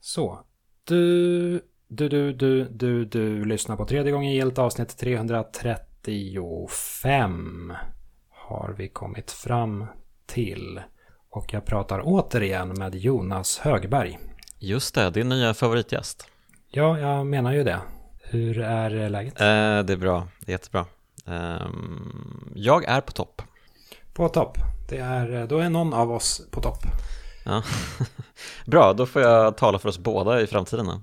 Så. 0.00 0.40
Du, 0.84 1.60
du, 1.88 2.08
du, 2.08 2.32
du, 2.32 2.64
du, 2.64 3.04
du 3.04 3.44
lyssnar 3.44 3.76
på 3.76 3.86
tredje 3.86 4.12
gången 4.12 4.32
gillt 4.32 4.58
avsnitt 4.58 4.98
335 4.98 7.72
har 8.30 8.74
vi 8.78 8.88
kommit 8.88 9.30
fram 9.30 9.86
till. 10.26 10.80
Och 11.30 11.52
jag 11.52 11.64
pratar 11.64 12.00
återigen 12.04 12.68
med 12.68 12.94
Jonas 12.94 13.58
Högberg. 13.58 14.18
Just 14.58 14.94
det, 14.94 15.10
din 15.10 15.28
nya 15.28 15.54
favoritgäst. 15.54 16.26
Ja, 16.70 16.98
jag 16.98 17.26
menar 17.26 17.52
ju 17.52 17.64
det. 17.64 17.80
Hur 18.22 18.60
är 18.60 19.08
läget? 19.08 19.40
Eh, 19.40 19.46
det 19.46 19.92
är 19.92 19.96
bra, 19.96 20.28
det 20.40 20.52
är 20.52 20.54
jättebra. 20.54 20.86
Eh, 21.26 21.66
jag 22.54 22.84
är 22.84 23.00
på 23.00 23.12
topp. 23.12 23.42
På 24.12 24.28
topp. 24.28 24.58
Det 24.88 24.98
är, 24.98 25.46
då 25.46 25.58
är 25.58 25.70
någon 25.70 25.94
av 25.94 26.12
oss 26.12 26.42
på 26.50 26.60
topp. 26.60 26.82
Ja. 27.44 27.62
bra, 28.66 28.92
då 28.92 29.06
får 29.06 29.22
jag 29.22 29.56
tala 29.56 29.78
för 29.78 29.88
oss 29.88 29.98
båda 29.98 30.40
i 30.40 30.46
framtiden. 30.46 30.86
Då. 30.86 31.02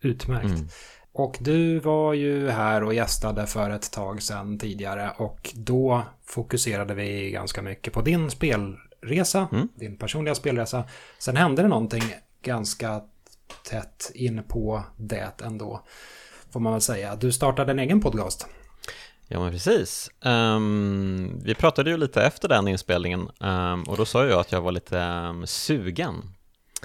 Utmärkt. 0.00 0.44
Mm. 0.44 0.68
Och 1.12 1.36
du 1.40 1.78
var 1.78 2.14
ju 2.14 2.48
här 2.48 2.82
och 2.82 2.94
gästade 2.94 3.46
för 3.46 3.70
ett 3.70 3.92
tag 3.92 4.22
sedan 4.22 4.58
tidigare 4.58 5.12
och 5.16 5.50
då 5.54 6.02
fokuserade 6.24 6.94
vi 6.94 7.30
ganska 7.30 7.62
mycket 7.62 7.92
på 7.92 8.00
din 8.00 8.30
spelresa, 8.30 9.48
mm. 9.52 9.68
din 9.74 9.96
personliga 9.96 10.34
spelresa. 10.34 10.84
Sen 11.18 11.36
hände 11.36 11.62
det 11.62 11.68
någonting 11.68 12.02
ganska 12.42 13.00
tätt 13.70 14.10
in 14.14 14.42
på 14.48 14.82
det 14.96 15.42
ändå, 15.44 15.82
får 16.50 16.60
man 16.60 16.72
väl 16.72 16.82
säga. 16.82 17.16
Du 17.16 17.32
startade 17.32 17.72
en 17.72 17.78
egen 17.78 18.00
podcast. 18.00 18.46
Ja 19.28 19.40
men 19.40 19.52
precis. 19.52 20.10
Um, 20.20 21.40
vi 21.44 21.54
pratade 21.54 21.90
ju 21.90 21.96
lite 21.96 22.22
efter 22.22 22.48
den 22.48 22.68
inspelningen 22.68 23.28
um, 23.40 23.82
och 23.82 23.96
då 23.96 24.04
sa 24.04 24.26
jag 24.26 24.40
att 24.40 24.52
jag 24.52 24.60
var 24.60 24.72
lite 24.72 24.98
um, 24.98 25.46
sugen. 25.46 26.14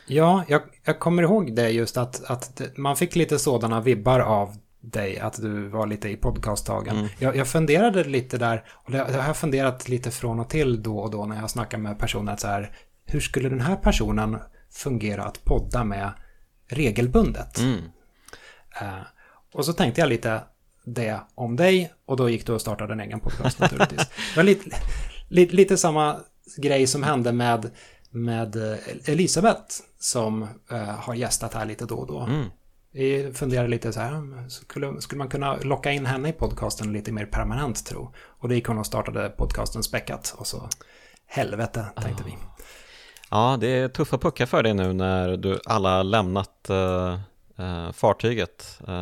Ja, 0.06 0.44
jag, 0.48 0.62
jag, 0.84 1.00
kommer 1.00 1.24
ihåg 1.24 1.56
det 1.56 1.70
just 1.70 1.98
att, 1.98 2.24
att 2.24 2.62
man 2.76 2.96
fick 2.96 3.16
lite 3.16 3.40
sådana 3.40 3.82
vibbar 3.82 4.20
av 4.20 4.58
dig, 4.82 5.20
att 5.20 5.41
du 5.41 5.68
var 5.68 5.88
lite 5.88 6.10
i 6.10 6.18
podcasttagen. 6.18 6.98
Mm. 6.98 7.10
Jag, 7.20 7.35
jag 7.35 7.48
funderade 7.48 8.04
lite 8.04 8.38
där, 8.38 8.63
och 8.70 8.91
det, 8.91 8.98
jag 8.98 9.22
har 9.22 9.34
funderat 9.34 9.90
lite 9.90 10.12
från 10.12 10.40
och 10.40 10.50
till 10.50 10.84
då 10.84 10.98
och 10.98 11.12
då 11.12 11.26
när 11.26 11.35
jag 11.35 11.50
snackar 11.50 11.78
med 11.78 12.00
personer, 12.00 12.34
att 12.34 12.40
så 12.40 12.48
här, 12.48 12.72
hur 13.05 13.20
skulle 13.20 13.50
den 13.50 13.62
här 13.62 13.76
personen 13.76 14.38
fungera 14.72 15.24
att 15.24 15.46
podda 15.46 15.84
med 15.84 16.12
regelbundet? 16.68 17.60
Mm. 17.60 17.78
Uh, 18.82 19.04
och 19.54 19.66
så 19.66 19.74
tänkte 19.74 20.02
jag 20.02 20.10
lite, 20.10 20.41
det 20.85 21.20
om 21.35 21.55
dig 21.55 21.93
och 22.05 22.17
då 22.17 22.29
gick 22.29 22.48
du 22.48 22.53
och 22.53 22.62
startade 22.62 22.93
en 22.93 22.99
egen 22.99 23.20
podcast 23.20 23.59
naturligtvis. 23.59 24.07
det 24.07 24.35
var 24.37 24.43
lite, 24.43 24.70
lite, 25.27 25.55
lite, 25.55 25.77
samma 25.77 26.17
grej 26.57 26.87
som 26.87 27.03
hände 27.03 27.31
med, 27.31 27.71
med 28.09 28.55
eh, 28.55 28.77
Elisabeth 29.05 29.76
som 29.99 30.43
uh, 30.43 30.77
har 30.77 31.13
gästat 31.13 31.54
här 31.54 31.65
lite 31.65 31.85
då 31.85 31.95
och 31.95 32.07
då. 32.07 32.20
Mm. 32.20 32.45
Vi 32.91 33.31
funderade 33.34 33.70
lite 33.70 33.93
så 33.93 33.99
här, 33.99 34.49
skulle, 34.49 35.01
skulle 35.01 35.20
man 35.20 35.29
kunna 35.29 35.57
locka 35.57 35.91
in 35.91 36.05
henne 36.05 36.29
i 36.29 36.34
podcasten 36.34 36.93
lite 36.93 37.11
mer 37.11 37.26
permanent 37.26 37.85
tro? 37.85 38.13
Och 38.15 38.49
då 38.49 38.55
gick 38.55 38.67
hon 38.67 38.77
och 38.77 38.85
startade 38.85 39.29
podcasten 39.29 39.84
Späckat 39.84 40.35
och 40.37 40.48
så 40.48 40.70
helvete 41.26 41.85
tänkte 42.01 42.23
oh. 42.23 42.27
vi. 42.27 42.37
Ja, 43.31 43.57
det 43.59 43.67
är 43.67 43.87
tuffa 43.87 44.17
puckar 44.17 44.45
för 44.45 44.63
dig 44.63 44.73
nu 44.73 44.93
när 44.93 45.37
du 45.37 45.59
alla 45.65 46.04
lämnat 46.04 46.70
uh 46.70 47.20
uh, 47.59 47.91
fartyget. 47.91 48.79
Uh, 48.87 48.93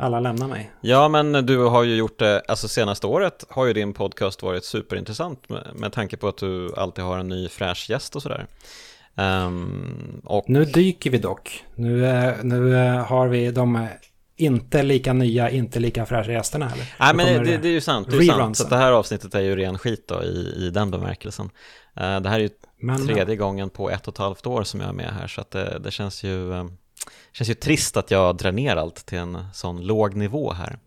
Alla 0.00 0.20
lämnar 0.20 0.48
mig. 0.48 0.70
Ja, 0.80 1.08
men 1.08 1.32
du 1.32 1.58
har 1.58 1.82
ju 1.82 1.96
gjort 1.96 2.18
det, 2.18 2.42
alltså 2.48 2.68
senaste 2.68 3.06
året 3.06 3.44
har 3.48 3.66
ju 3.66 3.72
din 3.72 3.92
podcast 3.92 4.42
varit 4.42 4.64
superintressant 4.64 5.48
med, 5.48 5.66
med 5.74 5.92
tanke 5.92 6.16
på 6.16 6.28
att 6.28 6.38
du 6.38 6.74
alltid 6.76 7.04
har 7.04 7.18
en 7.18 7.28
ny 7.28 7.48
fräsch 7.48 7.90
gäst 7.90 8.16
och 8.16 8.22
sådär. 8.22 8.46
Um, 9.14 10.22
och... 10.24 10.44
Nu 10.48 10.64
dyker 10.64 11.10
vi 11.10 11.18
dock. 11.18 11.64
Nu, 11.74 12.00
nu 12.42 12.74
har 13.08 13.28
vi 13.28 13.50
de 13.50 13.88
inte 14.36 14.82
lika 14.82 15.12
nya, 15.12 15.50
inte 15.50 15.80
lika 15.80 16.06
fräscha 16.06 16.32
gästerna 16.32 16.68
heller. 16.68 16.94
Nej, 17.00 17.14
men 17.14 17.44
det, 17.44 17.56
det, 17.56 17.68
är 17.68 17.72
ju 17.72 17.80
sant. 17.80 18.10
Det 18.10 18.16
är 18.16 18.22
sant. 18.22 18.56
Så 18.56 18.68
det 18.68 18.76
här 18.76 18.92
avsnittet 18.92 19.34
är 19.34 19.40
ju 19.40 19.56
ren 19.56 19.78
skit 19.78 20.08
då 20.08 20.22
i, 20.22 20.54
i 20.56 20.70
den 20.70 20.90
bemärkelsen. 20.90 21.46
Uh, 22.00 22.20
det 22.20 22.28
här 22.28 22.34
är 22.34 22.42
ju 22.42 22.50
men, 22.80 23.06
tredje 23.06 23.36
gången 23.36 23.70
på 23.70 23.90
ett 23.90 24.08
och 24.08 24.14
ett 24.14 24.18
halvt 24.18 24.46
år 24.46 24.62
som 24.62 24.80
jag 24.80 24.88
är 24.88 24.92
med 24.92 25.10
här, 25.20 25.26
så 25.26 25.40
att 25.40 25.50
det, 25.50 25.78
det 25.78 25.90
känns 25.90 26.24
ju 26.24 26.52
um, 26.52 26.76
känns 27.32 27.50
ju 27.50 27.54
trist 27.54 27.96
att 27.96 28.10
jag 28.10 28.36
drar 28.36 28.52
ner 28.52 28.76
allt 28.76 29.06
till 29.06 29.18
en 29.18 29.46
sån 29.52 29.86
låg 29.86 30.14
nivå 30.14 30.52
här. 30.52 30.78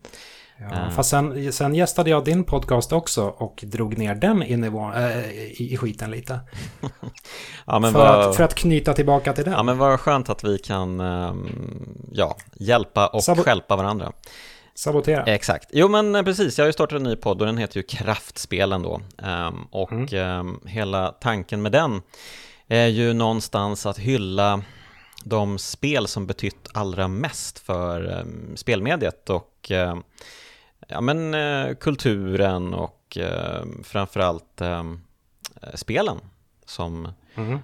Ja, 0.60 0.76
uh. 0.76 0.90
Fast 0.90 1.10
sen, 1.10 1.52
sen 1.52 1.74
gästade 1.74 2.10
jag 2.10 2.24
din 2.24 2.44
podcast 2.44 2.92
också 2.92 3.24
och 3.24 3.64
drog 3.66 3.98
ner 3.98 4.14
den 4.14 4.42
i, 4.42 4.56
nivå, 4.56 4.92
äh, 4.92 5.30
i, 5.30 5.68
i 5.72 5.76
skiten 5.76 6.10
lite. 6.10 6.40
ja, 7.66 7.80
för, 7.80 7.90
vad, 7.90 8.28
att, 8.28 8.36
för 8.36 8.44
att 8.44 8.54
knyta 8.54 8.92
tillbaka 8.92 9.32
till 9.32 9.44
den. 9.44 9.52
Ja, 9.52 9.62
men 9.62 9.78
vad 9.78 10.00
skönt 10.00 10.30
att 10.30 10.44
vi 10.44 10.58
kan 10.58 11.00
um, 11.00 11.48
ja, 12.12 12.36
hjälpa 12.54 13.06
och 13.06 13.24
Sabo 13.24 13.42
skälpa 13.42 13.76
varandra. 13.76 14.12
Sabotera. 14.74 15.24
Exakt. 15.24 15.70
Jo 15.72 15.88
men 15.88 16.14
eh, 16.14 16.22
precis, 16.22 16.58
jag 16.58 16.64
har 16.64 16.68
ju 16.68 16.72
startat 16.72 16.96
en 16.96 17.02
ny 17.02 17.16
podd 17.16 17.40
och 17.40 17.46
den 17.46 17.58
heter 17.58 17.76
ju 17.76 17.82
Kraftspelen 17.82 18.82
då. 18.82 19.00
Um, 19.22 19.68
och 19.70 19.92
mm. 19.92 20.38
um, 20.40 20.60
hela 20.66 21.08
tanken 21.08 21.62
med 21.62 21.72
den 21.72 22.02
är 22.68 22.86
ju 22.86 23.12
någonstans 23.12 23.86
att 23.86 23.98
hylla 23.98 24.62
de 25.24 25.58
spel 25.58 26.06
som 26.06 26.26
betytt 26.26 26.68
allra 26.74 27.08
mest 27.08 27.58
för 27.58 28.20
um, 28.20 28.56
spelmediet 28.56 29.30
och 29.30 29.70
uh, 29.70 29.96
ja, 30.88 31.00
men, 31.00 31.34
uh, 31.34 31.74
kulturen 31.74 32.74
och 32.74 33.18
uh, 33.20 33.82
framförallt 33.82 34.60
uh, 34.62 34.94
spelen 35.74 36.18
som 36.66 37.08
mm. 37.34 37.58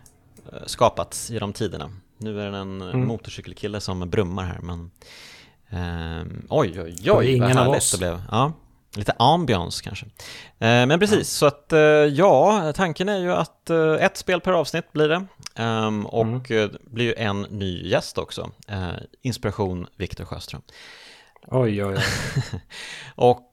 skapats 0.67 1.31
genom 1.31 1.53
tiderna. 1.53 1.91
Nu 2.19 2.41
är 2.41 2.50
det 2.50 2.59
en 2.59 2.83
mm. 2.83 3.06
motorcykelkille 3.06 3.81
som 3.81 4.11
brummar 4.11 4.44
här 4.44 4.61
men 4.61 4.91
oj 6.49 6.81
oj 6.81 7.11
oj 7.11 7.41
vad 7.41 7.50
härligt 7.50 7.93
det 7.93 7.99
blev. 7.99 8.23
Ja. 8.31 8.53
Lite 8.97 9.12
ambiance 9.19 9.84
kanske. 9.84 10.06
Eh, 10.59 10.87
men 10.87 10.99
precis, 10.99 11.31
så 11.31 11.47
att 11.47 11.73
eh, 11.73 11.81
ja, 11.81 12.73
tanken 12.77 13.09
är 13.09 13.19
ju 13.19 13.33
att 13.33 13.71
eh, 13.71 13.93
ett 13.93 14.17
spel 14.17 14.41
per 14.41 14.53
avsnitt 14.53 14.93
blir 14.93 15.09
det. 15.09 15.27
Um, 15.59 16.06
och 16.06 16.27
mm. 16.27 16.43
det 16.49 16.84
blir 16.84 17.05
ju 17.05 17.15
en 17.15 17.43
ny 17.43 17.89
gäst 17.89 18.19
också. 18.19 18.50
inspiration 19.22 19.87
Viktor 19.97 20.25
Sjöström. 20.25 20.62
Oj, 21.47 21.84
oj, 21.84 21.94
oj. 21.97 22.03
och 23.15 23.53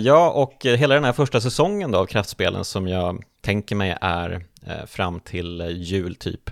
ja, 0.00 0.30
och 0.30 0.64
hela 0.64 0.94
den 0.94 1.04
här 1.04 1.12
första 1.12 1.40
säsongen 1.40 1.90
då 1.90 1.98
av 1.98 2.06
Kraftspelen 2.06 2.64
som 2.64 2.88
jag 2.88 3.24
tänker 3.40 3.76
mig 3.76 3.96
är 4.00 4.44
fram 4.86 5.20
till 5.20 5.60
jul 5.70 6.14
typ. 6.14 6.50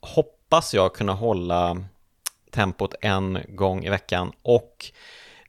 hoppas 0.00 0.74
jag 0.74 0.94
kunna 0.94 1.12
hålla 1.12 1.76
tempot 2.50 2.94
en 3.00 3.38
gång 3.48 3.84
i 3.84 3.90
veckan 3.90 4.32
och 4.42 4.92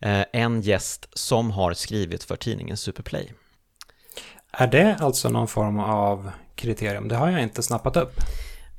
Eh, 0.06 0.26
en 0.32 0.62
gäst 0.62 1.10
som 1.14 1.52
har 1.52 1.74
skrivit 1.74 2.24
för 2.24 2.36
tidningen 2.36 2.78
Superplay. 2.78 3.34
Är 4.52 4.68
det 4.68 4.98
alltså 5.00 5.30
någon 5.30 5.48
form 5.48 5.80
av 5.80 6.32
kriterium? 6.56 7.08
Det 7.08 7.16
har 7.16 7.30
jag 7.30 7.44
inte 7.44 7.64
snappat 7.64 7.98
upp. 7.98 8.14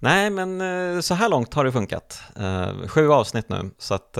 Nej, 0.00 0.31
men 0.31 0.60
eh, 0.60 1.00
så 1.00 1.14
här 1.14 1.28
långt 1.28 1.54
har 1.54 1.64
det 1.64 1.72
funkat. 1.72 2.20
Eh, 2.37 2.88
sju 2.88 3.10
avsnitt 3.10 3.48
nu, 3.48 3.70
så 3.78 3.94
att, 3.94 4.19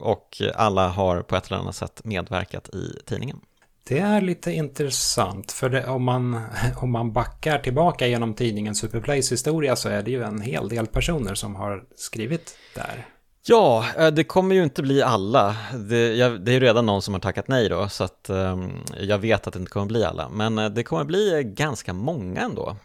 och 0.00 0.42
alla 0.54 0.88
har 0.88 1.22
på 1.22 1.36
ett 1.36 1.46
eller 1.46 1.56
annat 1.56 1.76
sätt 1.76 2.00
medverkat 2.04 2.68
i 2.68 2.98
tidningen. 3.06 3.40
Det 3.88 3.98
är 3.98 4.20
lite 4.20 4.52
intressant, 4.52 5.52
för 5.52 5.68
det, 5.68 5.86
om, 5.86 6.04
man, 6.04 6.40
om 6.76 6.90
man 6.90 7.12
backar 7.12 7.58
tillbaka 7.58 8.06
genom 8.06 8.34
tidningen 8.34 8.74
Superplays 8.74 9.32
historia 9.32 9.76
så 9.76 9.88
är 9.88 10.02
det 10.02 10.10
ju 10.10 10.22
en 10.22 10.40
hel 10.40 10.68
del 10.68 10.86
personer 10.86 11.34
som 11.34 11.54
har 11.54 11.84
skrivit 11.96 12.58
där. 12.74 13.06
Ja, 13.46 13.84
eh, 13.98 14.06
det 14.06 14.24
kommer 14.24 14.54
ju 14.54 14.62
inte 14.62 14.82
bli 14.82 15.02
alla. 15.02 15.56
Det, 15.74 16.14
jag, 16.14 16.44
det 16.44 16.50
är 16.50 16.52
ju 16.52 16.60
redan 16.60 16.86
någon 16.86 17.02
som 17.02 17.14
har 17.14 17.20
tackat 17.20 17.48
nej 17.48 17.68
då, 17.68 17.88
så 17.88 18.04
att 18.04 18.30
um, 18.30 18.70
jag 19.00 19.18
vet 19.18 19.46
att 19.46 19.52
det 19.52 19.58
inte 19.58 19.72
kommer 19.72 19.86
bli 19.86 20.04
alla. 20.04 20.28
Men 20.28 20.74
det 20.74 20.82
kommer 20.82 21.04
bli 21.04 21.42
ganska 21.44 21.92
många 21.92 22.40
ändå. 22.40 22.76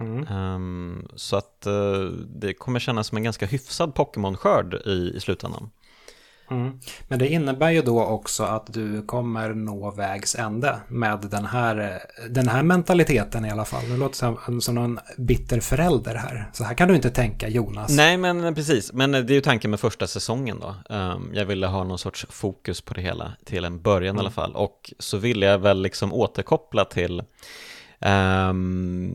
Mm. 0.00 0.36
Um, 0.36 1.08
så 1.16 1.36
att 1.36 1.66
uh, 1.66 2.10
det 2.40 2.54
kommer 2.54 2.80
kännas 2.80 3.06
som 3.06 3.16
en 3.16 3.24
ganska 3.24 3.46
hyfsad 3.46 3.94
Pokémon-skörd 3.94 4.74
i, 4.74 5.12
i 5.16 5.20
slutändan. 5.20 5.70
Mm. 6.50 6.78
Men 7.08 7.18
det 7.18 7.28
innebär 7.28 7.70
ju 7.70 7.82
då 7.82 8.04
också 8.04 8.42
att 8.42 8.72
du 8.72 9.02
kommer 9.02 9.54
nå 9.54 9.90
vägs 9.90 10.34
ände 10.34 10.76
med 10.88 11.18
den 11.30 11.46
här, 11.46 12.02
den 12.30 12.48
här 12.48 12.62
mentaliteten 12.62 13.44
i 13.44 13.50
alla 13.50 13.64
fall. 13.64 13.88
Det 13.88 13.96
låter 13.96 14.16
som, 14.16 14.60
som 14.60 14.74
någon 14.74 14.98
bitter 15.18 15.60
förälder 15.60 16.14
här. 16.14 16.50
Så 16.52 16.64
här 16.64 16.74
kan 16.74 16.88
du 16.88 16.94
inte 16.94 17.10
tänka 17.10 17.48
Jonas. 17.48 17.96
Nej, 17.96 18.16
men 18.16 18.54
precis. 18.54 18.92
Men 18.92 19.12
det 19.12 19.18
är 19.18 19.32
ju 19.32 19.40
tanken 19.40 19.70
med 19.70 19.80
första 19.80 20.06
säsongen 20.06 20.60
då. 20.60 20.94
Um, 20.94 21.30
jag 21.34 21.44
ville 21.44 21.66
ha 21.66 21.84
någon 21.84 21.98
sorts 21.98 22.26
fokus 22.30 22.80
på 22.80 22.94
det 22.94 23.00
hela 23.00 23.32
till 23.44 23.64
en 23.64 23.82
början 23.82 24.14
mm. 24.14 24.16
i 24.16 24.20
alla 24.20 24.30
fall. 24.30 24.56
Och 24.56 24.92
så 24.98 25.16
ville 25.16 25.46
jag 25.46 25.58
väl 25.58 25.82
liksom 25.82 26.12
återkoppla 26.12 26.84
till 26.84 27.22
Um, 28.06 29.12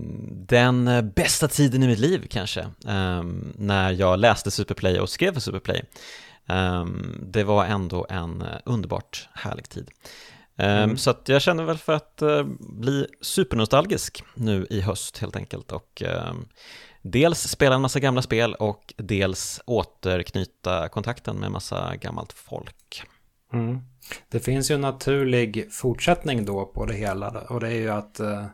den 0.48 1.12
bästa 1.16 1.48
tiden 1.48 1.84
i 1.84 1.88
mitt 1.88 2.00
liv 2.00 2.28
kanske, 2.30 2.68
um, 2.86 3.54
när 3.58 3.92
jag 3.92 4.20
läste 4.20 4.52
Superplay 4.52 5.00
och 5.00 5.10
skrev 5.10 5.34
för 5.34 5.40
Superplay. 5.40 5.84
Ehm, 6.48 7.18
det 7.22 7.44
var 7.44 7.66
ändå 7.66 8.06
en 8.10 8.42
eh, 8.42 8.48
underbart 8.66 9.30
härlig 9.34 9.70
tid. 9.70 9.90
Mm. 10.58 10.98
Så 10.98 11.14
jag 11.26 11.42
känner 11.42 11.64
väl 11.64 11.78
för 11.78 11.94
att 11.94 12.24
bli 12.60 13.08
supernostalgisk 13.22 14.24
nu 14.34 14.68
i 14.70 14.82
höst 14.82 15.18
helt 15.18 15.36
enkelt 15.36 15.72
och 15.72 16.04
dels 17.02 17.40
spela 17.40 17.76
en 17.76 17.82
massa 17.82 18.00
gamla 18.00 18.22
spel 18.22 18.54
och 18.54 18.94
dels 18.98 19.62
återknyta 19.66 20.90
kontakten 20.90 21.36
med 21.36 21.52
massa 21.52 21.96
gammalt 21.96 22.34
folk. 22.34 23.04
Mm. 23.54 23.82
Det 24.30 24.40
finns 24.40 24.72
ju 24.72 24.76
en 24.76 24.82
naturlig 24.82 25.68
fortsättning 25.72 26.46
då 26.46 26.66
på 26.66 26.86
det 26.86 26.94
hela 26.94 27.30
och 27.50 27.60
det 27.60 27.68
är 27.68 27.80
ju 27.80 27.90
att 27.90 28.20
uh, 28.20 28.46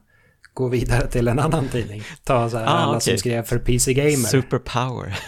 gå 0.53 0.67
vidare 0.67 1.07
till 1.07 1.27
en 1.27 1.39
annan 1.39 1.69
tidning. 1.69 2.03
Ta 2.23 2.49
så 2.49 2.57
här, 2.57 2.65
ah, 2.65 2.69
alla 2.69 2.97
okay. 2.97 3.01
som 3.01 3.17
skrev 3.17 3.43
för 3.43 3.59
PC 3.59 3.93
Gamer. 3.93 4.27
Superpower. 4.27 5.19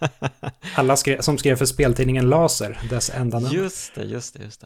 alla 0.74 0.96
skrev, 0.96 1.20
som 1.20 1.38
skrev 1.38 1.56
för 1.56 1.66
speltidningen 1.66 2.28
Laser, 2.28 2.78
dess 2.90 3.10
enda 3.10 3.38
namn. 3.38 3.54
Just 3.54 3.94
det, 3.94 4.04
just 4.04 4.34
det, 4.34 4.44
just 4.44 4.64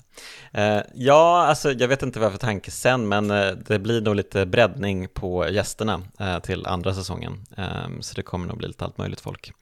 det. 0.53 0.77
Uh, 0.77 0.83
ja, 0.95 1.47
alltså 1.47 1.73
jag 1.73 1.89
vet 1.89 2.03
inte 2.03 2.21
vad 2.21 2.33
för 2.33 2.39
tanke 2.39 2.71
sen, 2.71 3.09
men 3.09 3.31
uh, 3.31 3.53
det 3.67 3.79
blir 3.79 4.01
nog 4.01 4.15
lite 4.17 4.47
breddning 4.47 5.09
på 5.09 5.49
gästerna 5.49 6.03
uh, 6.21 6.39
till 6.39 6.67
andra 6.67 6.95
säsongen. 6.95 7.47
Um, 7.57 8.03
så 8.03 8.15
det 8.15 8.23
kommer 8.23 8.47
nog 8.47 8.59
bli 8.59 8.69
lite 8.69 8.85
allt 8.85 8.99
möjligt 8.99 9.21
folk. 9.21 9.53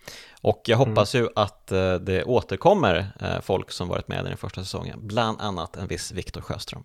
Och 0.43 0.63
jag 0.67 0.77
hoppas 0.77 1.15
mm. 1.15 1.25
ju 1.25 1.31
att 1.37 1.67
det 2.01 2.25
återkommer 2.25 3.07
folk 3.43 3.71
som 3.71 3.89
varit 3.89 4.09
med 4.09 4.27
i 4.27 4.29
den 4.29 4.37
första 4.37 4.61
säsongen, 4.61 4.99
bland 5.03 5.41
annat 5.41 5.77
en 5.77 5.87
viss 5.87 6.13
Viktor 6.13 6.41
Sjöström. 6.41 6.85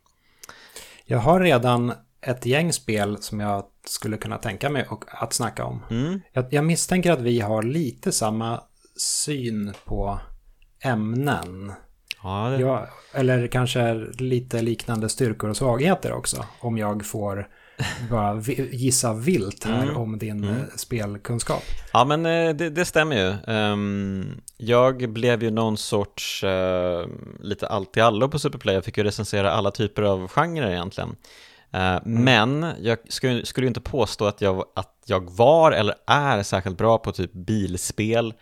Jag 1.06 1.20
har 1.20 1.40
redan 1.40 1.94
ett 2.22 2.46
gäng 2.46 2.74
spel 2.74 3.18
som 3.22 3.40
jag 3.40 3.64
skulle 3.86 4.18
kunna 4.18 4.38
tänka 4.38 4.70
mig 4.70 4.88
att 5.08 5.34
snacka 5.34 5.66
om. 5.66 5.84
Mm. 5.90 6.22
Jag, 6.34 6.46
jag, 6.50 6.66
misstänker 6.66 7.12
att 7.12 7.22
vi 7.22 7.40
har 7.40 7.64
lite 7.64 8.12
samma 8.12 8.62
syn 8.98 9.74
på 9.86 10.20
ämnen. 10.84 11.74
Ja, 12.24 12.50
det... 12.50 12.62
jag, 12.62 12.88
eller 13.14 13.48
kanske 13.48 13.94
lite 14.20 14.62
liknande 14.62 15.10
styrkor 15.10 15.50
och 15.50 15.58
svagheter 15.58 16.12
också. 16.12 16.46
Om 16.60 16.78
jag 16.78 17.06
får 17.06 17.48
bara 18.10 18.42
gissa 18.72 19.14
vilt 19.14 19.64
här 19.64 19.84
mm. 19.84 19.98
om 19.98 20.18
din 20.18 20.44
mm. 20.44 20.56
Eh, 20.56 20.64
spelkunskap. 20.76 21.64
Ja, 21.94 22.06
men 22.06 22.26
eh, 22.26 22.56
det, 22.56 22.70
det 22.70 22.86
stämmer 22.86 23.16
ju. 23.16 23.54
Um, 23.54 24.42
jag 24.58 25.14
blev 25.14 25.44
ju 25.44 25.52
någon 25.52 25.78
sorts 25.78 26.44
uh, 26.44 27.06
lite 27.40 27.68
allt 27.68 27.98
i 27.98 28.02
allo 28.02 28.30
på 28.30 28.40
Superplay. 28.40 28.76
Jag 28.76 28.86
fick 28.86 28.98
ju 28.98 29.04
recensera 29.04 29.52
alla 29.52 29.72
typer 29.72 30.02
av 30.02 30.28
genrer 30.28 30.72
egentligen. 30.72 31.16
Eh, 31.74 31.96
mm. 31.96 32.24
Men 32.24 32.74
jag 32.80 32.98
skulle, 33.10 33.46
skulle 33.46 33.68
inte 33.68 33.82
påstå 33.82 34.26
att 34.26 34.42
jag, 34.42 34.66
att 34.76 35.04
jag 35.06 35.32
var 35.32 35.72
eller 35.72 35.96
är 36.08 36.44
särskilt 36.44 36.78
bra 36.78 36.98
på 36.98 37.12
typ 37.12 37.34
bilspel, 37.34 38.34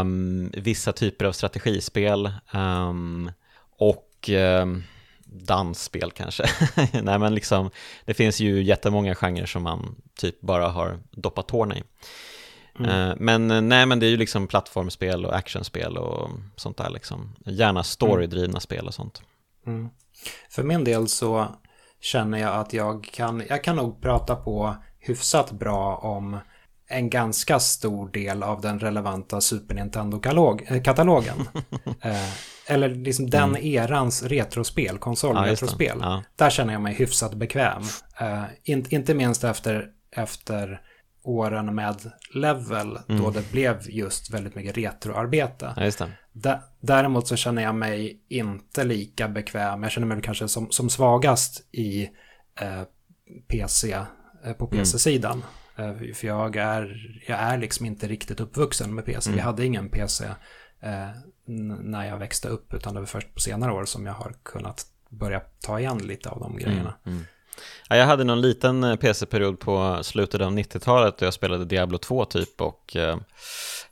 um, 0.00 0.50
vissa 0.54 0.92
typer 0.92 1.24
av 1.24 1.32
strategispel 1.32 2.30
um, 2.52 3.32
och 3.78 4.30
um, 4.62 4.84
dansspel 5.24 6.10
kanske. 6.10 6.44
nej 7.02 7.18
men 7.18 7.34
liksom, 7.34 7.70
det 8.04 8.14
finns 8.14 8.40
ju 8.40 8.62
jättemånga 8.62 9.14
genrer 9.14 9.46
som 9.46 9.62
man 9.62 9.96
typ 10.18 10.40
bara 10.40 10.68
har 10.68 10.98
doppat 11.10 11.48
tårna 11.48 11.76
i. 11.76 11.82
Mm. 12.78 12.90
Uh, 12.90 13.16
men 13.18 13.68
nej 13.68 13.86
men 13.86 14.00
det 14.00 14.06
är 14.06 14.10
ju 14.10 14.16
liksom 14.16 14.46
plattformspel 14.46 15.24
och 15.24 15.36
actionspel 15.36 15.96
och 15.96 16.30
sånt 16.56 16.76
där 16.76 16.90
liksom. 16.90 17.36
Gärna 17.44 17.82
storydrivna 17.82 18.48
mm. 18.48 18.60
spel 18.60 18.86
och 18.86 18.94
sånt. 18.94 19.22
Mm. 19.66 19.88
För 20.50 20.62
min 20.62 20.84
del 20.84 21.08
så 21.08 21.48
känner 22.00 22.38
jag 22.38 22.54
att 22.54 22.72
jag 22.72 23.04
kan, 23.12 23.42
jag 23.48 23.64
kan 23.64 23.76
nog 23.76 24.02
prata 24.02 24.36
på 24.36 24.76
hyfsat 24.98 25.52
bra 25.52 25.96
om 25.96 26.38
en 26.88 27.10
ganska 27.10 27.60
stor 27.60 28.08
del 28.08 28.42
av 28.42 28.60
den 28.60 28.80
relevanta 28.80 29.40
Super 29.40 29.74
Nintendo-katalogen. 29.74 31.48
eh, 32.00 32.30
eller 32.66 32.88
liksom 32.88 33.30
den 33.30 33.48
mm. 33.48 33.64
erans 33.64 34.22
retrospel, 34.22 34.98
konsolretrospel. 34.98 35.98
Ja, 36.00 36.06
ja. 36.06 36.22
Där 36.36 36.50
känner 36.50 36.72
jag 36.72 36.82
mig 36.82 36.94
hyfsat 36.94 37.34
bekväm. 37.34 37.82
Eh, 38.20 38.44
in, 38.64 38.86
inte 38.88 39.14
minst 39.14 39.44
efter, 39.44 39.86
efter 40.16 40.80
åren 41.22 41.74
med 41.74 42.10
Level, 42.34 42.98
mm. 43.08 43.22
då 43.22 43.30
det 43.30 43.52
blev 43.52 43.80
just 43.88 44.30
väldigt 44.30 44.54
mycket 44.54 44.76
retroarbete. 44.76 45.72
Ja, 45.76 46.06
däremot 46.80 47.28
så 47.28 47.36
känner 47.36 47.62
jag 47.62 47.74
mig 47.74 48.20
inte 48.28 48.84
lika 48.84 49.28
bekväm. 49.28 49.82
Jag 49.82 49.92
känner 49.92 50.06
mig 50.06 50.22
kanske 50.22 50.48
som, 50.48 50.70
som 50.70 50.90
svagast 50.90 51.66
i 51.72 52.10
eh, 52.60 52.82
PC, 53.48 53.92
eh, 54.44 54.52
på 54.52 54.66
PC-sidan. 54.66 55.44
Mm. 55.76 55.90
Eh, 55.90 56.14
för 56.14 56.26
jag 56.26 56.56
är, 56.56 56.96
jag 57.26 57.38
är 57.38 57.58
liksom 57.58 57.86
inte 57.86 58.08
riktigt 58.08 58.40
uppvuxen 58.40 58.94
med 58.94 59.04
PC. 59.04 59.30
Mm. 59.30 59.36
Vi 59.36 59.42
hade 59.42 59.64
ingen 59.64 59.88
PC 59.88 60.24
eh, 60.80 61.08
när 61.80 62.06
jag 62.06 62.18
växte 62.18 62.48
upp, 62.48 62.74
utan 62.74 62.94
det 62.94 63.00
var 63.00 63.06
först 63.06 63.34
på 63.34 63.40
senare 63.40 63.72
år 63.72 63.84
som 63.84 64.06
jag 64.06 64.12
har 64.12 64.34
kunnat 64.42 64.86
börja 65.08 65.40
ta 65.40 65.80
igen 65.80 65.98
lite 65.98 66.30
av 66.30 66.40
de 66.40 66.56
grejerna. 66.56 66.94
Mm. 67.04 67.16
mm. 67.16 67.26
Ja, 67.88 67.96
jag 67.96 68.06
hade 68.06 68.24
någon 68.24 68.40
liten 68.40 68.84
eh, 68.84 68.96
PC-period 68.96 69.60
på 69.60 69.98
slutet 70.02 70.40
av 70.40 70.52
90-talet 70.52 71.18
då 71.18 71.26
jag 71.26 71.34
spelade 71.34 71.64
Diablo 71.64 71.98
2 71.98 72.24
typ 72.24 72.60
och 72.60 72.96
uh, 72.96 73.16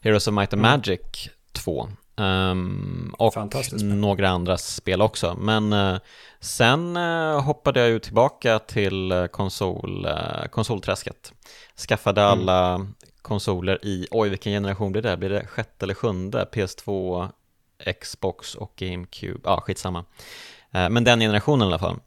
Heroes 0.00 0.28
of 0.28 0.34
Might 0.34 0.52
and 0.52 0.64
mm. 0.64 0.70
Magic 0.70 1.28
2. 1.52 1.88
Um, 2.16 3.14
och 3.18 3.34
några 3.82 4.28
andra 4.28 4.58
spel 4.58 5.02
också. 5.02 5.36
Men 5.38 5.72
uh, 5.72 5.98
sen 6.40 6.96
uh, 6.96 7.40
hoppade 7.40 7.80
jag 7.80 7.88
ju 7.88 7.98
tillbaka 7.98 8.58
till 8.58 9.28
konsol, 9.32 10.08
konsolträsket. 10.50 11.32
Skaffade 11.88 12.22
mm. 12.22 12.32
alla 12.32 12.86
konsoler 13.22 13.84
i, 13.84 14.06
oj 14.10 14.28
vilken 14.28 14.52
generation 14.52 14.92
blir 14.92 15.02
det? 15.02 15.16
Blir 15.16 15.30
det 15.30 15.46
sjätte 15.46 15.84
eller 15.86 15.94
sjunde? 15.94 16.48
PS2, 16.52 17.28
Xbox 18.00 18.54
och 18.54 18.72
GameCube, 18.76 19.40
ja 19.44 19.60
skitsamma. 19.60 20.04
men 20.70 21.04
den 21.04 21.20
generationen 21.20 21.62
i 21.62 21.66
alla 21.66 21.78
fall. 21.78 22.00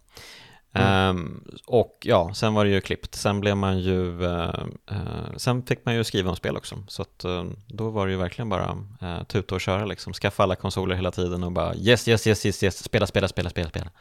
Mm. 0.77 1.17
Um, 1.17 1.43
och 1.65 1.97
ja, 2.01 2.33
sen 2.33 2.53
var 2.53 2.65
det 2.65 2.71
ju 2.71 2.81
klippt. 2.81 3.15
Sen 3.15 3.39
blev 3.39 3.57
man 3.57 3.79
ju, 3.79 4.21
uh, 4.21 4.65
uh, 4.91 5.37
sen 5.37 5.63
fick 5.63 5.85
man 5.85 5.95
ju 5.95 6.03
skriva 6.03 6.29
om 6.29 6.35
spel 6.35 6.57
också. 6.57 6.83
Så 6.87 7.01
att 7.01 7.25
uh, 7.25 7.45
då 7.67 7.89
var 7.89 8.05
det 8.05 8.11
ju 8.11 8.17
verkligen 8.17 8.49
bara 8.49 8.77
uh, 9.03 9.23
tuta 9.23 9.55
och 9.55 9.61
köra 9.61 9.85
liksom. 9.85 10.13
Skaffa 10.13 10.43
alla 10.43 10.55
konsoler 10.55 10.95
hela 10.95 11.11
tiden 11.11 11.43
och 11.43 11.51
bara 11.51 11.75
yes, 11.75 12.07
yes, 12.07 12.27
yes, 12.27 12.45
yes, 12.45 12.63
yes, 12.63 12.83
spela, 12.83 13.07
spela, 13.07 13.27
spela, 13.27 13.49
spela, 13.49 13.69
spela. 13.69 13.91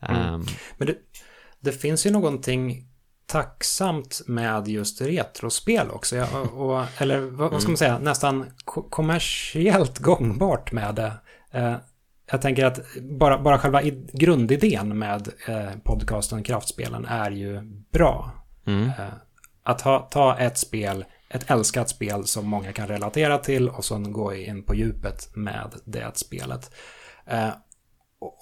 Mm. 0.00 0.34
Um, 0.34 0.46
Men 0.76 0.86
det, 0.86 0.96
det 1.60 1.72
finns 1.72 2.06
ju 2.06 2.10
någonting 2.10 2.88
tacksamt 3.26 4.20
med 4.26 4.68
just 4.68 5.00
retrospel 5.00 5.90
också. 5.90 6.16
Ja, 6.16 6.26
och, 6.40 6.70
och, 6.70 6.84
eller 6.98 7.20
vad, 7.20 7.50
vad, 7.50 7.62
ska 7.62 7.70
man 7.70 7.76
säga, 7.76 7.98
nästan 7.98 8.46
kommersiellt 8.90 9.98
gångbart 9.98 10.72
med 10.72 10.94
det 10.94 11.12
jag 12.30 12.42
tänker 12.42 12.64
att 12.64 12.80
bara, 13.02 13.38
bara 13.38 13.58
själva 13.58 13.82
grundidén 14.12 14.98
med 14.98 15.28
eh, 15.48 15.70
podcasten 15.84 16.42
Kraftspelen 16.42 17.04
är 17.04 17.30
ju 17.30 17.60
bra. 17.92 18.30
Mm. 18.66 18.84
Eh, 18.84 19.14
att 19.62 19.80
ha, 19.80 19.98
ta 19.98 20.38
ett 20.38 20.58
spel, 20.58 21.04
ett 21.28 21.50
älskat 21.50 21.88
spel 21.88 22.24
som 22.24 22.48
många 22.48 22.72
kan 22.72 22.88
relatera 22.88 23.38
till 23.38 23.68
och 23.68 23.84
sen 23.84 24.12
gå 24.12 24.34
in 24.34 24.62
på 24.62 24.74
djupet 24.74 25.36
med 25.36 25.74
det 25.84 26.16
spelet. 26.16 26.70
Eh, 27.26 27.48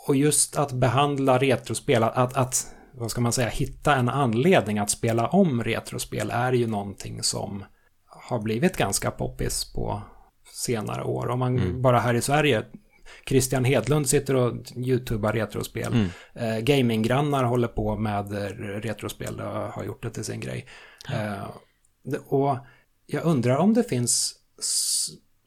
och 0.06 0.16
just 0.16 0.56
att 0.56 0.72
behandla 0.72 1.38
retrospel, 1.38 2.02
att, 2.02 2.36
att, 2.36 2.66
vad 2.92 3.10
ska 3.10 3.20
man 3.20 3.32
säga, 3.32 3.48
hitta 3.48 3.96
en 3.96 4.08
anledning 4.08 4.78
att 4.78 4.90
spela 4.90 5.28
om 5.28 5.64
retrospel 5.64 6.30
är 6.30 6.52
ju 6.52 6.66
någonting 6.66 7.22
som 7.22 7.64
har 8.06 8.38
blivit 8.38 8.76
ganska 8.76 9.10
poppis 9.10 9.72
på 9.72 10.02
senare 10.52 11.04
år. 11.04 11.28
Om 11.28 11.38
man 11.38 11.58
mm. 11.58 11.82
bara 11.82 12.00
här 12.00 12.14
i 12.14 12.22
Sverige 12.22 12.64
Christian 13.28 13.64
Hedlund 13.64 14.08
sitter 14.08 14.36
och 14.36 14.54
youtubar 14.76 15.32
retrospel. 15.32 15.92
Mm. 15.92 16.08
Eh, 16.34 16.58
Gaminggrannar 16.58 17.44
håller 17.44 17.68
på 17.68 17.96
med 17.96 18.32
retrospel 18.58 19.40
och 19.40 19.46
har 19.46 19.84
gjort 19.84 20.02
det 20.02 20.10
till 20.10 20.24
sin 20.24 20.40
grej. 20.40 20.66
Eh, 21.12 22.14
och 22.26 22.56
jag 23.06 23.24
undrar 23.24 23.56
om 23.56 23.74
det 23.74 23.84
finns 23.84 24.34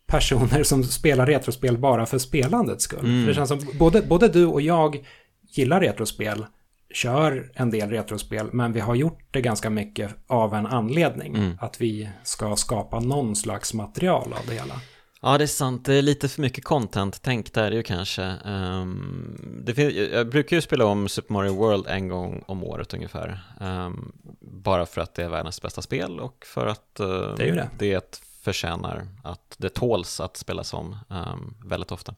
personer 0.07 0.63
som 0.63 0.83
spelar 0.83 1.25
retrospel 1.25 1.77
bara 1.77 2.05
för 2.05 2.17
spelandets 2.17 2.83
skull. 2.83 3.05
Mm. 3.05 3.21
För 3.21 3.27
det 3.27 3.35
känns 3.35 3.49
som 3.49 3.77
både, 3.79 4.01
både 4.01 4.27
du 4.27 4.45
och 4.45 4.61
jag 4.61 5.07
gillar 5.49 5.81
retrospel, 5.81 6.45
kör 6.93 7.51
en 7.53 7.71
del 7.71 7.89
retrospel, 7.89 8.49
men 8.53 8.73
vi 8.73 8.79
har 8.79 8.95
gjort 8.95 9.19
det 9.31 9.41
ganska 9.41 9.69
mycket 9.69 10.15
av 10.27 10.53
en 10.53 10.65
anledning. 10.65 11.35
Mm. 11.35 11.57
Att 11.61 11.81
vi 11.81 12.09
ska 12.23 12.55
skapa 12.55 12.99
någon 12.99 13.35
slags 13.35 13.73
material 13.73 14.33
av 14.33 14.45
det 14.47 14.53
hela. 14.53 14.81
Ja, 15.27 15.37
det 15.37 15.43
är 15.43 15.47
sant. 15.47 15.85
Det 15.85 15.93
är 15.93 16.01
lite 16.01 16.29
för 16.29 16.41
mycket 16.41 16.63
content 16.63 17.21
tänk 17.21 17.53
där 17.53 17.71
ju 17.71 17.83
kanske. 17.83 18.33
Um, 18.45 19.61
det 19.65 19.73
finns, 19.73 19.93
jag 19.93 20.29
brukar 20.29 20.55
ju 20.55 20.61
spela 20.61 20.85
om 20.85 21.09
Super 21.09 21.33
Mario 21.33 21.53
World 21.53 21.87
en 21.87 22.07
gång 22.07 22.43
om 22.47 22.63
året 22.63 22.93
ungefär. 22.93 23.39
Um, 23.61 24.11
bara 24.41 24.85
för 24.85 25.01
att 25.01 25.13
det 25.13 25.23
är 25.23 25.29
världens 25.29 25.61
bästa 25.61 25.81
spel 25.81 26.19
och 26.19 26.45
för 26.45 26.67
att 26.67 26.99
uh, 26.99 27.35
det, 27.37 27.49
är 27.49 27.55
det. 27.55 27.69
det 27.77 28.21
förtjänar 28.41 29.07
att 29.23 29.55
det 29.57 29.69
tåls 29.69 30.19
att 30.19 30.37
spelas 30.37 30.73
om 30.73 30.97
um, 31.09 31.55
väldigt 31.65 31.91
ofta. 31.91 32.15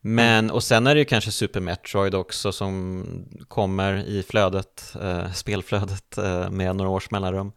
Men, 0.00 0.50
och 0.50 0.62
sen 0.62 0.86
är 0.86 0.94
det 0.94 0.98
ju 0.98 1.04
kanske 1.04 1.30
Super 1.30 1.60
Metroid 1.60 2.14
också 2.14 2.52
som 2.52 3.04
kommer 3.48 4.04
i 4.04 4.22
flödet, 4.22 4.96
uh, 5.02 5.32
spelflödet 5.32 6.18
uh, 6.18 6.50
med 6.50 6.76
några 6.76 6.90
års 6.90 7.10
mellanrum. 7.10 7.52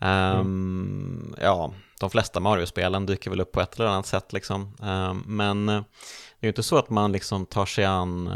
Um. 0.00 1.34
Ja, 1.40 1.72
de 2.00 2.10
flesta 2.10 2.40
Mario-spelen 2.40 3.06
dyker 3.06 3.30
väl 3.30 3.40
upp 3.40 3.52
på 3.52 3.60
ett 3.60 3.74
eller 3.80 3.88
annat 3.88 4.06
sätt 4.06 4.32
liksom. 4.32 4.76
Men 5.26 5.66
det 5.66 6.46
är 6.46 6.46
ju 6.46 6.48
inte 6.48 6.62
så 6.62 6.78
att 6.78 6.90
man 6.90 7.12
liksom 7.12 7.46
tar 7.46 7.66
sig 7.66 7.84
an 7.84 8.30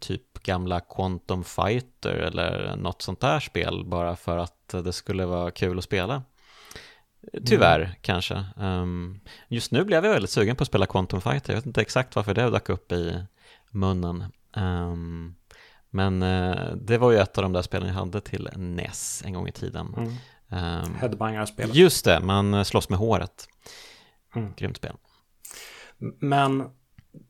typ 0.00 0.42
gamla 0.42 0.80
Quantum 0.80 1.44
Fighter 1.44 2.14
eller 2.14 2.76
något 2.76 3.02
sånt 3.02 3.20
där 3.20 3.40
spel 3.40 3.84
bara 3.86 4.16
för 4.16 4.38
att 4.38 4.74
det 4.84 4.92
skulle 4.92 5.26
vara 5.26 5.50
kul 5.50 5.78
att 5.78 5.84
spela. 5.84 6.22
Tyvärr 7.46 7.80
mm. 7.80 7.90
kanske. 8.00 8.44
Um, 8.56 9.20
just 9.48 9.72
nu 9.72 9.84
blev 9.84 10.04
jag 10.04 10.12
väldigt 10.12 10.30
sugen 10.30 10.56
på 10.56 10.62
att 10.62 10.68
spela 10.68 10.86
Quantum 10.86 11.20
Fighter. 11.20 11.52
Jag 11.52 11.56
vet 11.56 11.66
inte 11.66 11.80
exakt 11.80 12.16
varför 12.16 12.34
det 12.34 12.50
dök 12.50 12.68
upp 12.68 12.92
i 12.92 13.24
munnen. 13.70 14.24
Um, 14.56 15.34
men 15.90 16.22
uh, 16.22 16.76
det 16.76 16.98
var 16.98 17.10
ju 17.10 17.18
ett 17.18 17.38
av 17.38 17.42
de 17.42 17.52
där 17.52 17.62
spelen 17.62 17.88
jag 17.88 17.94
hade 17.94 18.20
till 18.20 18.48
NES 18.56 19.22
en 19.26 19.32
gång 19.32 19.48
i 19.48 19.52
tiden. 19.52 19.94
Mm. 19.96 20.14
Um, 20.48 20.94
Headbanger-spelet. 21.00 21.74
Just 21.74 22.04
det, 22.04 22.20
man 22.20 22.64
slåss 22.64 22.88
med 22.88 22.98
håret. 22.98 23.48
Mm. 24.34 24.52
Grymt 24.56 24.76
spel. 24.76 24.96
Men 26.20 26.64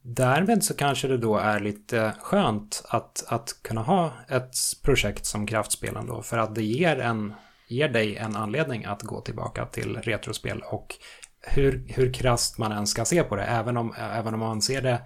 därmed 0.02 0.64
så 0.64 0.74
kanske 0.74 1.08
det 1.08 1.18
då 1.18 1.36
är 1.36 1.60
lite 1.60 2.12
skönt 2.20 2.84
att, 2.88 3.24
att 3.28 3.62
kunna 3.62 3.82
ha 3.82 4.12
ett 4.28 4.54
projekt 4.82 5.26
som 5.26 5.46
kraftspelen 5.46 6.06
då. 6.06 6.22
För 6.22 6.38
att 6.38 6.54
det 6.54 6.62
ger 6.62 6.98
en 6.98 7.34
ger 7.68 7.88
dig 7.88 8.16
en 8.16 8.36
anledning 8.36 8.84
att 8.84 9.02
gå 9.02 9.20
tillbaka 9.20 9.66
till 9.66 9.96
retrospel 9.96 10.60
och 10.60 10.94
hur, 11.40 11.84
hur 11.88 12.12
krasst 12.12 12.58
man 12.58 12.72
än 12.72 12.86
ska 12.86 13.04
se 13.04 13.22
på 13.22 13.36
det, 13.36 13.44
även 13.44 13.76
om, 13.76 13.94
även 13.98 14.34
om 14.34 14.40
man 14.40 14.62
ser 14.62 14.82
det, 14.82 15.02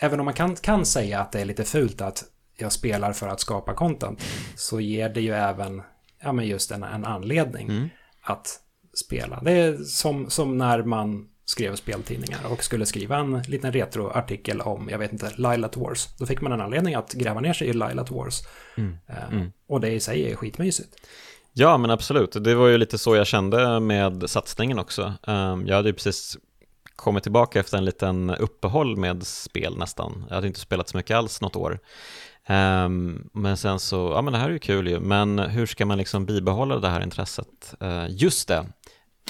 även 0.00 0.20
om 0.20 0.24
man 0.24 0.34
kan, 0.34 0.56
kan 0.56 0.86
säga 0.86 1.20
att 1.20 1.32
det 1.32 1.40
är 1.40 1.44
lite 1.44 1.64
fult 1.64 2.00
att 2.00 2.24
jag 2.58 2.72
spelar 2.72 3.12
för 3.12 3.28
att 3.28 3.40
skapa 3.40 3.74
content, 3.74 4.22
så 4.56 4.80
ger 4.80 5.08
det 5.08 5.20
ju 5.20 5.32
även, 5.34 5.82
ja 6.22 6.32
men 6.32 6.46
just 6.46 6.70
en, 6.70 6.82
en 6.82 7.04
anledning 7.04 7.68
mm. 7.68 7.88
att 8.22 8.60
spela. 8.94 9.40
Det 9.40 9.52
är 9.52 9.76
som, 9.76 10.30
som 10.30 10.58
när 10.58 10.82
man 10.82 11.28
skrev 11.44 11.76
speltidningar 11.76 12.40
och 12.52 12.64
skulle 12.64 12.86
skriva 12.86 13.16
en 13.16 13.42
liten 13.42 13.72
retroartikel 13.72 14.60
om, 14.60 14.88
jag 14.90 14.98
vet 14.98 15.12
inte, 15.12 15.32
Lilat 15.36 15.76
Wars. 15.76 16.08
Då 16.18 16.26
fick 16.26 16.40
man 16.40 16.52
en 16.52 16.60
anledning 16.60 16.94
att 16.94 17.12
gräva 17.12 17.40
ner 17.40 17.52
sig 17.52 17.68
i 17.68 17.72
Lilat 17.72 18.10
Wars. 18.10 18.42
Mm. 18.76 18.96
Uh, 19.10 19.32
mm. 19.32 19.52
Och 19.68 19.80
det 19.80 19.90
i 19.90 20.00
sig 20.00 20.32
är 20.32 20.36
skitmysigt. 20.36 20.96
Ja, 21.52 21.78
men 21.78 21.90
absolut. 21.90 22.44
Det 22.44 22.54
var 22.54 22.68
ju 22.68 22.78
lite 22.78 22.98
så 22.98 23.16
jag 23.16 23.26
kände 23.26 23.80
med 23.80 24.30
satsningen 24.30 24.78
också. 24.78 25.12
Ehm, 25.26 25.66
jag 25.66 25.76
hade 25.76 25.88
ju 25.88 25.92
precis 25.92 26.36
kommit 26.96 27.22
tillbaka 27.22 27.60
efter 27.60 27.78
en 27.78 27.84
liten 27.84 28.30
uppehåll 28.30 28.96
med 28.96 29.26
spel 29.26 29.78
nästan. 29.78 30.24
Jag 30.28 30.34
hade 30.34 30.46
inte 30.46 30.60
spelat 30.60 30.88
så 30.88 30.96
mycket 30.96 31.16
alls 31.16 31.40
något 31.40 31.56
år. 31.56 31.78
Um, 32.48 33.28
men 33.32 33.56
sen 33.56 33.78
så, 33.78 34.12
ja 34.14 34.22
men 34.22 34.32
det 34.32 34.38
här 34.38 34.48
är 34.48 34.52
ju 34.52 34.58
kul 34.58 34.88
ju, 34.88 35.00
men 35.00 35.38
hur 35.38 35.66
ska 35.66 35.86
man 35.86 35.98
liksom 35.98 36.26
bibehålla 36.26 36.78
det 36.78 36.88
här 36.88 37.02
intresset? 37.02 37.74
Uh, 37.82 38.06
just 38.08 38.48
det, 38.48 38.66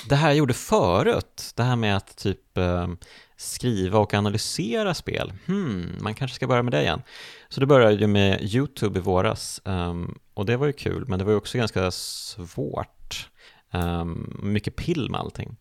det 0.09 0.17
här 0.17 0.29
jag 0.29 0.37
gjorde 0.37 0.55
förut, 0.55 1.53
det 1.55 1.63
här 1.63 1.77
med 1.77 1.97
att 1.97 2.17
typ 2.17 2.59
ehm, 2.59 2.97
skriva 3.37 3.99
och 3.99 4.15
analysera 4.15 4.95
spel. 4.95 5.33
Hmm, 5.47 5.99
man 6.01 6.15
kanske 6.15 6.35
ska 6.35 6.47
börja 6.47 6.63
med 6.63 6.73
det 6.73 6.83
igen. 6.83 7.03
Så 7.49 7.61
det 7.61 7.67
började 7.67 7.95
ju 7.95 8.07
med 8.07 8.55
YouTube 8.55 8.99
i 8.99 9.03
våras 9.03 9.61
um, 9.65 10.19
och 10.35 10.47
det 10.47 10.57
var 10.57 10.67
ju 10.67 10.73
kul, 10.73 11.05
men 11.09 11.19
det 11.19 11.25
var 11.25 11.33
ju 11.33 11.39
också 11.39 11.59
ganska 11.59 11.91
svårt. 11.91 13.31
Um, 13.73 14.41
mycket 14.43 14.77
pill 14.77 15.11
med 15.11 15.21
allting. 15.21 15.57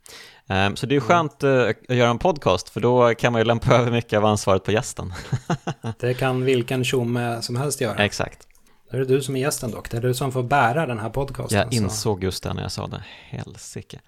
Um, 0.48 0.76
så 0.76 0.86
det 0.86 0.96
är 0.96 0.98
mm. 0.98 1.08
skönt 1.08 1.44
uh, 1.44 1.70
att 1.90 1.96
göra 1.96 2.10
en 2.10 2.20
podcast 2.20 2.70
för 2.70 2.82
då 2.82 3.16
kan 3.16 3.34
man 3.34 3.42
ju 3.42 3.46
lämpa 3.46 3.74
över 3.80 3.92
mycket 3.92 4.18
av 4.18 4.26
ansvaret 4.26 4.64
på 4.64 4.72
gästen. 4.72 5.14
det 6.00 6.14
kan 6.14 6.46
vilken 6.46 6.84
tjomme 6.84 7.42
som 7.42 7.56
helst 7.56 7.82
göra. 7.82 8.06
Exakt. 8.06 8.48
Det 8.92 8.98
är 8.98 9.06
du 9.06 9.22
som 9.22 9.36
är 9.36 9.40
gästen 9.40 9.72
dock. 9.72 9.92
Det 9.92 9.98
är 9.98 10.02
du 10.02 10.14
som 10.14 10.32
får 10.32 10.44
bära 10.44 10.86
den 10.86 11.00
här 11.00 11.10
podcasten. 11.10 11.58
Jag 11.58 11.74
insåg 11.74 12.20
så. 12.20 12.26
just 12.26 12.44
det 12.44 12.54
när 12.54 12.62
jag 12.62 12.72
sa 12.72 12.88
det. 12.88 13.04
Helsike. 13.30 14.02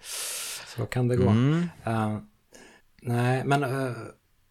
Så 0.77 0.85
kan 0.85 1.07
det 1.07 1.15
gå. 1.15 1.29
Mm. 1.29 1.69
Uh, 1.87 2.17
nej, 3.01 3.43
men 3.45 3.63
uh, 3.63 3.91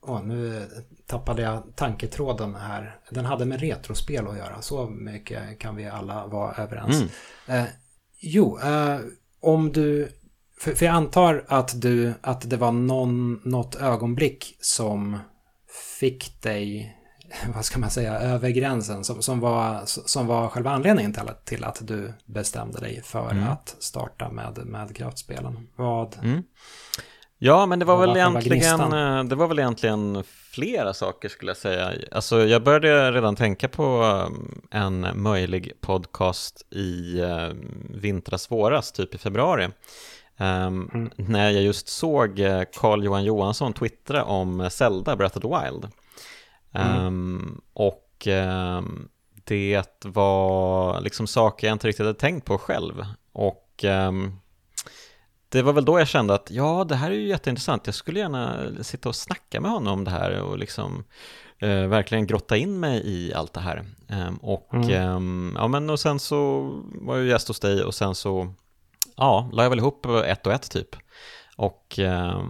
oh, 0.07 0.23
nu 0.23 0.67
tappade 1.07 1.43
jag 1.43 1.63
tanketråden 1.77 2.55
här. 2.55 2.99
Den 3.11 3.25
hade 3.25 3.45
med 3.45 3.61
retrospel 3.61 4.29
att 4.29 4.37
göra. 4.37 4.63
Så 4.63 4.87
mycket 4.87 5.59
kan 5.59 5.77
vi 5.77 5.87
alla 5.87 6.27
vara 6.27 6.55
överens. 6.55 6.97
Mm. 7.47 7.61
Eh, 7.61 7.71
jo, 8.21 8.59
eh, 8.59 8.99
om 9.41 9.73
du... 9.73 10.13
För, 10.61 10.75
för, 10.75 10.87
jag 10.87 10.95
antar 10.95 11.45
att, 11.49 11.81
du, 11.81 12.15
att 12.21 12.51
det 12.51 12.57
var 12.57 12.73
någon, 12.73 13.41
något 13.45 13.75
ögonblick 13.75 14.57
som 14.61 15.19
fick 16.01 16.43
dig, 16.43 16.97
vad 17.55 17.65
ska 17.65 17.79
man 17.79 17.91
säga, 17.91 18.19
över 18.19 18.51
gränsen. 18.51 19.05
Som, 19.05 19.23
som, 19.23 19.41
var, 19.41 19.83
som 19.85 20.27
var 20.27 20.49
själva 20.49 20.71
anledningen 20.71 21.13
till 21.13 21.29
att, 21.29 21.45
till 21.45 21.65
att 21.65 21.87
du 21.87 22.13
bestämde 22.25 22.81
dig 22.81 23.03
för 23.05 23.31
mm. 23.31 23.49
att 23.49 23.77
starta 23.79 24.31
med, 24.31 24.59
med 24.67 24.97
kraftspelen. 24.97 25.69
Vad... 25.77 26.17
Mm. 26.23 26.43
Ja, 27.39 27.67
men 27.67 27.79
det 27.79 27.85
var, 27.85 27.97
väl 27.97 28.17
egentligen, 28.17 28.93
eh, 28.93 29.25
det 29.25 29.35
var 29.35 29.49
väl 29.49 29.59
egentligen 29.59 30.25
flera 30.51 30.95
saker 30.95 31.29
skulle 31.29 31.51
jag 31.51 31.57
säga. 31.57 31.93
Alltså 32.11 32.47
jag 32.47 32.63
började 32.63 33.13
redan 33.13 33.37
tänka 33.37 33.69
på 33.69 34.03
eh, 34.73 34.81
en 34.81 35.07
möjlig 35.15 35.73
podcast 35.81 36.67
i 36.73 37.21
eh, 37.21 37.49
vintras 37.91 38.51
våras, 38.51 38.93
typ 38.93 39.15
i 39.15 39.19
februari. 39.19 39.69
Um, 40.39 40.91
mm. 40.95 41.11
När 41.17 41.51
jag 41.51 41.63
just 41.63 41.89
såg 41.89 42.37
Carl 42.73 43.05
Johan 43.05 43.25
Johansson 43.25 43.73
twittra 43.73 44.25
om 44.25 44.71
Zelda 44.71 45.17
Breath 45.17 45.37
of 45.37 45.43
the 45.43 45.49
Wild. 45.49 45.89
Mm. 46.73 47.07
Um, 47.07 47.61
och 47.73 48.27
um, 48.27 49.09
det 49.45 49.83
var 50.05 51.01
liksom 51.01 51.27
saker 51.27 51.67
jag 51.67 51.75
inte 51.75 51.89
riktigt 51.89 52.07
hade 52.07 52.19
tänkt 52.19 52.45
på 52.45 52.59
själv. 52.59 53.05
Och 53.33 53.85
det 55.49 55.63
var 55.63 55.73
väl 55.73 55.85
då 55.85 55.99
jag 55.99 56.09
kände 56.09 56.35
att 56.35 56.51
ja, 56.51 56.85
det 56.89 56.97
här 56.97 57.11
är 57.11 57.15
ju 57.15 57.29
jätteintressant. 57.29 57.87
Jag 57.87 57.95
skulle 57.95 58.21
gärna 58.21 58.71
sitta 58.83 59.09
och 59.09 59.17
snacka 59.17 59.61
med 59.61 59.71
honom 59.71 59.93
om 59.93 60.05
det 60.05 60.11
här 60.11 60.41
och 60.41 60.59
liksom 60.59 61.05
eh, 61.59 61.87
verkligen 61.87 62.27
grotta 62.27 62.57
in 62.57 62.81
mig 62.81 63.03
i 63.05 63.35
allt 63.35 63.53
det 63.53 63.61
här. 63.61 63.85
Eh, 64.09 64.31
och, 64.41 64.75
mm. 64.75 64.91
eh, 64.91 65.61
ja, 65.61 65.69
men 65.69 65.91
och 65.91 66.01
sen 66.01 66.19
så 66.19 66.71
var 66.85 67.17
jag 67.17 67.27
gäst 67.27 67.49
hos 67.49 67.61
dig 67.61 67.85
och 67.85 67.95
sen 67.95 68.15
så 68.15 68.53
ja, 69.17 69.51
la 69.53 69.63
jag 69.63 69.71
väl 69.71 69.79
ihop 69.79 70.07
ett 70.07 70.47
och 70.47 70.53
ett 70.53 70.71
typ. 70.71 70.97
Och 71.57 71.99
eh, 71.99 72.45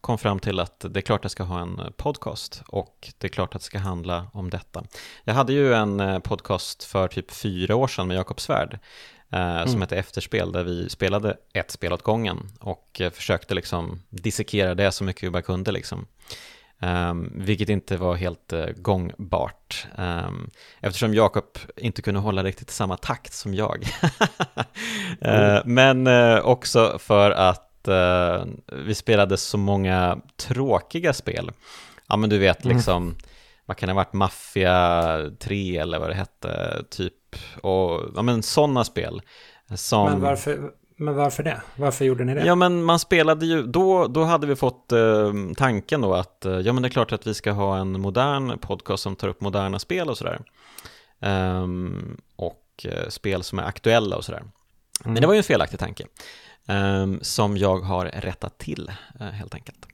kom 0.00 0.18
fram 0.18 0.38
till 0.38 0.60
att 0.60 0.80
det 0.80 1.00
är 1.00 1.02
klart 1.02 1.24
jag 1.24 1.30
ska 1.30 1.42
ha 1.42 1.60
en 1.60 1.80
podcast 1.96 2.62
och 2.68 3.08
det 3.18 3.26
är 3.26 3.28
klart 3.28 3.54
att 3.54 3.60
det 3.60 3.66
ska 3.66 3.78
handla 3.78 4.26
om 4.32 4.50
detta. 4.50 4.84
Jag 5.24 5.34
hade 5.34 5.52
ju 5.52 5.74
en 5.74 6.00
eh, 6.00 6.18
podcast 6.18 6.84
för 6.84 7.08
typ 7.08 7.30
fyra 7.30 7.76
år 7.76 7.88
sedan 7.88 8.08
med 8.08 8.16
Jakob 8.16 8.40
Svärd 8.40 8.78
eh, 9.32 9.56
mm. 9.56 9.68
som 9.68 9.80
hette 9.80 9.96
Efterspel 9.96 10.52
där 10.52 10.64
vi 10.64 10.88
spelade 10.88 11.36
ett 11.52 11.70
spel 11.70 11.92
åt 11.92 12.02
gången 12.02 12.38
och 12.60 13.00
eh, 13.00 13.10
försökte 13.10 13.54
liksom 13.54 14.02
dissekera 14.10 14.74
det 14.74 14.92
så 14.92 15.04
mycket 15.04 15.22
vi 15.22 15.30
bara 15.30 15.42
kunde 15.42 15.72
liksom. 15.72 16.06
Um, 16.82 17.32
vilket 17.34 17.68
inte 17.68 17.96
var 17.96 18.14
helt 18.14 18.52
uh, 18.52 18.66
gångbart 18.76 19.86
um, 19.98 20.50
eftersom 20.80 21.14
Jakob 21.14 21.58
inte 21.76 22.02
kunde 22.02 22.20
hålla 22.20 22.42
riktigt 22.42 22.70
samma 22.70 22.96
takt 22.96 23.32
som 23.32 23.54
jag. 23.54 23.84
uh, 25.26 25.58
Men 25.64 26.06
uh, 26.06 26.38
också 26.38 26.98
för 26.98 27.30
att 27.30 27.62
vi 28.72 28.94
spelade 28.94 29.36
så 29.36 29.58
många 29.58 30.18
tråkiga 30.36 31.12
spel. 31.12 31.50
Ja 32.06 32.16
men 32.16 32.30
du 32.30 32.38
vet 32.38 32.64
mm. 32.64 32.76
liksom, 32.76 33.16
vad 33.66 33.76
kan 33.76 33.86
det 33.86 33.92
ha 33.92 33.96
varit, 33.96 34.12
Mafia 34.12 35.18
3 35.38 35.76
eller 35.76 35.98
vad 35.98 36.10
det 36.10 36.14
hette, 36.14 36.84
typ 36.90 37.14
och 37.62 38.00
ja, 38.16 38.22
men 38.22 38.42
sådana 38.42 38.84
spel. 38.84 39.22
Som... 39.74 40.10
Men, 40.10 40.20
varför, 40.20 40.70
men 40.96 41.14
varför 41.14 41.42
det? 41.42 41.62
Varför 41.76 42.04
gjorde 42.04 42.24
ni 42.24 42.34
det? 42.34 42.46
Ja 42.46 42.54
men 42.54 42.84
man 42.84 42.98
spelade 42.98 43.46
ju, 43.46 43.62
då, 43.62 44.06
då 44.06 44.24
hade 44.24 44.46
vi 44.46 44.56
fått 44.56 44.92
eh, 44.92 45.32
tanken 45.56 46.00
då 46.00 46.14
att 46.14 46.44
eh, 46.44 46.52
ja 46.52 46.72
men 46.72 46.82
det 46.82 46.88
är 46.88 46.90
klart 46.90 47.12
att 47.12 47.26
vi 47.26 47.34
ska 47.34 47.52
ha 47.52 47.78
en 47.78 48.00
modern 48.00 48.58
podcast 48.58 49.02
som 49.02 49.16
tar 49.16 49.28
upp 49.28 49.40
moderna 49.40 49.78
spel 49.78 50.08
och 50.08 50.18
sådär. 50.18 50.40
Um, 51.20 52.20
och 52.36 52.86
eh, 52.88 53.08
spel 53.08 53.42
som 53.42 53.58
är 53.58 53.62
aktuella 53.62 54.16
och 54.16 54.24
sådär. 54.24 54.38
Mm. 54.38 54.52
Men 55.02 55.14
det 55.14 55.26
var 55.26 55.34
ju 55.34 55.38
en 55.38 55.44
felaktig 55.44 55.78
tanke. 55.78 56.04
Um, 56.68 57.18
som 57.22 57.56
jag 57.56 57.78
har 57.78 58.06
rättat 58.06 58.58
till 58.58 58.90
uh, 59.20 59.26
helt 59.26 59.54
enkelt. 59.54 59.86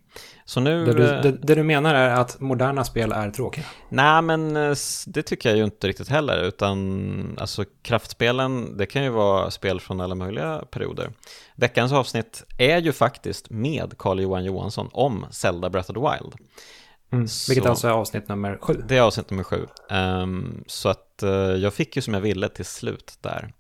Så 0.45 0.61
nu... 0.61 0.85
Det 0.85 0.93
du, 0.93 1.05
eh, 1.05 1.23
det, 1.23 1.33
det 1.33 1.55
du, 1.55 1.63
menar 1.63 1.95
är 1.95 2.11
att 2.11 2.41
moderna 2.41 2.85
spel 2.85 3.13
är 3.13 3.31
tråkiga? 3.31 3.65
Nej, 3.89 4.23
men 4.23 4.57
eh, 4.57 4.77
det 5.07 5.23
tycker 5.23 5.49
jag 5.49 5.59
ju 5.59 5.65
inte 5.65 5.89
riktigt 5.89 6.09
heller, 6.09 6.45
utan 6.45 7.39
alltså 7.41 7.65
kraftspelen, 7.83 8.77
det 8.77 8.87
kan 8.87 9.05
ju 9.05 9.11
vara 9.11 9.51
spel 9.51 9.81
från 9.81 10.01
alla 10.01 10.15
möjliga 10.15 10.65
perioder. 10.71 11.11
Veckans 11.55 11.93
avsnitt 11.93 12.45
är 12.59 12.79
ju 12.79 12.93
faktiskt 12.93 13.51
med 13.51 13.95
Carl-Johan 13.99 14.45
Johansson 14.45 14.89
om 14.93 15.27
Zelda 15.31 15.71
Breath 15.71 15.91
of 15.91 15.95
the 15.95 16.01
Wild. 16.01 16.35
Mm, 17.13 17.27
vilket 17.49 17.67
alltså 17.67 17.89
är 17.89 17.93
avsnitt 17.93 18.29
nummer 18.29 18.59
sju. 18.61 18.83
Det 18.89 18.97
är 18.97 19.01
avsnitt 19.01 19.31
nummer 19.31 19.45
sju. 19.45 19.67
Um, 19.91 20.65
så 20.67 20.89
att 20.89 21.23
uh, 21.23 21.31
jag 21.31 21.75
fick 21.75 21.97
ju 21.97 22.03
som 22.03 22.15
jag 22.15 22.21
ville 22.21 22.49
till 22.49 22.65
slut 22.65 23.15
där. 23.21 23.53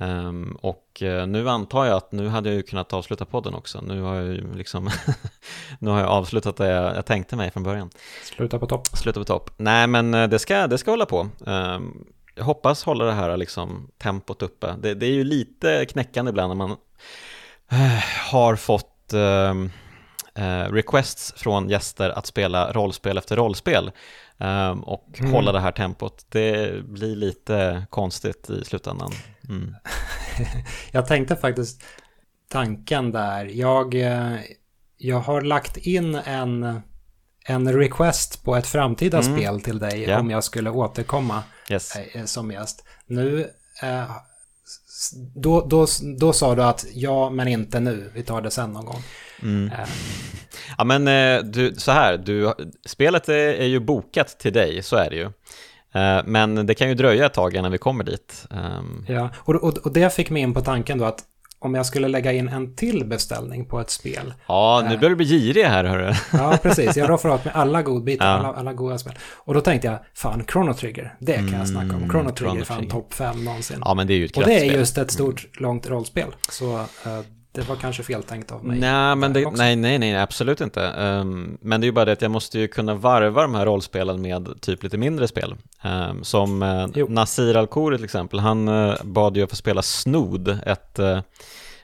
Um, 0.00 0.58
och 0.62 1.02
uh, 1.02 1.26
nu 1.26 1.48
antar 1.48 1.84
jag 1.84 1.96
att 1.96 2.12
nu 2.12 2.28
hade 2.28 2.48
jag 2.48 2.56
ju 2.56 2.62
kunnat 2.62 2.92
avsluta 2.92 3.24
podden 3.24 3.54
också. 3.54 3.80
Nu 3.80 4.00
har 4.00 4.14
jag 4.14 4.24
ju 4.24 4.54
liksom 4.54 4.90
Nu 5.78 5.90
har 5.90 6.00
jag 6.00 6.08
avslutat 6.08 6.56
det 6.56 6.68
jag, 6.68 6.96
jag, 6.96 7.06
tänkte 7.06 7.36
mig 7.36 7.50
från 7.50 7.62
början. 7.62 7.90
Sluta 8.24 8.58
på 8.58 8.66
topp. 8.66 8.86
Sluta 8.86 9.20
på 9.20 9.24
topp. 9.24 9.50
Nej, 9.56 9.86
men 9.86 10.14
uh, 10.14 10.28
det 10.28 10.38
ska, 10.38 10.66
det 10.66 10.78
ska 10.78 10.90
hålla 10.90 11.06
på. 11.06 11.28
Um, 11.40 12.04
jag 12.38 12.44
hoppas 12.44 12.84
hålla 12.84 13.04
det 13.04 13.12
här 13.12 13.36
liksom 13.36 13.90
tempot 13.98 14.42
uppe. 14.42 14.74
Det, 14.78 14.94
det, 14.94 15.06
är 15.06 15.10
ju 15.10 15.24
lite 15.24 15.86
knäckande 15.86 16.30
ibland 16.30 16.48
när 16.48 16.66
man 16.66 16.76
eh, 17.70 18.04
har 18.32 18.56
fått 18.56 19.12
ehm, 19.12 19.70
eh, 20.34 20.72
requests 20.72 21.32
från 21.36 21.68
gäster 21.68 22.10
att 22.10 22.26
spela 22.26 22.72
rollspel 22.72 23.18
efter 23.18 23.36
rollspel 23.36 23.90
um, 24.38 24.84
och 24.84 25.08
mm. 25.20 25.32
hålla 25.32 25.52
det 25.52 25.60
här 25.60 25.72
tempot. 25.72 26.26
Det 26.28 26.84
blir 26.84 27.16
lite 27.16 27.86
konstigt 27.90 28.50
i 28.50 28.64
slutändan. 28.64 29.12
Mm. 29.48 29.74
jag 30.90 31.06
tänkte 31.06 31.36
faktiskt 31.36 31.82
tanken 32.48 33.12
där. 33.12 33.44
Jag, 33.44 33.94
eh, 33.94 34.36
jag 34.96 35.20
har 35.20 35.40
lagt 35.40 35.76
in 35.76 36.14
en, 36.14 36.80
en 37.44 37.72
request 37.72 38.44
på 38.44 38.56
ett 38.56 38.66
framtida 38.66 39.18
mm. 39.18 39.36
spel 39.36 39.60
till 39.60 39.78
dig 39.78 40.00
yeah. 40.00 40.20
om 40.20 40.30
jag 40.30 40.44
skulle 40.44 40.70
återkomma 40.70 41.42
yes. 41.70 41.96
Eh, 41.96 42.24
som 42.24 42.50
gäst. 42.50 42.84
Nu 43.06 43.50
eh, 43.82 44.10
då, 45.34 45.66
då, 45.66 45.86
då 46.20 46.32
sa 46.32 46.54
du 46.54 46.62
att 46.62 46.86
ja, 46.92 47.30
men 47.30 47.48
inte 47.48 47.80
nu. 47.80 48.10
Vi 48.14 48.22
tar 48.22 48.40
det 48.40 48.50
sen 48.50 48.72
någon 48.72 48.84
gång. 48.84 49.02
Mm. 49.42 49.70
Ja, 50.78 50.84
men 50.84 51.08
eh, 51.08 51.44
du, 51.44 51.74
så 51.74 51.92
här, 51.92 52.18
du, 52.18 52.54
spelet 52.86 53.28
är, 53.28 53.34
är, 53.34 53.66
ju 53.66 53.80
bokat 53.80 54.38
till 54.38 54.52
dig, 54.52 54.82
så 54.82 54.96
är 54.96 55.10
det 55.10 55.16
ju. 55.16 55.30
Uh, 55.96 56.20
men 56.24 56.66
det 56.66 56.74
kan 56.74 56.88
ju 56.88 56.94
dröja 56.94 57.26
ett 57.26 57.34
tag 57.34 57.54
innan 57.54 57.72
vi 57.72 57.78
kommer 57.78 58.04
dit. 58.04 58.46
Um. 58.50 59.04
Ja, 59.08 59.30
och, 59.36 59.54
och, 59.54 59.78
och 59.78 59.92
det 59.92 60.14
fick 60.14 60.30
mig 60.30 60.42
in 60.42 60.54
på 60.54 60.60
tanken 60.60 60.98
då 60.98 61.04
att 61.04 61.24
om 61.60 61.74
jag 61.74 61.86
skulle 61.86 62.08
lägga 62.08 62.32
in 62.32 62.48
en 62.48 62.74
till 62.74 63.04
beställning 63.04 63.64
på 63.64 63.80
ett 63.80 63.90
spel. 63.90 64.34
Ja, 64.46 64.86
nu 64.88 64.96
börjar 64.96 65.10
du 65.10 65.16
bli 65.16 65.26
girig 65.26 65.64
här 65.64 65.84
hörru. 65.84 66.14
Ja, 66.32 66.58
precis. 66.62 66.96
Jag 66.96 67.10
roffar 67.10 67.28
åt 67.28 67.44
med 67.44 67.56
alla 67.56 67.82
godbitar, 67.82 68.26
ja. 68.26 68.32
alla, 68.32 68.52
alla 68.52 68.72
goda 68.72 68.98
spel. 68.98 69.12
Och 69.34 69.54
då 69.54 69.60
tänkte 69.60 69.88
jag, 69.88 69.98
fan, 70.14 70.44
Chrono 70.52 70.74
Trigger, 70.74 71.14
det 71.20 71.34
kan 71.34 71.52
jag 71.52 71.68
snacka 71.68 71.96
om. 71.96 72.10
Chrono 72.10 72.30
Trigger 72.30 72.60
är 72.60 72.64
fan 72.64 72.88
topp 72.88 73.14
5 73.14 73.44
någonsin. 73.44 73.82
Ja, 73.84 73.94
men 73.94 74.06
det 74.06 74.14
är 74.14 74.18
ju 74.18 74.24
ett 74.24 74.36
Och 74.36 74.44
det 74.44 74.60
är 74.60 74.64
just 74.64 74.98
ett 74.98 75.10
stort, 75.10 75.44
mm. 75.44 75.62
långt 75.62 75.88
rollspel. 75.88 76.34
Så 76.50 76.76
uh, 76.76 76.84
det 77.52 77.68
var 77.68 77.76
kanske 77.76 78.02
feltänkt 78.02 78.52
av 78.52 78.64
mig. 78.64 78.78
Nej, 78.78 79.16
men 79.16 79.32
det, 79.32 79.50
nej, 79.50 79.76
nej, 79.76 79.98
nej, 79.98 80.16
absolut 80.16 80.60
inte. 80.60 80.80
Um, 80.80 81.58
men 81.60 81.80
det 81.80 81.84
är 81.84 81.88
ju 81.88 81.92
bara 81.92 82.04
det 82.04 82.12
att 82.12 82.22
jag 82.22 82.30
måste 82.30 82.58
ju 82.58 82.68
kunna 82.68 82.94
varva 82.94 83.42
de 83.42 83.54
här 83.54 83.66
rollspelen 83.66 84.22
med 84.22 84.60
typ 84.60 84.82
lite 84.82 84.98
mindre 84.98 85.28
spel. 85.28 85.56
Um, 85.84 86.24
som 86.24 86.62
uh, 86.62 87.08
Nasir 87.08 87.56
Al-Khoury 87.56 87.96
till 87.96 88.04
exempel, 88.04 88.38
han 88.38 88.68
uh, 88.68 88.94
bad 89.04 89.36
ju 89.36 89.42
att 89.42 89.50
få 89.50 89.56
spela 89.56 89.82
Snood, 89.82 90.58
ett 90.66 90.98
uh, 90.98 91.20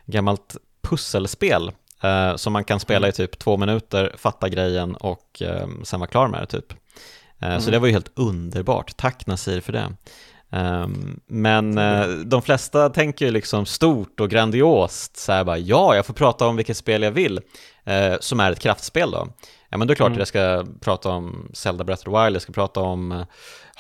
gammalt 0.06 0.56
pusselspel 0.82 1.72
som 2.36 2.52
man 2.52 2.64
kan 2.64 2.80
spela 2.80 3.06
i 3.06 3.10
mm. 3.10 3.12
typ 3.12 3.38
två 3.38 3.56
minuter, 3.56 4.14
fatta 4.16 4.48
grejen 4.48 4.94
och 4.94 5.42
um, 5.62 5.84
sen 5.84 6.00
vara 6.00 6.10
klar 6.10 6.28
med 6.28 6.40
det 6.40 6.46
typ. 6.46 6.72
Mm. 7.38 7.60
Så 7.60 7.70
det 7.70 7.78
var 7.78 7.86
ju 7.86 7.92
helt 7.92 8.10
underbart. 8.14 8.96
Tack 8.96 9.26
Nasir 9.26 9.60
för 9.60 9.72
det. 9.72 9.92
Um, 10.54 11.20
men 11.26 11.78
uh, 11.78 12.18
de 12.24 12.42
flesta 12.42 12.88
tänker 12.88 13.24
ju 13.24 13.30
liksom 13.30 13.66
stort 13.66 14.20
och 14.20 14.30
grandiost, 14.30 15.16
så 15.16 15.32
här 15.32 15.44
bara 15.44 15.58
ja, 15.58 15.96
jag 15.96 16.06
får 16.06 16.14
prata 16.14 16.46
om 16.46 16.56
vilket 16.56 16.76
spel 16.76 17.02
jag 17.02 17.10
vill, 17.10 17.38
uh, 17.38 18.16
som 18.20 18.40
är 18.40 18.52
ett 18.52 18.58
kraftspel 18.58 19.10
då. 19.10 19.28
Ja 19.68 19.78
men 19.78 19.86
då 19.88 19.92
är 19.92 19.94
det 19.94 19.94
klart 19.94 20.06
mm. 20.06 20.16
att 20.16 20.18
jag 20.18 20.28
ska 20.28 20.66
prata 20.80 21.08
om 21.08 21.50
Zelda 21.52 21.84
Breath 21.84 22.08
of 22.08 22.14
the 22.14 22.24
Wild, 22.24 22.34
jag 22.34 22.42
ska 22.42 22.52
prata 22.52 22.80
om 22.80 23.12
uh, 23.12 23.24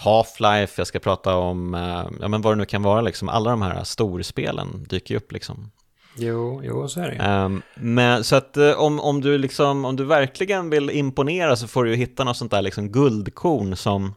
Half-Life, 0.04 0.72
jag 0.76 0.86
ska 0.86 0.98
prata 0.98 1.36
om, 1.36 1.74
ja 2.20 2.28
men 2.28 2.42
vad 2.42 2.52
det 2.52 2.56
nu 2.56 2.64
kan 2.64 2.82
vara 2.82 3.00
liksom, 3.00 3.28
alla 3.28 3.50
de 3.50 3.62
här 3.62 3.84
storspelen 3.84 4.84
dyker 4.88 5.14
ju 5.14 5.18
upp 5.18 5.32
liksom. 5.32 5.70
Jo, 6.16 6.60
jo, 6.64 6.88
så 6.88 7.00
är 7.00 7.10
det 7.10 7.44
um, 7.44 7.62
men, 7.74 8.24
Så 8.24 8.36
att 8.36 8.56
om, 8.56 9.00
om, 9.00 9.20
du 9.20 9.38
liksom, 9.38 9.84
om 9.84 9.96
du 9.96 10.04
verkligen 10.04 10.70
vill 10.70 10.90
imponera 10.90 11.56
så 11.56 11.68
får 11.68 11.84
du 11.84 11.90
ju 11.90 11.96
hitta 11.96 12.24
något 12.24 12.36
sånt 12.36 12.50
där 12.50 12.62
liksom 12.62 12.88
guldkorn 12.88 13.76
som 13.76 14.14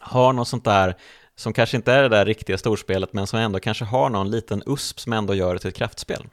har 0.00 0.32
något 0.32 0.48
sånt 0.48 0.64
där 0.64 0.96
som 1.36 1.52
kanske 1.52 1.76
inte 1.76 1.92
är 1.92 2.02
det 2.02 2.08
där 2.08 2.26
riktiga 2.26 2.58
storspelet 2.58 3.12
men 3.12 3.26
som 3.26 3.38
ändå 3.38 3.60
kanske 3.60 3.84
har 3.84 4.10
någon 4.10 4.30
liten 4.30 4.62
USP 4.66 5.00
som 5.00 5.12
ändå 5.12 5.34
gör 5.34 5.54
det 5.54 5.60
till 5.60 5.68
ett 5.68 5.76
kraftspel. 5.76 6.26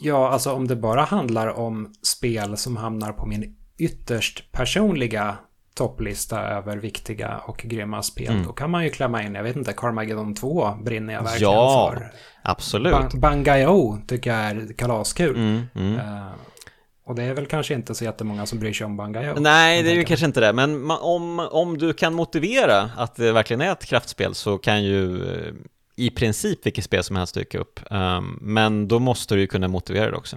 Ja, 0.00 0.28
alltså 0.28 0.52
om 0.52 0.68
det 0.68 0.76
bara 0.76 1.02
handlar 1.02 1.48
om 1.48 1.94
spel 2.02 2.56
som 2.56 2.76
hamnar 2.76 3.12
på 3.12 3.26
min 3.26 3.56
ytterst 3.78 4.52
personliga 4.52 5.36
topplista 5.74 6.40
över 6.40 6.76
viktiga 6.76 7.36
och 7.36 7.56
grymma 7.56 8.02
spel. 8.02 8.32
Mm. 8.32 8.46
Då 8.46 8.52
kan 8.52 8.70
man 8.70 8.84
ju 8.84 8.90
klämma 8.90 9.22
in, 9.22 9.34
jag 9.34 9.42
vet 9.42 9.56
inte, 9.56 9.72
Carmageddon 9.72 10.34
2 10.34 10.74
brinner 10.84 11.14
jag 11.14 11.22
verkligen 11.22 11.52
ja, 11.52 11.92
för. 11.94 12.12
absolut. 12.42 12.92
Ba 12.92 13.18
Bangai-O 13.18 13.98
tycker 14.08 14.30
jag 14.30 14.40
är 14.40 14.74
kalaskul. 14.76 15.36
Mm, 15.36 15.62
mm. 15.74 15.94
Uh, 15.94 16.32
och 17.06 17.14
det 17.14 17.22
är 17.22 17.34
väl 17.34 17.46
kanske 17.46 17.74
inte 17.74 17.94
så 17.94 18.04
jättemånga 18.04 18.46
som 18.46 18.58
bryr 18.58 18.72
sig 18.72 18.84
om 18.84 18.96
Bangayo. 18.96 19.34
Nej, 19.40 19.82
det 19.82 19.90
är 19.90 19.94
ju 19.94 20.04
kanske 20.04 20.26
inte 20.26 20.40
det, 20.40 20.52
men 20.52 20.90
om, 20.90 21.38
om 21.38 21.78
du 21.78 21.92
kan 21.92 22.14
motivera 22.14 22.90
att 22.96 23.16
det 23.16 23.32
verkligen 23.32 23.60
är 23.60 23.72
ett 23.72 23.84
kraftspel 23.84 24.34
så 24.34 24.58
kan 24.58 24.84
ju 24.84 25.28
eh, 25.32 25.54
i 25.96 26.10
princip 26.10 26.66
vilket 26.66 26.84
spel 26.84 27.04
som 27.04 27.16
helst 27.16 27.34
dyka 27.34 27.58
upp. 27.58 27.80
Um, 27.90 28.38
men 28.40 28.88
då 28.88 28.98
måste 28.98 29.34
du 29.34 29.40
ju 29.40 29.46
kunna 29.46 29.68
motivera 29.68 30.10
det 30.10 30.16
också. 30.16 30.36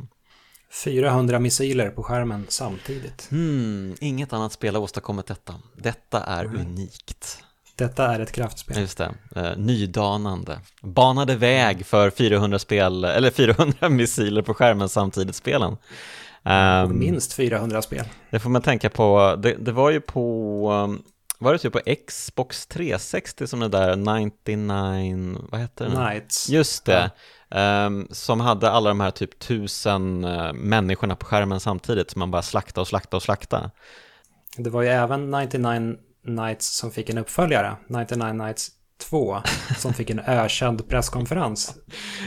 400 0.84 1.40
missiler 1.40 1.90
på 1.90 2.04
skärmen 2.04 2.46
samtidigt. 2.50 3.28
Hmm, 3.32 3.96
inget 4.00 4.34
annat 4.34 4.54
spel 4.54 4.76
har 4.76 4.82
åstadkommit 4.82 5.26
detta. 5.26 5.54
Detta 5.76 6.24
är 6.24 6.46
mm. 6.46 6.62
unikt. 6.62 7.44
Detta 7.76 8.16
är 8.16 8.20
ett 8.20 8.32
kraftspel. 8.32 8.80
Just 8.80 8.98
det, 8.98 9.14
uh, 9.38 9.58
nydanande. 9.58 10.60
Banade 10.82 11.36
väg 11.36 11.86
för 11.86 12.10
400 12.10 12.60
spel, 12.60 13.04
eller 13.04 13.32
400 13.32 13.90
missiler 13.90 14.42
på 14.42 14.54
skärmen 14.54 14.90
samtidigt 14.90 15.36
spelen. 15.36 15.78
Um, 16.48 17.00
minst 17.00 17.34
400 17.34 17.82
spel. 17.82 18.06
Det 18.30 18.40
får 18.40 18.50
man 18.50 18.62
tänka 18.62 18.90
på. 18.90 19.36
Det, 19.40 19.54
det 19.54 19.72
var 19.72 19.90
ju 19.90 20.02
på, 20.02 20.72
um, 20.72 21.04
var 21.40 21.54
det 21.54 21.60
typ 21.60 21.74
på 21.74 21.82
Xbox 22.08 22.68
360 22.68 23.48
som 23.48 23.60
det 23.60 23.68
där 23.68 23.96
99, 23.96 25.38
vad 25.52 25.62
heter 25.62 25.90
det? 25.90 26.00
Nights. 26.00 26.50
Just 26.50 26.86
det. 26.86 27.12
Ja. 27.50 27.86
Um, 27.86 28.08
som 28.12 28.40
hade 28.40 28.70
alla 28.70 28.90
de 28.90 29.00
här 29.00 29.12
typ 29.12 29.40
tusen 29.40 30.26
uh, 30.26 30.54
människorna 30.54 31.16
på 31.16 31.26
skärmen 31.26 31.60
samtidigt 31.60 32.12
som 32.12 32.20
man 32.20 32.32
bara 32.32 32.42
slakta 32.42 32.82
och 32.82 32.88
slakta 32.88 33.18
och 33.18 33.24
slakta. 33.24 33.72
Det 34.58 34.70
var 34.70 34.82
ju 34.82 34.88
även 34.88 35.32
99 35.32 35.96
Nights 36.26 36.78
som 36.78 36.92
fick 36.92 37.10
en 37.10 37.18
uppföljare, 37.18 37.76
99 37.88 38.34
Nights 38.34 38.72
2, 39.10 39.38
som 39.78 39.94
fick 39.94 40.10
en 40.10 40.20
ökänd 40.20 40.90
presskonferens. 40.90 41.76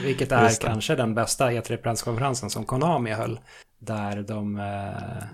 Vilket 0.04 0.32
är 0.32 0.60
kanske 0.60 0.94
den 0.94 1.14
bästa 1.14 1.50
E3-presskonferensen 1.50 2.48
som 2.48 2.64
Konami 2.64 3.10
höll 3.10 3.40
där 3.80 4.22
de 4.22 4.58
eh, 4.58 5.24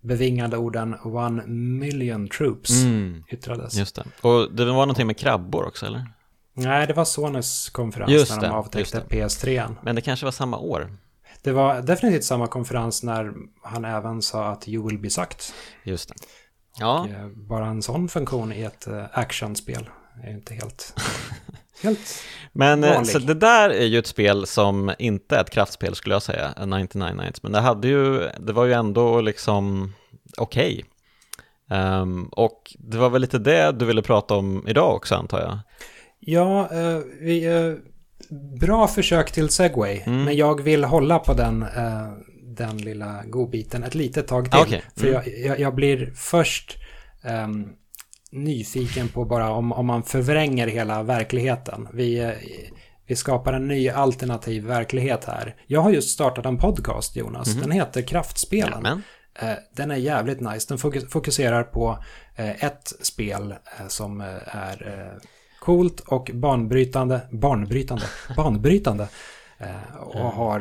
bevingade 0.00 0.56
orden 0.56 0.96
One 1.04 1.46
million 1.46 2.28
troops 2.28 2.70
mm. 2.70 3.24
yttrades. 3.28 3.74
Just 3.74 3.94
det. 3.94 4.04
Och 4.20 4.52
det 4.52 4.64
var 4.64 4.72
någonting 4.72 5.06
med 5.06 5.18
krabbor 5.18 5.64
också 5.64 5.86
eller? 5.86 6.06
Nej, 6.54 6.86
det 6.86 6.92
var 6.92 7.04
Sonys 7.04 7.68
konferens 7.68 8.10
just 8.10 8.36
när 8.36 8.48
de 8.48 8.50
avtäckte 8.50 9.00
PS3. 9.08 9.74
Men 9.82 9.94
det 9.94 10.00
kanske 10.00 10.26
var 10.26 10.32
samma 10.32 10.58
år? 10.58 10.96
Det 11.42 11.52
var 11.52 11.82
definitivt 11.82 12.24
samma 12.24 12.46
konferens 12.46 13.02
när 13.02 13.32
han 13.62 13.84
även 13.84 14.22
sa 14.22 14.48
att 14.48 14.68
you 14.68 14.88
will 14.88 14.98
be 14.98 15.10
sucked. 15.10 15.40
Just 15.84 16.08
det. 16.08 16.14
Ja. 16.78 17.00
Och, 17.00 17.08
eh, 17.08 17.28
bara 17.28 17.66
en 17.66 17.82
sån 17.82 18.08
funktion 18.08 18.52
i 18.52 18.62
ett 18.62 18.86
eh, 18.86 19.04
actionspel 19.12 19.88
är 20.24 20.30
inte 20.30 20.54
helt 20.54 20.94
Helt 21.82 22.22
Men 22.52 22.84
eh, 22.84 22.94
vanlig. 22.94 23.12
så 23.12 23.18
det 23.18 23.34
där 23.34 23.70
är 23.70 23.86
ju 23.86 23.98
ett 23.98 24.06
spel 24.06 24.46
som 24.46 24.92
inte 24.98 25.36
är 25.36 25.40
ett 25.40 25.50
kraftspel 25.50 25.94
skulle 25.94 26.14
jag 26.14 26.22
säga, 26.22 26.54
99 26.66 27.14
Nights, 27.14 27.42
men 27.42 27.52
det 27.52 27.60
hade 27.60 27.88
ju, 27.88 28.28
det 28.38 28.52
var 28.52 28.64
ju 28.64 28.72
ändå 28.72 29.20
liksom 29.20 29.94
okej. 30.36 30.72
Okay. 30.72 30.84
Um, 31.70 31.78
ehm, 31.78 32.26
och 32.26 32.76
det 32.78 32.98
var 32.98 33.10
väl 33.10 33.20
lite 33.20 33.38
det 33.38 33.72
du 33.72 33.84
ville 33.84 34.02
prata 34.02 34.34
om 34.34 34.68
idag 34.68 34.96
också 34.96 35.14
antar 35.14 35.40
jag? 35.40 35.58
Ja, 36.20 36.68
uh, 36.72 37.02
vi, 37.20 37.48
uh, 37.48 37.76
bra 38.60 38.88
försök 38.88 39.32
till 39.32 39.48
segway, 39.48 40.02
mm. 40.06 40.24
men 40.24 40.36
jag 40.36 40.62
vill 40.62 40.84
hålla 40.84 41.18
på 41.18 41.34
den, 41.34 41.62
uh, 41.62 42.12
den 42.42 42.78
lilla 42.78 43.22
godbiten 43.26 43.84
ett 43.84 43.94
litet 43.94 44.26
tag 44.26 44.50
till. 44.50 44.60
Okay. 44.60 44.80
Mm. 44.80 44.84
För 44.96 45.06
jag, 45.06 45.38
jag, 45.38 45.60
jag, 45.60 45.74
blir 45.74 46.12
först 46.16 46.76
um, 47.44 47.72
nyfiken 48.32 49.08
på 49.08 49.24
bara 49.24 49.50
om, 49.50 49.72
om 49.72 49.86
man 49.86 50.02
förvränger 50.02 50.66
hela 50.66 51.02
verkligheten. 51.02 51.88
Vi, 51.92 52.34
vi 53.06 53.16
skapar 53.16 53.52
en 53.52 53.68
ny 53.68 53.88
alternativ 53.88 54.64
verklighet 54.64 55.24
här. 55.24 55.56
Jag 55.66 55.80
har 55.80 55.90
just 55.90 56.10
startat 56.10 56.46
en 56.46 56.58
podcast, 56.58 57.16
Jonas. 57.16 57.48
Mm 57.48 57.58
-hmm. 57.58 57.62
Den 57.62 57.70
heter 57.70 58.02
Kraftspelen. 58.02 58.80
Jamen. 58.84 59.02
Eh, 59.34 59.52
den 59.76 59.90
är 59.90 59.96
jävligt 59.96 60.40
nice. 60.40 60.66
Den 60.68 60.78
fokuserar 61.08 61.62
på 61.62 62.04
eh, 62.36 62.64
ett 62.64 62.92
spel 63.00 63.54
eh, 63.78 63.86
som 63.88 64.20
är 64.46 65.12
coolt 65.60 66.00
och 66.00 66.30
banbrytande, 66.34 67.20
barnbrytande, 67.30 68.04
banbrytande. 68.36 69.08
Och 69.98 70.20
har 70.20 70.60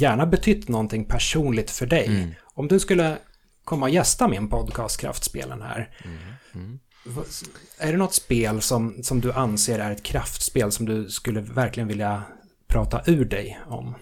gärna 0.00 0.26
betytt 0.26 0.68
någonting 0.68 1.04
personligt 1.04 1.70
för 1.70 1.86
dig. 1.86 2.06
Mm. 2.06 2.30
Om 2.54 2.68
du 2.68 2.80
skulle 2.80 3.16
komma 3.64 3.86
och 3.86 3.90
gästa 3.90 4.28
min 4.28 4.48
podcast 4.48 5.00
Kraftspelen 5.00 5.62
här. 5.62 5.90
Mm. 6.04 6.16
Mm. 6.56 6.78
Är 7.78 7.92
det 7.92 7.98
något 7.98 8.14
spel 8.14 8.60
som, 8.60 9.02
som 9.02 9.20
du 9.20 9.32
anser 9.32 9.78
är 9.78 9.90
ett 9.90 10.02
kraftspel 10.02 10.72
som 10.72 10.86
du 10.86 11.08
skulle 11.08 11.40
verkligen 11.40 11.88
vilja 11.88 12.22
prata 12.68 13.02
ur 13.06 13.24
dig 13.24 13.60
om? 13.66 13.94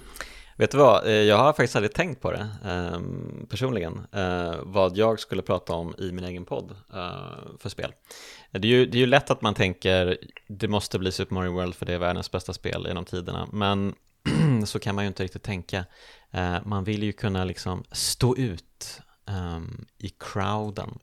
Vet 0.57 0.71
du 0.71 0.79
vad, 0.79 1.07
eh, 1.07 1.13
jag 1.13 1.39
har 1.39 1.53
faktiskt 1.53 1.77
aldrig 1.77 1.95
tänkt 1.95 2.21
på 2.21 2.31
det 2.31 2.49
eh, 2.65 3.01
personligen, 3.49 4.07
eh, 4.13 4.55
vad 4.63 4.97
jag 4.97 5.21
skulle 5.21 5.43
prata 5.43 5.73
om 5.73 5.95
i 5.99 6.13
min 6.13 6.25
egen 6.25 6.45
podd 6.45 6.71
eh, 6.71 7.59
för 7.59 7.69
spel. 7.69 7.93
Det 8.51 8.69
är, 8.69 8.73
ju, 8.73 8.87
det 8.87 8.99
är 8.99 9.01
ju 9.01 9.07
lätt 9.07 9.31
att 9.31 9.43
man 9.43 9.55
tänker 9.55 10.19
det 10.49 10.69
måste 10.69 10.99
bli 10.99 11.13
Super 11.13 11.35
Mario 11.35 11.53
World 11.53 11.75
för 11.75 11.87
det 11.87 11.95
är 11.95 11.99
världens 11.99 12.31
bästa 12.31 12.53
spel 12.53 12.85
genom 12.89 13.05
tiderna, 13.05 13.49
men 13.53 13.95
så 14.67 14.79
kan 14.79 14.95
man 14.95 15.05
ju 15.05 15.09
inte 15.09 15.25
riktigt 15.25 15.43
tänka. 15.43 15.85
Eh, 16.31 16.57
man 16.65 16.85
vill 16.85 17.03
ju 17.03 17.13
kunna 17.13 17.45
liksom 17.45 17.85
stå 17.93 18.37
ut 18.37 19.01
ehm, 19.27 19.87
i 19.99 20.09
crowden. 20.09 20.99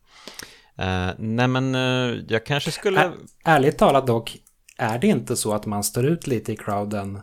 Uh, 0.79 1.11
nej 1.17 1.47
men 1.47 1.75
uh, 1.75 2.23
jag 2.27 2.45
kanske 2.45 2.71
skulle... 2.71 3.01
Ä 3.01 3.11
ärligt 3.43 3.77
talat 3.77 4.07
dock, 4.07 4.37
är 4.77 4.99
det 4.99 5.07
inte 5.07 5.35
så 5.35 5.53
att 5.53 5.65
man 5.65 5.83
står 5.83 6.05
ut 6.05 6.27
lite 6.27 6.53
i 6.53 6.55
crowden, 6.55 7.21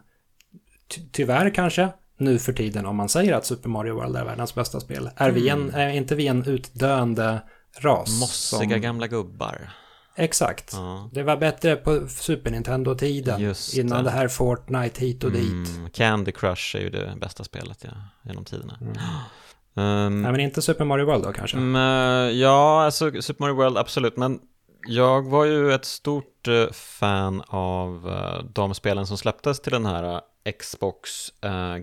ty 0.89 1.01
tyvärr 1.13 1.55
kanske, 1.55 1.89
nu 2.19 2.39
för 2.39 2.53
tiden 2.53 2.87
om 2.87 2.97
man 2.97 3.09
säger 3.09 3.35
att 3.35 3.47
Super 3.47 3.69
Mario 3.69 3.95
World 3.95 4.17
är 4.17 4.25
världens 4.25 4.55
bästa 4.55 4.81
spel? 4.81 5.11
Är, 5.17 5.29
mm. 5.29 5.43
vi 5.43 5.49
en, 5.49 5.63
mm. 5.63 5.75
är 5.75 5.91
inte 5.91 6.15
vi 6.15 6.27
en 6.27 6.45
utdöende 6.45 7.43
ras? 7.81 8.21
Mossiga 8.21 8.71
som... 8.71 8.81
gamla 8.81 9.07
gubbar. 9.07 9.71
Exakt. 10.17 10.73
Ja. 10.73 11.11
Det 11.13 11.23
var 11.23 11.37
bättre 11.37 11.77
på 11.77 12.09
Super 12.09 12.51
Nintendo-tiden. 12.51 13.55
Innan 13.75 14.05
det 14.05 14.11
här 14.11 14.29
Fortnite 14.29 15.01
hit 15.01 15.25
och 15.25 15.31
mm. 15.31 15.65
dit. 15.65 15.95
Candy 15.95 16.33
Crush 16.33 16.77
är 16.77 16.81
ju 16.81 16.91
det 16.91 17.15
bästa 17.21 17.45
spelet 17.45 17.85
ja, 17.85 17.91
genom 18.23 18.45
tiderna. 18.45 18.79
Mm. 18.81 18.97
Um, 19.79 20.23
Nej, 20.23 20.33
men 20.33 20.41
inte 20.41 20.63
Super 20.63 20.85
Mario 20.85 21.07
World 21.07 21.25
då 21.25 21.33
kanske? 21.33 21.57
Um, 21.57 21.75
ja, 22.39 22.85
alltså 22.85 23.23
Super 23.23 23.45
Mario 23.45 23.55
World 23.55 23.79
absolut, 23.79 24.17
men 24.17 24.41
jag 24.87 25.29
var 25.29 25.45
ju 25.45 25.73
ett 25.73 25.85
stort 25.85 26.49
uh, 26.49 26.71
fan 26.73 27.43
av 27.47 28.07
uh, 28.09 28.45
de 28.53 28.75
spelen 28.75 29.07
som 29.07 29.19
släpptes 29.19 29.61
till 29.61 29.73
den 29.73 29.87
här 29.87 30.15
uh, 30.15 30.21
Xbox, 30.59 31.11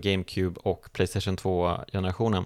GameCube 0.02 0.60
och 0.60 0.92
Playstation 0.92 1.36
2-generationen. 1.36 2.44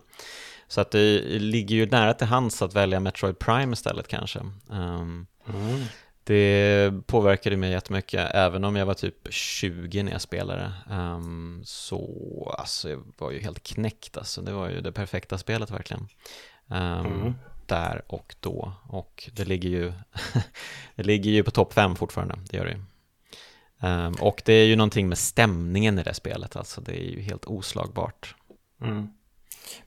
Så 0.69 0.81
att 0.81 0.91
det 0.91 1.21
ligger 1.39 1.77
ju 1.77 1.87
nära 1.87 2.15
till 2.15 2.27
hands 2.27 2.63
att 2.63 2.75
välja 2.75 3.01
Metroid 3.01 3.39
Prime 3.39 3.73
istället 3.73 4.09
kanske. 4.09 4.39
Um, 4.71 5.27
mm. 5.49 5.85
Det 6.31 6.93
påverkade 7.07 7.57
mig 7.57 7.71
jättemycket, 7.71 8.31
även 8.35 8.65
om 8.65 8.77
jag 8.77 8.87
var 8.87 8.95
typ 8.95 9.33
20 9.33 10.03
när 10.03 10.13
jag 10.13 10.21
spelade. 10.21 10.73
Um, 10.91 11.63
så 11.65 12.55
alltså, 12.59 12.91
jag 12.91 13.03
var 13.19 13.31
ju 13.31 13.41
helt 13.41 13.63
knäckt 13.63 14.17
alltså. 14.17 14.43
Det 14.43 14.53
var 14.53 14.69
ju 14.69 14.81
det 14.81 14.93
perfekta 14.93 15.39
spelet 15.39 15.71
verkligen. 15.71 16.09
Um, 16.67 16.79
mm. 16.79 17.35
Där 17.67 18.03
och 18.07 18.37
då. 18.41 18.73
Och 18.89 19.31
det 19.33 19.45
ligger 19.45 19.69
ju, 19.69 19.93
det 20.97 21.03
ligger 21.03 21.31
ju 21.31 21.43
på 21.43 21.51
topp 21.51 21.73
5 21.73 21.97
fortfarande, 21.97 22.39
det 22.51 22.57
gör 22.57 22.65
det 22.65 22.73
ju. 22.73 22.83
Um, 23.89 24.15
och 24.15 24.43
det 24.45 24.53
är 24.53 24.67
ju 24.67 24.77
någonting 24.77 25.09
med 25.09 25.19
stämningen 25.19 25.99
i 25.99 26.03
det 26.03 26.15
spelet, 26.15 26.57
alltså 26.57 26.81
det 26.81 26.93
är 26.93 27.11
ju 27.11 27.21
helt 27.21 27.45
oslagbart. 27.45 28.35
Mm. 28.83 29.09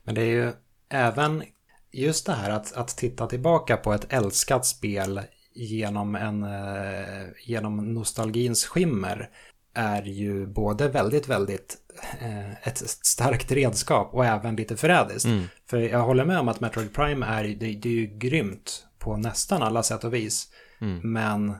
Men 0.02 0.14
det 0.14 0.22
är 0.22 0.44
ju 0.44 0.52
även 0.88 1.44
just 1.92 2.26
det 2.26 2.32
här 2.32 2.50
att, 2.50 2.72
att 2.72 2.88
titta 2.88 3.26
tillbaka 3.26 3.76
på 3.76 3.92
ett 3.92 4.12
älskat 4.12 4.66
spel 4.66 5.20
genom, 5.54 6.14
en, 6.14 6.42
eh, 6.42 7.26
genom 7.44 7.94
nostalgins 7.94 8.64
skimmer 8.64 9.30
är 9.74 10.02
ju 10.02 10.46
både 10.46 10.88
väldigt, 10.88 11.28
väldigt 11.28 11.76
eh, 12.20 12.68
ett 12.68 12.78
starkt 12.88 13.52
redskap 13.52 14.14
och 14.14 14.24
även 14.24 14.56
lite 14.56 14.76
förrädiskt. 14.76 15.26
Mm. 15.26 15.44
För 15.70 15.78
jag 15.78 16.02
håller 16.02 16.24
med 16.24 16.38
om 16.38 16.48
att 16.48 16.60
Metroid 16.60 16.94
Prime 16.94 17.26
är, 17.26 17.44
det, 17.44 17.54
det 17.54 17.88
är 17.88 17.92
ju 17.92 18.06
grymt 18.06 18.84
på 18.98 19.16
nästan 19.16 19.62
alla 19.62 19.82
sätt 19.82 20.04
och 20.04 20.14
vis. 20.14 20.48
Mm. 20.80 21.12
Men 21.12 21.56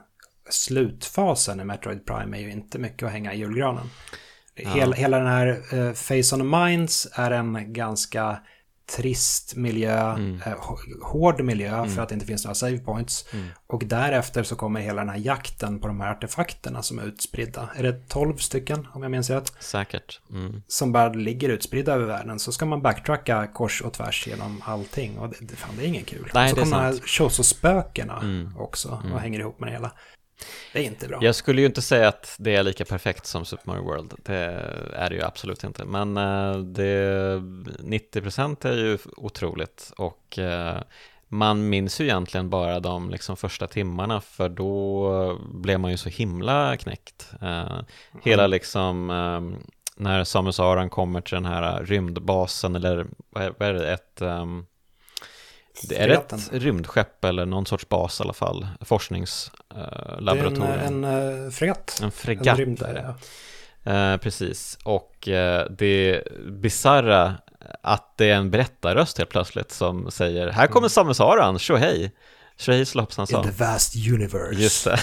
slutfasen 0.51 1.61
i 1.61 1.65
Metroid 1.65 2.07
Prime 2.07 2.39
är 2.39 2.41
ju 2.41 2.51
inte 2.51 2.79
mycket 2.79 3.07
att 3.07 3.13
hänga 3.13 3.35
i 3.35 3.39
julgranen. 3.39 3.91
Ja. 4.55 4.71
Hela, 4.71 4.97
hela 4.97 5.19
den 5.19 5.27
här 5.27 5.75
uh, 5.75 5.93
Face 5.93 6.37
on 6.37 6.51
Minds 6.51 7.09
är 7.13 7.31
en 7.31 7.73
ganska 7.73 8.39
trist 8.87 9.57
miljö, 9.57 10.13
mm. 10.13 10.41
eh, 10.47 10.55
hård 11.03 11.41
miljö 11.41 11.79
mm. 11.79 11.91
för 11.91 12.03
att 12.03 12.09
det 12.09 12.15
inte 12.15 12.27
finns 12.27 12.45
några 12.45 12.55
save 12.55 12.79
points. 12.79 13.27
Mm. 13.33 13.47
Och 13.67 13.83
därefter 13.87 14.43
så 14.43 14.57
kommer 14.57 14.81
hela 14.81 15.01
den 15.01 15.09
här 15.09 15.19
jakten 15.19 15.81
på 15.81 15.87
de 15.87 16.01
här 16.01 16.11
artefakterna 16.11 16.83
som 16.83 16.99
är 16.99 17.03
utspridda. 17.03 17.69
Är 17.77 17.83
det 17.83 18.09
12 18.09 18.37
stycken 18.37 18.89
om 18.93 19.03
jag 19.03 19.11
minns 19.11 19.31
rätt? 19.31 19.53
Säkert. 19.61 20.21
Mm. 20.31 20.63
Som 20.67 20.93
bara 20.93 21.09
ligger 21.09 21.49
utspridda 21.49 21.93
över 21.93 22.07
världen. 22.07 22.39
Så 22.39 22.53
ska 22.53 22.67
man 22.67 22.83
backtracka 22.83 23.47
kors 23.47 23.83
och 23.83 23.93
tvärs 23.93 24.27
genom 24.27 24.63
allting. 24.65 25.19
Och 25.19 25.35
det, 25.41 25.57
fan, 25.57 25.75
det 25.77 25.85
är 25.85 25.89
ingen 25.89 26.05
kul. 26.05 26.31
Nej, 26.35 26.51
så 26.51 26.57
kommer 26.57 26.77
de 26.77 26.83
här 26.83 26.93
Choso-spökena 26.93 28.19
mm. 28.23 28.57
också 28.59 28.89
och 28.89 29.05
mm. 29.05 29.19
hänger 29.19 29.41
ihop 29.41 29.61
med 29.61 29.69
det 29.69 29.73
hela. 29.73 29.93
Det 30.73 30.79
är 30.79 30.83
inte 30.83 31.09
bra. 31.09 31.19
Jag 31.23 31.35
skulle 31.35 31.61
ju 31.61 31.67
inte 31.67 31.83
säga 31.83 32.09
att 32.09 32.37
det 32.39 32.57
är 32.57 32.63
lika 32.63 32.85
perfekt 32.85 33.27
som 33.27 33.45
Super 33.45 33.67
Mario 33.67 33.83
World. 33.83 34.15
Det 34.23 34.37
är 34.95 35.11
det 35.11 35.17
ju 35.17 35.23
absolut 35.23 35.65
inte. 35.65 35.85
Men 35.85 36.17
eh, 36.17 36.59
det, 36.59 37.37
90% 37.79 38.67
är 38.67 38.77
ju 38.77 38.99
otroligt 39.17 39.93
och 39.97 40.39
eh, 40.39 40.79
man 41.29 41.69
minns 41.69 42.01
ju 42.01 42.05
egentligen 42.05 42.51
bara 42.51 42.81
de 42.81 43.11
liksom 43.11 43.37
första 43.37 43.67
timmarna 43.67 44.21
för 44.21 44.49
då 44.49 45.39
blev 45.55 45.81
man 45.81 45.91
ju 45.91 45.97
så 45.97 46.09
himla 46.09 46.77
knäckt. 46.77 47.31
Eh, 47.43 47.79
hela 48.23 48.47
liksom 48.47 49.07
när 49.97 50.25
Samus 50.25 50.61
Aran 50.61 50.91
kommer 50.91 51.21
till 51.21 51.35
den 51.35 51.45
här 51.45 51.85
rymdbasen 51.85 52.77
eller 52.77 53.07
vad 53.31 53.69
är 53.69 53.73
det, 53.73 53.93
ett 53.93 54.23
um, 54.23 54.67
det 55.83 55.97
är 55.97 56.09
ett 56.09 56.53
rymdskepp 56.53 57.25
eller 57.25 57.47
någon 57.47 57.67
sorts 57.67 57.89
bas 57.89 58.21
i 58.21 58.23
alla 58.23 58.33
fall, 58.33 58.67
forskningslaboratorium. 58.81 60.61
det 60.61 60.67
är 60.67 60.79
en, 60.79 61.05
en 61.05 61.45
uh, 61.45 61.51
fregatt. 61.51 62.01
En 62.03 62.11
fregatt 62.11 62.59
en 62.59 62.77
är 62.81 62.95
det. 62.95 63.15
Uh, 63.91 64.17
precis, 64.17 64.79
och 64.85 65.29
uh, 65.29 65.65
det 65.71 66.23
bizarra 66.47 67.35
att 67.83 68.17
det 68.17 68.31
är 68.31 68.35
en 68.35 68.51
berättarröst 68.51 69.19
helt 69.19 69.31
plötsligt 69.31 69.73
som 69.73 70.11
säger 70.11 70.49
Här 70.49 70.67
kommer 70.67 70.79
mm. 70.79 70.91
Samus 70.91 71.21
Aran, 71.21 71.59
tjo 71.59 71.77
hej! 71.77 72.13
Shahis 72.59 72.95
hoppsan 72.95 73.27
sa. 73.27 73.37
In 73.39 73.51
the 73.51 73.65
vast 73.65 73.97
universe. 73.97 74.63
Just 74.63 74.85
det. 74.85 74.99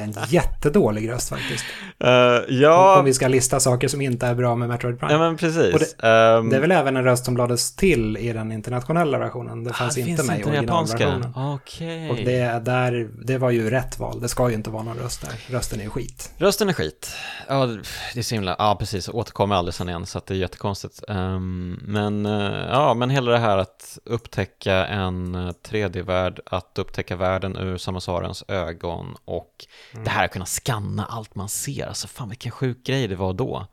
en 0.00 0.14
jättedålig 0.28 1.10
röst 1.10 1.28
faktiskt. 1.28 1.64
Uh, 2.04 2.08
ja. 2.48 2.98
Om 2.98 3.04
vi 3.04 3.14
ska 3.14 3.28
lista 3.28 3.60
saker 3.60 3.88
som 3.88 4.00
inte 4.00 4.26
är 4.26 4.34
bra 4.34 4.56
med 4.56 4.68
Metroid 4.68 4.98
Prime. 4.98 5.12
Ja, 5.12 5.18
men 5.18 5.36
precis. 5.36 5.96
Det, 5.98 6.08
um, 6.08 6.50
det, 6.50 6.56
är 6.56 6.60
väl 6.60 6.72
även 6.72 6.96
en 6.96 7.04
röst 7.04 7.24
som 7.24 7.36
lades 7.36 7.76
till 7.76 8.16
i 8.16 8.32
den 8.32 8.52
internationella 8.52 9.18
versionen. 9.18 9.64
Det 9.64 9.72
fanns 9.72 9.96
ah, 9.96 10.00
inte 10.00 10.22
med 10.22 10.40
i 10.40 10.44
originalversionen. 10.44 11.36
Okay. 11.36 12.10
Och 12.10 12.16
det, 12.16 12.64
där, 12.64 13.10
det 13.24 13.38
var 13.38 13.50
ju 13.50 13.70
rätt 13.70 13.98
val. 13.98 14.20
Det 14.20 14.28
ska 14.28 14.48
ju 14.48 14.54
inte 14.54 14.70
vara 14.70 14.82
någon 14.82 14.98
röst 14.98 15.20
där. 15.20 15.54
Rösten 15.56 15.80
är 15.80 15.88
skit. 15.88 16.32
Rösten 16.36 16.68
är 16.68 16.72
skit. 16.72 17.10
Ja, 17.48 17.66
det 18.14 18.20
är 18.20 18.22
så 18.22 18.34
himla, 18.34 18.56
ja 18.58 18.76
precis, 18.78 19.08
återkommer 19.08 19.56
aldrig 19.56 19.74
sen 19.74 19.88
igen 19.88 20.06
så 20.06 20.20
det 20.26 20.34
är 20.34 20.38
jättekonstigt. 20.38 21.02
Um, 21.08 21.80
men, 21.82 22.26
uh, 22.26 22.66
ja, 22.70 22.94
men 22.94 23.10
hela 23.10 23.32
det 23.32 23.38
här 23.38 23.58
att 23.58 23.98
upptäcka 24.04 24.86
en 24.86 25.36
3D-värld, 25.36 26.40
att 26.46 26.71
att 26.72 26.78
upptäcka 26.78 27.16
världen 27.16 27.56
ur 27.56 27.76
Samasarens 27.76 28.44
ögon 28.48 29.16
och 29.24 29.66
mm. 29.92 30.04
det 30.04 30.10
här 30.10 30.24
att 30.24 30.32
kunna 30.32 30.46
skanna 30.46 31.04
allt 31.04 31.34
man 31.34 31.48
ser. 31.48 31.86
Alltså 31.86 32.08
fan 32.08 32.28
vilken 32.28 32.52
sjuk 32.52 32.86
grej 32.86 33.08
det 33.08 33.16
var 33.16 33.32
då. 33.32 33.66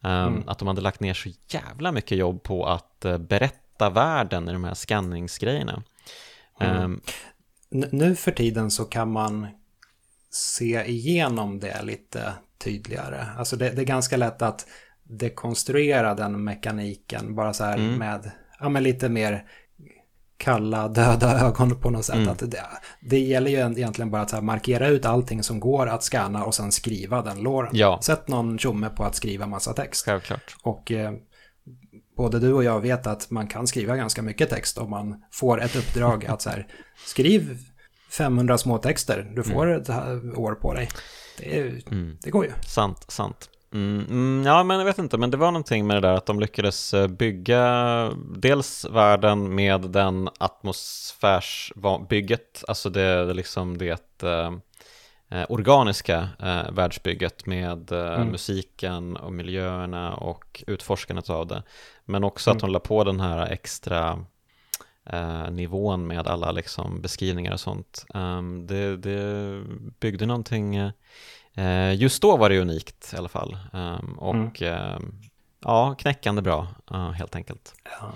Um, 0.00 0.10
mm. 0.10 0.48
Att 0.48 0.58
de 0.58 0.68
hade 0.68 0.80
lagt 0.80 1.00
ner 1.00 1.14
så 1.14 1.28
jävla 1.48 1.92
mycket 1.92 2.18
jobb 2.18 2.42
på 2.42 2.66
att 2.66 3.02
uh, 3.04 3.18
berätta 3.18 3.90
världen 3.90 4.48
i 4.48 4.52
de 4.52 4.64
här 4.64 4.74
skanningsgrejerna. 4.74 5.82
Mm. 6.60 6.82
Um, 6.82 7.00
nu 7.70 8.16
för 8.16 8.32
tiden 8.32 8.70
så 8.70 8.84
kan 8.84 9.12
man 9.12 9.46
se 10.30 10.84
igenom 10.84 11.60
det 11.60 11.82
lite 11.82 12.32
tydligare. 12.58 13.26
Alltså 13.38 13.56
det, 13.56 13.70
det 13.70 13.82
är 13.82 13.86
ganska 13.86 14.16
lätt 14.16 14.42
att 14.42 14.66
dekonstruera 15.02 16.14
den 16.14 16.44
mekaniken 16.44 17.34
bara 17.34 17.52
så 17.52 17.64
här 17.64 17.78
mm. 17.78 17.94
med 17.94 18.30
ja, 18.60 18.68
men 18.68 18.82
lite 18.82 19.08
mer 19.08 19.44
kalla, 20.36 20.88
döda 20.88 21.40
ögon 21.40 21.80
på 21.80 21.90
något 21.90 22.04
sätt. 22.04 22.16
Mm. 22.16 22.28
Att 22.28 22.38
det, 22.38 22.66
det 23.00 23.18
gäller 23.18 23.50
ju 23.50 23.56
egentligen 23.56 24.10
bara 24.10 24.22
att 24.22 24.44
markera 24.44 24.88
ut 24.88 25.04
allting 25.04 25.42
som 25.42 25.60
går 25.60 25.86
att 25.86 26.02
scanna 26.02 26.44
och 26.44 26.54
sen 26.54 26.72
skriva 26.72 27.22
den 27.22 27.40
låren. 27.40 27.70
Ja. 27.72 27.98
Sätt 28.02 28.28
någon 28.28 28.58
tjomme 28.58 28.88
på 28.88 29.04
att 29.04 29.14
skriva 29.14 29.46
massa 29.46 29.72
text. 29.72 30.04
Självklart. 30.04 30.56
Och 30.62 30.92
eh, 30.92 31.12
både 32.16 32.38
du 32.38 32.52
och 32.52 32.64
jag 32.64 32.80
vet 32.80 33.06
att 33.06 33.30
man 33.30 33.46
kan 33.46 33.66
skriva 33.66 33.96
ganska 33.96 34.22
mycket 34.22 34.50
text 34.50 34.78
om 34.78 34.90
man 34.90 35.22
får 35.32 35.62
ett 35.62 35.76
uppdrag 35.76 36.26
att 36.26 36.42
så 36.42 36.50
här, 36.50 36.66
skriv 37.06 37.58
500 38.10 38.58
små 38.58 38.78
texter. 38.78 39.32
Du 39.36 39.42
får 39.42 39.66
mm. 39.66 39.80
ett 39.80 40.38
år 40.38 40.54
på 40.54 40.74
dig. 40.74 40.88
Det, 41.38 41.60
mm. 41.90 42.16
det 42.22 42.30
går 42.30 42.44
ju. 42.44 42.52
Sant, 42.66 43.04
sant. 43.08 43.50
Mm, 43.72 44.06
mm, 44.10 44.46
ja, 44.46 44.64
men 44.64 44.78
jag 44.78 44.84
vet 44.84 44.98
inte, 44.98 45.18
men 45.18 45.30
det 45.30 45.36
var 45.36 45.46
någonting 45.46 45.86
med 45.86 45.96
det 45.96 46.00
där 46.00 46.14
att 46.14 46.26
de 46.26 46.40
lyckades 46.40 46.94
eh, 46.94 47.08
bygga 47.08 48.10
dels 48.36 48.84
världen 48.84 49.54
med 49.54 49.80
den 49.80 50.28
atmosfärsbygget, 50.38 52.64
alltså 52.68 52.90
det, 52.90 53.34
liksom 53.34 53.78
det 53.78 54.22
eh, 54.22 54.52
eh, 55.30 55.44
organiska 55.48 56.28
eh, 56.42 56.70
världsbygget 56.72 57.46
med 57.46 57.92
eh, 57.92 58.14
mm. 58.14 58.28
musiken 58.28 59.16
och 59.16 59.32
miljöerna 59.32 60.14
och 60.14 60.64
utforskandet 60.66 61.30
av 61.30 61.46
det. 61.46 61.62
Men 62.04 62.24
också 62.24 62.50
mm. 62.50 62.56
att 62.56 62.60
de 62.60 62.70
la 62.70 62.80
på 62.80 63.04
den 63.04 63.20
här 63.20 63.46
extra 63.46 64.24
eh, 65.06 65.50
nivån 65.50 66.06
med 66.06 66.26
alla 66.26 66.52
liksom 66.52 67.00
beskrivningar 67.00 67.52
och 67.52 67.60
sånt. 67.60 68.06
Um, 68.14 68.66
det, 68.66 68.96
det 68.96 69.62
byggde 70.00 70.26
någonting 70.26 70.76
Eh, 70.76 70.90
just 71.94 72.22
då 72.22 72.36
var 72.36 72.48
det 72.48 72.60
unikt 72.60 73.12
i 73.14 73.16
alla 73.16 73.28
fall. 73.28 73.56
Ehm, 73.72 74.18
och 74.18 74.62
mm. 74.62 74.74
Ehm, 74.74 75.14
ja, 75.64 75.94
knäckande 75.98 76.42
bra, 76.42 76.66
helt 77.14 77.36
enkelt. 77.36 77.74
Ja. 78.00 78.12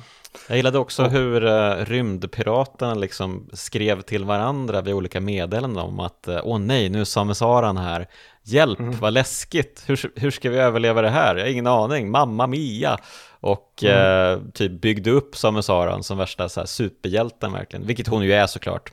Jag 0.49 0.57
gillade 0.57 0.79
också 0.79 1.05
och, 1.05 1.11
hur 1.11 1.45
uh, 1.45 1.85
rymdpiraterna 1.85 2.95
liksom 2.95 3.49
skrev 3.53 4.03
till 4.03 4.25
varandra 4.25 4.81
vid 4.81 4.95
olika 4.95 5.21
meddelanden 5.21 5.85
om 5.85 6.01
att 6.01 6.27
uh, 6.29 6.41
åh 6.43 6.59
nej, 6.59 6.89
nu 6.89 7.01
är 7.01 7.05
Samesaran 7.05 7.77
här, 7.77 8.07
hjälp, 8.43 8.81
mm. 8.81 8.99
vad 9.01 9.13
läskigt, 9.13 9.85
hur, 9.87 10.13
hur 10.21 10.31
ska 10.31 10.51
vi 10.51 10.59
överleva 10.59 11.03
det 11.03 11.09
här? 11.09 11.37
Jag 11.37 11.45
har 11.45 11.51
ingen 11.51 11.67
aning, 11.67 12.11
mamma 12.11 12.47
Mia! 12.47 12.99
Och 13.41 13.83
mm. 13.83 14.39
uh, 14.39 14.51
typ 14.53 14.73
byggde 14.73 15.11
upp 15.11 15.37
Samesaran 15.37 16.03
som 16.03 16.19
värsta 16.19 16.49
så 16.49 16.61
här, 16.61 16.67
superhjälten 16.67 17.53
verkligen, 17.53 17.87
vilket 17.87 18.07
hon 18.07 18.25
ju 18.25 18.33
är 18.33 18.47
såklart. 18.47 18.91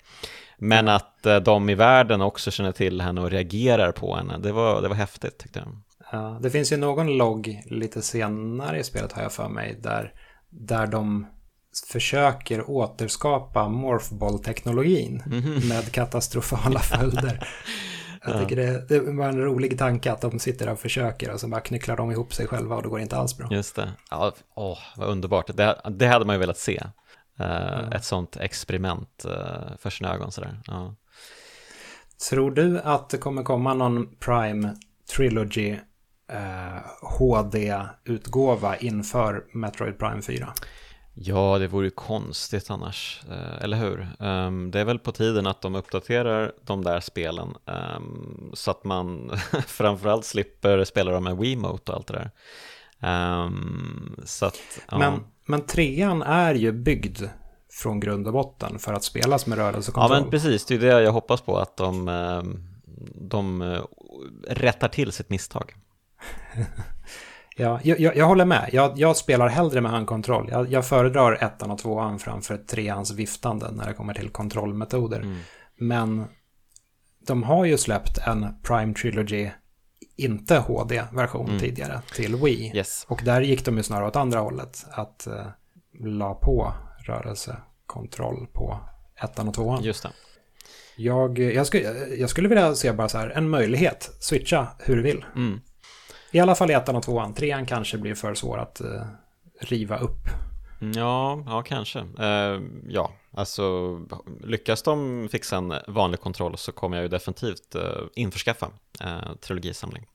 Men 0.58 0.88
att 0.88 1.28
de 1.46 1.70
i 1.70 1.76
världen 1.76 2.22
också 2.22 2.52
känner 2.52 2.72
till 2.72 3.02
henne 3.02 3.22
och 3.22 3.32
reagerar 3.32 3.92
på 3.92 4.16
henne, 4.16 4.38
det 4.38 4.52
var, 4.52 4.82
det 4.82 4.88
var 4.88 4.96
häftigt 4.96 5.38
tyckte 5.38 5.60
jag. 5.60 5.68
Ja, 6.12 6.40
det 6.42 6.50
finns 6.50 6.72
ju 6.72 6.78
någon 6.78 7.18
logg 7.18 7.64
lite 7.66 8.02
senare 8.02 8.80
i 8.80 8.84
spelet 8.84 9.12
har 9.12 9.22
jag 9.22 9.32
för 9.32 9.50
mig 9.50 9.80
där, 9.84 10.14
där 10.50 10.88
de 10.88 11.28
försöker 11.92 12.70
återskapa 12.70 13.70
morphball-teknologin 13.70 15.24
mm 15.26 15.42
-hmm. 15.42 15.70
med 15.70 15.92
katastrofala 15.92 16.80
följder. 16.80 17.48
Jag 18.26 18.36
ja. 18.36 18.40
tycker 18.40 18.56
det, 18.56 18.88
det 18.88 19.00
var 19.00 19.28
en 19.28 19.42
rolig 19.42 19.80
tanke 19.80 20.12
att 20.12 20.22
de 20.22 20.40
sitter 20.40 20.70
och 20.70 20.80
försöker 20.80 21.34
och 21.34 21.40
så 21.40 21.48
bara 21.48 21.62
knycklar 21.62 21.98
de 21.98 22.12
ihop 22.12 22.34
sig 22.34 22.48
själva 22.48 22.76
och 22.76 22.84
då 22.84 22.90
går 22.90 22.98
det 22.98 23.04
inte 23.04 23.18
alls 23.18 23.38
bra. 23.38 23.48
Just 23.52 23.76
det. 23.76 23.94
Ja, 24.12 24.32
åh, 24.56 24.78
vad 24.98 25.10
underbart. 25.10 25.58
Det, 25.58 25.82
det 25.90 26.08
hade 26.08 26.26
man 26.26 26.36
ju 26.36 26.40
velat 26.40 26.58
se. 26.58 26.84
Ja. 27.38 27.92
Ett 27.92 28.04
sånt 28.04 28.38
experiment 28.38 29.26
uh, 29.26 29.78
för 29.80 29.90
sina 29.90 30.14
ögon 30.14 30.32
sådär. 30.32 30.60
Ja. 30.68 30.96
Tror 32.30 32.52
du 32.52 32.80
att 32.80 33.10
det 33.10 33.18
kommer 33.18 33.44
komma 33.44 33.74
någon 33.74 34.16
Prime 34.16 34.76
Trilogy 35.16 35.76
eh, 36.32 36.80
HD-utgåva 37.02 38.78
inför 38.78 39.46
Metroid 39.54 40.00
Prime 40.00 40.22
4. 40.22 40.54
Ja, 41.14 41.58
det 41.60 41.68
vore 41.68 41.86
ju 41.86 41.92
konstigt 41.92 42.70
annars, 42.70 43.22
eh, 43.30 43.64
eller 43.64 43.78
hur? 43.78 44.08
Um, 44.20 44.72
det 44.72 44.80
är 44.80 44.86
väl 44.86 45.00
på 45.00 45.12
tiden 45.12 45.48
att 45.48 45.62
de 45.62 45.76
uppdaterar 45.76 46.52
de 46.66 46.84
där 46.84 47.00
spelen 47.00 47.56
um, 47.66 48.52
så 48.54 48.72
att 48.72 48.84
man 48.84 49.32
framförallt 49.68 50.26
slipper 50.26 50.84
spela 50.84 51.12
dem 51.12 51.24
med 51.24 51.38
Wiimote 51.38 51.92
och 51.92 51.98
allt 51.98 52.08
det 52.08 52.14
där. 52.14 52.32
Um, 53.44 54.16
så 54.26 54.46
att, 54.46 54.60
men, 54.92 55.24
men 55.48 55.62
trean 55.62 56.22
är 56.22 56.56
ju 56.56 56.72
byggd 56.72 57.24
från 57.72 58.00
grund 58.00 58.28
och 58.28 58.34
botten 58.34 58.80
för 58.80 58.94
att 58.94 59.04
spelas 59.04 59.46
med 59.46 59.58
rörelsekontroll. 59.58 60.18
Ja, 60.18 60.22
men 60.22 60.32
precis, 60.32 60.66
det 60.66 60.76
är 60.76 60.80
det 60.80 61.02
jag 61.02 61.12
hoppas 61.12 61.42
på, 61.42 61.58
att 61.58 61.78
de, 61.78 62.08
de 63.16 63.62
eh, 63.62 63.82
rättar 64.48 64.88
till 64.88 65.12
sitt 65.12 65.30
misstag. 65.30 65.76
ja, 67.58 67.80
jag, 67.84 68.00
jag, 68.00 68.26
håller 68.26 68.46
med. 68.46 68.70
Jag, 68.74 69.00
jag, 69.00 69.18
spelar 69.18 69.48
hellre 69.48 69.82
med 69.82 69.92
handkontroll. 69.92 70.50
Jag, 70.52 70.72
jag 70.72 70.86
föredrar 70.86 71.44
ettan 71.44 71.72
och 71.72 71.80
tvåan 71.80 72.20
framför 72.20 72.58
treans 72.58 73.12
viftande 73.12 73.72
när 73.72 73.88
det 73.88 73.94
kommer 73.94 74.14
till 74.14 74.30
kontrollmetoder. 74.30 75.20
Mm. 75.20 75.40
Men 75.80 76.26
de 77.28 77.44
har 77.44 77.66
ju 77.66 77.78
släppt 77.78 78.18
en 78.18 78.48
Prime 78.64 78.94
Trilogy 78.94 79.50
inte 80.18 80.58
HD-version 80.58 81.48
mm. 81.48 81.60
tidigare 81.60 82.02
till 82.16 82.36
Wii. 82.36 82.72
Yes. 82.76 83.06
Och 83.10 83.22
där 83.26 83.42
gick 83.42 83.66
de 83.66 83.78
ju 83.78 83.84
snarare 83.84 84.08
åt 84.08 84.16
andra 84.16 84.40
hållet. 84.40 84.86
Att 84.92 85.28
uh, 85.30 85.48
la 86.00 86.34
på 86.34 86.74
rörelsekontroll 87.00 88.48
på 88.54 88.80
ettan 89.24 89.48
och 89.48 89.54
tvåan. 89.54 89.84
Just 89.84 90.04
det. 90.04 90.10
Jag, 90.96 91.40
jag, 91.40 91.68
skulle, 91.68 91.84
jag 92.16 92.30
skulle 92.30 92.48
vilja 92.48 92.76
se 92.76 92.92
bara 92.92 93.10
så 93.10 93.18
här, 93.18 93.30
en 93.30 93.50
möjlighet. 93.50 94.12
Switcha 94.20 94.68
hur 94.80 94.96
du 94.96 95.02
vill. 95.02 95.26
Mm. 95.36 95.60
I 96.32 96.40
alla 96.40 96.56
fall 96.56 96.72
i 96.72 96.74
ettan 96.74 96.96
och 96.96 97.04
tvåan. 97.04 97.34
Trean 97.34 97.66
kanske 97.66 97.98
blir 97.98 98.16
för 98.16 98.34
svår 98.34 98.58
att 98.58 98.82
uh, 98.82 99.02
riva 99.62 99.98
upp. 99.98 100.28
Ja, 100.80 101.44
ja 101.46 101.62
kanske. 101.62 102.00
Uh, 102.00 102.62
ja, 102.88 103.12
alltså 103.32 103.96
lyckas 104.44 104.82
de 104.82 105.28
fixa 105.32 105.58
en 105.58 105.74
vanlig 105.88 106.20
kontroll 106.20 106.58
så 106.58 106.72
kommer 106.72 106.98
jag 106.98 107.04
ju 107.04 107.10
definitivt 107.10 107.76
uh, 107.76 107.82
införskaffa 108.16 108.72
uh, 109.04 109.36
trilogisamling. 109.42 110.06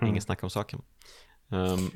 Mm. 0.00 0.10
Inget 0.10 0.22
snack 0.22 0.42
om 0.42 0.50
saken. 0.50 0.82
Um, 1.48 1.90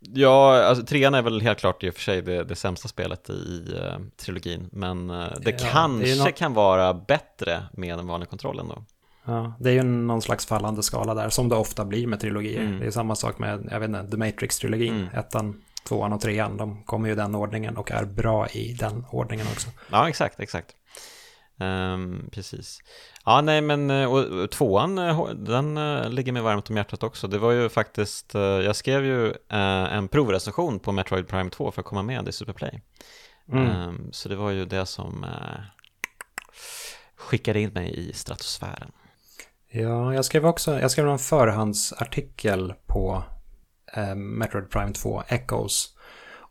ja, 0.00 0.62
alltså 0.62 0.86
trean 0.86 1.14
är 1.14 1.22
väl 1.22 1.40
helt 1.40 1.58
klart 1.58 1.84
i 1.84 1.90
och 1.90 1.94
för 1.94 2.00
sig 2.00 2.22
det, 2.22 2.44
det 2.44 2.56
sämsta 2.56 2.88
spelet 2.88 3.30
i 3.30 3.74
uh, 3.74 4.06
trilogin, 4.16 4.68
men 4.72 5.08
det 5.08 5.40
ja, 5.44 5.68
kanske 5.72 6.14
det 6.14 6.24
något... 6.24 6.36
kan 6.36 6.54
vara 6.54 6.94
bättre 6.94 7.62
med 7.72 7.98
en 7.98 8.06
vanlig 8.06 8.28
kontroll 8.28 8.58
ändå. 8.58 8.84
Ja, 9.24 9.54
det 9.60 9.70
är 9.70 9.74
ju 9.74 9.82
någon 9.82 10.22
slags 10.22 10.46
fallande 10.46 10.82
skala 10.82 11.14
där, 11.14 11.28
som 11.28 11.48
det 11.48 11.56
ofta 11.56 11.84
blir 11.84 12.06
med 12.06 12.20
trilogier. 12.20 12.60
Mm. 12.60 12.80
Det 12.80 12.86
är 12.86 12.90
samma 12.90 13.14
sak 13.14 13.38
med, 13.38 13.68
jag 13.70 13.80
vet 13.80 13.88
inte, 13.88 14.10
The 14.10 14.16
Matrix-trilogin. 14.16 14.90
Mm. 14.90 15.08
Ettan, 15.14 15.62
tvåan 15.88 16.12
och 16.12 16.20
trean, 16.20 16.56
de 16.56 16.84
kommer 16.84 17.06
ju 17.06 17.12
i 17.12 17.16
den 17.16 17.34
ordningen 17.34 17.76
och 17.76 17.90
är 17.90 18.04
bra 18.04 18.48
i 18.48 18.72
den 18.72 19.04
ordningen 19.10 19.46
också. 19.46 19.68
Ja, 19.90 20.08
exakt, 20.08 20.40
exakt. 20.40 20.76
Um, 21.62 22.28
precis. 22.32 22.78
Ja, 23.24 23.40
nej, 23.40 23.60
men 23.60 23.90
eh, 23.90 24.12
och, 24.12 24.50
tvåan, 24.50 24.98
eh, 24.98 25.28
den 25.28 25.78
uh, 25.78 26.10
ligger 26.10 26.32
mig 26.32 26.42
varmt 26.42 26.70
om 26.70 26.76
hjärtat 26.76 27.02
också. 27.02 27.28
Det 27.28 27.38
var 27.38 27.52
ju 27.52 27.68
faktiskt, 27.68 28.34
uh, 28.34 28.42
jag 28.42 28.76
skrev 28.76 29.04
ju 29.04 29.26
uh, 29.28 29.34
en 29.94 30.08
provrecension 30.08 30.78
på 30.78 30.92
Metroid 30.92 31.28
Prime 31.28 31.50
2 31.50 31.70
för 31.70 31.80
att 31.80 31.86
komma 31.86 32.02
med 32.02 32.28
i 32.28 32.32
Superplay. 32.32 32.80
Mm. 33.52 33.88
Um, 33.88 34.08
så 34.12 34.28
det 34.28 34.36
var 34.36 34.50
ju 34.50 34.64
det 34.64 34.86
som 34.86 35.26
skickade 37.16 37.60
in 37.60 37.70
mig 37.70 38.08
i 38.08 38.12
stratosfären. 38.12 38.92
Ja, 39.68 40.14
jag 40.14 40.24
skrev 40.24 40.46
också 40.46 40.80
jag 40.80 40.90
skrev 40.90 41.08
en 41.08 41.18
förhandsartikel 41.18 42.74
på 42.86 43.24
eh, 43.96 44.14
Metroid 44.14 44.70
Prime 44.70 44.92
2 44.92 45.22
Echoes. 45.28 45.88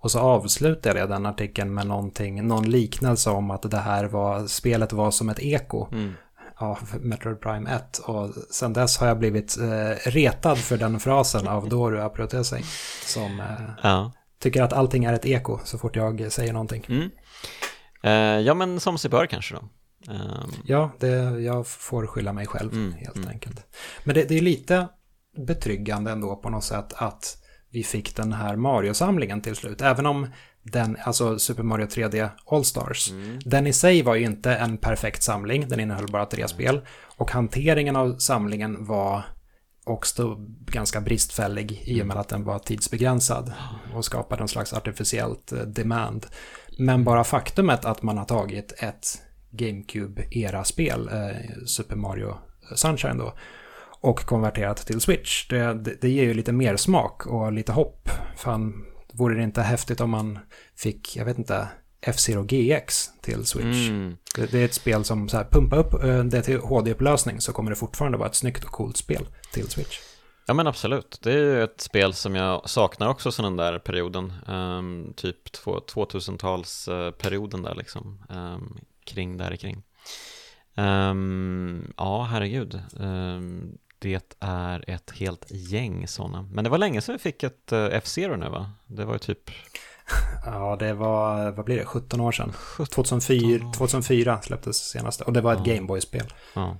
Och 0.01 0.11
så 0.11 0.19
avslutade 0.19 0.99
jag 0.99 1.09
den 1.09 1.25
artikeln 1.25 1.73
med 1.73 1.87
någonting, 1.87 2.47
någon 2.47 2.69
liknelse 2.69 3.29
om 3.29 3.51
att 3.51 3.71
det 3.71 3.77
här 3.77 4.05
var, 4.05 4.47
spelet 4.47 4.93
var 4.93 5.11
som 5.11 5.29
ett 5.29 5.39
eko. 5.39 5.87
Mm. 5.91 6.13
av 6.55 6.79
Metroid 6.99 7.41
Prime 7.41 7.71
1 7.71 7.97
och 7.97 8.29
sen 8.51 8.73
dess 8.73 8.97
har 8.97 9.07
jag 9.07 9.19
blivit 9.19 9.57
eh, 9.57 10.09
retad 10.09 10.57
för 10.57 10.77
den 10.77 10.99
frasen 10.99 11.47
av 11.47 11.69
Doru 11.69 12.01
Aprotesi 12.01 12.63
som 13.05 13.39
eh, 13.39 13.69
ja. 13.83 14.11
tycker 14.39 14.63
att 14.63 14.73
allting 14.73 15.05
är 15.05 15.13
ett 15.13 15.25
eko 15.25 15.59
så 15.63 15.77
fort 15.77 15.95
jag 15.95 16.31
säger 16.31 16.53
någonting. 16.53 16.85
Mm. 16.89 17.09
Eh, 18.03 18.45
ja 18.45 18.53
men 18.53 18.79
som 18.79 18.97
sig 18.97 19.09
bör 19.09 19.25
kanske 19.25 19.55
då. 19.55 19.61
Um... 20.07 20.51
Ja, 20.65 20.91
det, 20.99 21.07
jag 21.41 21.67
får 21.67 22.07
skylla 22.07 22.33
mig 22.33 22.47
själv 22.47 22.73
mm, 22.73 22.93
helt 22.93 23.15
mm. 23.15 23.29
enkelt. 23.29 23.65
Men 24.03 24.15
det, 24.15 24.23
det, 24.23 24.37
är 24.37 24.41
lite 24.41 24.87
betryggande 25.37 26.11
ändå 26.11 26.35
på 26.35 26.49
något 26.49 26.63
sätt 26.63 26.93
att 26.95 27.37
vi 27.71 27.83
fick 27.83 28.15
den 28.15 28.33
här 28.33 28.55
Mario-samlingen 28.55 29.41
till 29.41 29.55
slut. 29.55 29.81
Även 29.81 30.05
om 30.05 30.27
den, 30.63 30.97
alltså 31.03 31.39
Super 31.39 31.63
Mario 31.63 31.85
3D 31.85 32.29
All-Stars, 32.45 33.11
mm. 33.11 33.39
den 33.45 33.67
i 33.67 33.73
sig 33.73 34.01
var 34.01 34.15
ju 34.15 34.25
inte 34.25 34.55
en 34.55 34.77
perfekt 34.77 35.23
samling, 35.23 35.67
den 35.67 35.79
innehöll 35.79 36.11
bara 36.11 36.25
tre 36.25 36.47
spel. 36.47 36.81
Och 37.17 37.31
hanteringen 37.31 37.95
av 37.95 38.17
samlingen 38.17 38.85
var 38.85 39.23
också 39.83 40.35
ganska 40.65 41.01
bristfällig 41.01 41.81
i 41.85 42.01
och 42.01 42.07
med 42.07 42.13
mm. 42.13 42.21
att 42.21 42.29
den 42.29 42.43
var 42.43 42.59
tidsbegränsad 42.59 43.53
och 43.93 44.05
skapade 44.05 44.41
en 44.41 44.47
slags 44.47 44.73
artificiellt 44.73 45.51
eh, 45.51 45.59
demand. 45.59 46.25
Men 46.77 47.03
bara 47.03 47.23
faktumet 47.23 47.85
att 47.85 48.03
man 48.03 48.17
har 48.17 48.25
tagit 48.25 48.73
ett 48.77 49.21
GameCube-era-spel, 49.51 51.09
eh, 51.11 51.65
Super 51.65 51.95
Mario 51.95 52.37
Sunshine 52.75 53.17
då, 53.17 53.33
och 54.01 54.19
konverterat 54.19 54.77
till 54.77 55.01
Switch. 55.01 55.47
Det, 55.47 55.73
det, 55.73 56.01
det, 56.01 56.09
ger 56.09 56.23
ju 56.23 56.33
lite 56.33 56.51
mer 56.51 56.75
smak 56.75 57.25
och 57.25 57.53
lite 57.53 57.71
hopp. 57.71 58.09
Fan, 58.37 58.85
vore 59.13 59.35
det 59.35 59.43
inte 59.43 59.61
häftigt 59.61 60.01
om 60.01 60.09
man 60.09 60.39
fick, 60.75 61.15
jag 61.17 61.25
vet 61.25 61.37
inte, 61.37 61.67
F-Zero 62.01 62.43
GX 62.43 63.09
till 63.21 63.45
Switch. 63.45 63.89
Mm. 63.89 64.17
Det, 64.35 64.51
det, 64.51 64.59
är 64.59 64.65
ett 64.65 64.73
spel 64.73 65.03
som 65.03 65.29
så 65.29 65.37
här, 65.37 65.47
pumpa 65.51 65.75
upp 65.75 66.03
eh, 66.03 66.23
det 66.23 66.41
till 66.41 66.59
HD-upplösning 66.59 67.41
så 67.41 67.53
kommer 67.53 67.69
det 67.69 67.75
fortfarande 67.75 68.17
vara 68.17 68.29
ett 68.29 68.35
snyggt 68.35 68.63
och 68.63 68.71
coolt 68.71 68.97
spel 68.97 69.27
till 69.53 69.69
Switch. 69.69 69.99
Ja 70.45 70.53
men 70.53 70.67
absolut, 70.67 71.19
det 71.21 71.31
är 71.31 71.37
ju 71.37 71.63
ett 71.63 71.81
spel 71.81 72.13
som 72.13 72.35
jag 72.35 72.69
saknar 72.69 73.07
också 73.07 73.31
sedan 73.31 73.45
den 73.45 73.57
där 73.57 73.79
perioden, 73.79 74.33
um, 74.47 75.13
typ 75.17 75.49
2000-talsperioden 75.65 77.63
där 77.63 77.75
liksom. 77.75 78.23
Um, 78.29 78.77
kring 79.05 79.37
där 79.37 79.55
kring. 79.55 79.83
Um, 80.75 81.93
ja, 81.97 82.23
herregud. 82.31 82.81
Um, 82.93 83.77
det 84.01 84.35
är 84.39 84.89
ett 84.89 85.11
helt 85.11 85.45
gäng 85.49 86.07
sådana. 86.07 86.49
Men 86.51 86.63
det 86.63 86.69
var 86.69 86.77
länge 86.77 87.01
sedan 87.01 87.15
vi 87.15 87.19
fick 87.19 87.43
ett 87.43 87.73
uh, 87.73 87.89
F-Zero 87.91 88.35
nu 88.35 88.49
va? 88.49 88.71
Det 88.87 89.05
var 89.05 89.13
ju 89.13 89.19
typ... 89.19 89.51
Ja, 90.45 90.75
det 90.79 90.93
var, 90.93 91.51
vad 91.51 91.65
blir 91.65 91.77
det, 91.77 91.85
17 91.85 92.21
år 92.21 92.31
sedan. 92.31 92.53
2004, 92.89 93.71
2004 93.71 94.41
släpptes 94.41 94.77
senaste. 94.77 95.23
Och 95.23 95.33
det 95.33 95.41
var 95.41 95.53
ett 95.53 95.59
ja. 95.65 95.73
Gameboy-spel. 95.73 96.33
Ja. 96.53 96.77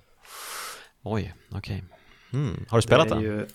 Oj, 1.04 1.34
okej. 1.52 1.58
Okay. 1.58 1.82
Mm. 2.42 2.66
Har 2.70 2.78
du 2.78 2.82
spelat 2.82 3.10
det? 3.10 3.22
Ju, 3.22 3.48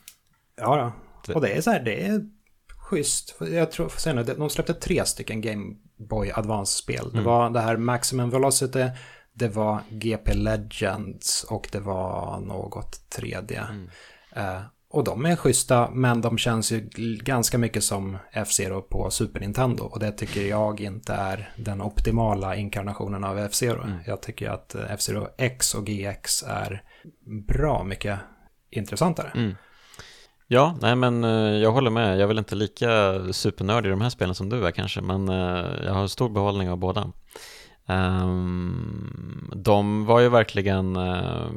ja, 0.57 0.92
då. 1.26 1.35
och 1.35 1.40
det 1.40 1.48
är 1.48 1.61
så 1.61 1.70
här, 1.70 1.81
det 1.81 2.07
är 2.07 2.20
schysst. 2.68 3.37
Jag 3.40 3.70
tror, 3.70 3.88
för 3.88 4.14
nu, 4.14 4.22
de 4.22 4.50
släppte 4.50 4.74
tre 4.74 5.05
stycken 5.05 5.40
Game 5.40 5.74
Boy 5.96 6.33
Advance-spel. 6.35 7.05
Mm. 7.05 7.16
Det 7.16 7.22
var 7.22 7.50
det 7.50 7.61
här 7.61 7.76
Maximum 7.76 8.31
Velocity, 8.31 8.90
det 9.38 9.49
var 9.49 9.81
GP 9.90 10.35
Legends 10.35 11.44
och 11.44 11.68
det 11.72 11.81
var 11.81 12.40
något 12.40 13.11
tredje. 13.11 13.61
Mm. 13.61 13.88
Uh, 14.37 14.62
och 14.90 15.05
de 15.05 15.27
är 15.27 15.37
schyssta, 15.37 15.90
men 15.90 16.20
de 16.20 16.38
känns 16.38 16.72
ju 16.72 16.88
ganska 17.22 17.59
mycket 17.59 17.85
som 17.85 18.18
F-Zero 18.33 18.83
på 18.83 19.11
Super 19.11 19.40
Nintendo. 19.40 19.85
Och 19.85 20.01
det 20.01 20.12
tycker 20.12 20.42
jag 20.42 20.81
inte 20.81 21.12
är 21.12 21.51
den 21.57 21.83
optimala 21.83 22.57
inkarnationen 22.57 23.25
av 23.25 23.38
F-Zero. 23.38 23.83
Mm. 23.83 23.99
Jag 24.07 24.22
tycker 24.22 24.51
att 24.51 24.75
F-Zero 24.75 25.29
X 25.38 25.75
och 25.75 25.88
GX 25.88 26.42
är 26.42 26.83
bra 27.49 27.85
mycket 27.85 28.18
intressantare. 28.70 29.31
Mm. 29.35 29.55
Ja, 30.46 30.77
nej 30.81 30.96
men 30.96 31.25
eh, 31.25 31.31
jag 31.31 31.72
håller 31.72 31.90
med. 31.90 32.14
Jag 32.14 32.20
är 32.20 32.27
väl 32.27 32.38
inte 32.38 32.55
lika 32.55 33.20
supernördig 33.33 33.88
i 33.88 33.90
de 33.90 34.01
här 34.01 34.11
spelen 34.11 34.35
som 34.35 34.49
du 34.49 34.66
är 34.66 34.70
kanske, 34.70 35.01
men 35.01 35.29
eh, 35.29 35.85
jag 35.85 35.92
har 35.92 36.07
stor 36.07 36.29
behållning 36.29 36.70
av 36.70 36.77
båda. 36.77 37.12
Um, 37.88 39.53
de 39.55 40.07
var 40.07 40.20
ju 40.20 40.29
verkligen 40.29 40.96
uh, 40.96 41.51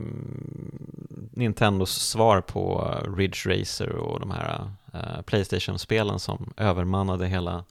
Nintendos 1.31 1.91
svar 1.91 2.41
på 2.41 2.93
Ridge 3.17 3.49
Racer 3.49 3.95
och 3.95 4.19
de 4.19 4.31
här 4.31 4.71
uh, 4.93 5.21
Playstation-spelen 5.21 6.19
som 6.19 6.53
övermannade 6.57 7.27
hela 7.27 7.65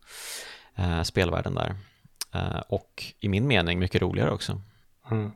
uh, 0.78 1.02
spelvärlden 1.02 1.54
där. 1.54 1.76
Eh, 2.34 2.62
och 2.68 3.04
i 3.20 3.28
min 3.28 3.46
mening 3.46 3.78
mycket 3.78 4.02
roligare 4.02 4.30
också. 4.30 4.60
Mm. 5.10 5.30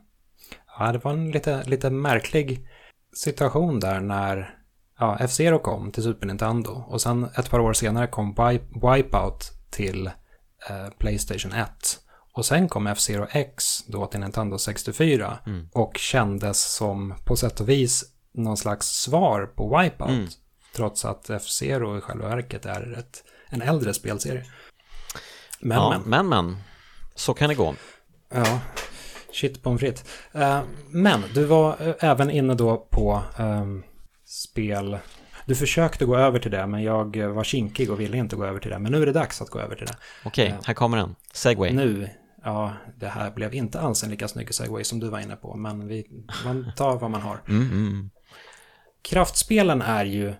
Ja, 0.79 0.91
det 0.91 0.97
var 0.97 1.13
en 1.13 1.31
lite, 1.31 1.63
lite 1.63 1.89
märklig 1.89 2.67
situation 3.13 3.79
där 3.79 3.99
när 3.99 4.57
ja, 4.99 5.17
F-Zero 5.19 5.59
kom 5.59 5.91
till 5.91 6.03
Super 6.03 6.27
Nintendo 6.27 6.71
och 6.87 7.01
sen 7.01 7.23
ett 7.37 7.49
par 7.49 7.59
år 7.59 7.73
senare 7.73 8.07
kom 8.07 8.35
Wipeout 8.73 9.51
till 9.69 10.11
Playstation 10.97 11.51
1. 11.51 12.02
Och 12.35 12.45
sen 12.45 12.69
kom 12.69 12.87
F-Zero 12.87 13.27
X 13.31 13.83
då 13.87 14.05
till 14.05 14.19
Nintendo 14.19 14.57
64 14.57 15.37
mm. 15.45 15.69
och 15.73 15.97
kändes 15.97 16.73
som 16.73 17.13
på 17.25 17.35
sätt 17.35 17.59
och 17.59 17.69
vis 17.69 18.03
någon 18.33 18.57
slags 18.57 18.87
svar 18.87 19.45
på 19.55 19.77
Wipeout. 19.77 20.09
Mm. 20.09 20.27
Trots 20.75 21.05
att 21.05 21.29
F-Zero 21.29 21.97
i 21.97 22.01
själva 22.01 22.29
verket 22.29 22.65
är 22.65 22.95
ett, 22.99 23.23
en 23.49 23.61
äldre 23.61 23.93
spelserie. 23.93 24.45
Men, 25.59 25.77
ja, 25.77 25.89
men. 25.89 26.09
men, 26.09 26.29
men. 26.29 26.57
Så 27.15 27.33
kan 27.33 27.49
det 27.49 27.55
gå. 27.55 27.75
Ja, 28.33 28.59
shit 29.31 29.63
pommes 29.63 29.79
frites. 29.79 30.05
Uh, 30.35 30.61
men 30.89 31.23
du 31.33 31.45
var 31.45 31.87
uh, 31.87 31.93
även 31.99 32.29
inne 32.29 32.53
då 32.53 32.77
på 32.77 33.23
um, 33.39 33.83
spel 34.25 34.97
du 35.45 35.55
försökte 35.55 36.05
gå 36.05 36.17
över 36.17 36.39
till 36.39 36.51
det, 36.51 36.67
men 36.67 36.83
jag 36.83 37.17
var 37.17 37.43
kinkig 37.43 37.91
och 37.91 37.99
ville 37.99 38.17
inte 38.17 38.35
gå 38.35 38.45
över 38.45 38.59
till 38.59 38.71
det. 38.71 38.79
Men 38.79 38.91
nu 38.91 39.01
är 39.01 39.05
det 39.05 39.11
dags 39.11 39.41
att 39.41 39.49
gå 39.49 39.59
över 39.59 39.75
till 39.75 39.85
det. 39.85 39.95
Okej, 40.25 40.55
här 40.63 40.73
kommer 40.73 40.97
den. 40.97 41.15
Segway. 41.33 41.73
Nu, 41.73 42.09
ja, 42.43 42.73
det 42.97 43.07
här 43.07 43.31
blev 43.31 43.53
inte 43.53 43.79
alls 43.79 44.03
en 44.03 44.09
lika 44.09 44.27
snygg 44.27 44.53
segway 44.53 44.83
som 44.83 44.99
du 44.99 45.09
var 45.09 45.19
inne 45.19 45.35
på, 45.35 45.55
men 45.55 45.87
vi, 45.87 46.25
man 46.45 46.71
tar 46.75 46.99
vad 46.99 47.11
man 47.11 47.21
har. 47.21 47.41
Mm, 47.47 47.71
mm. 47.71 48.09
Kraftspelen 49.01 49.81
är 49.81 50.05
ju, 50.05 50.33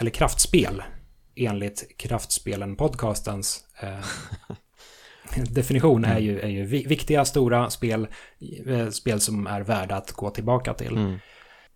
eller 0.00 0.10
kraftspel, 0.10 0.82
enligt 1.36 1.86
Kraftspelen-podcastens 1.98 3.60
eh, 3.80 4.04
definition 5.54 6.04
är 6.04 6.18
ju, 6.18 6.40
är 6.40 6.48
ju 6.48 6.64
viktiga, 6.64 7.24
stora 7.24 7.70
spel, 7.70 8.08
eh, 8.66 8.88
spel 8.88 9.20
som 9.20 9.46
är 9.46 9.60
värda 9.60 9.96
att 9.96 10.12
gå 10.12 10.30
tillbaka 10.30 10.74
till. 10.74 10.96
Mm. 10.96 11.18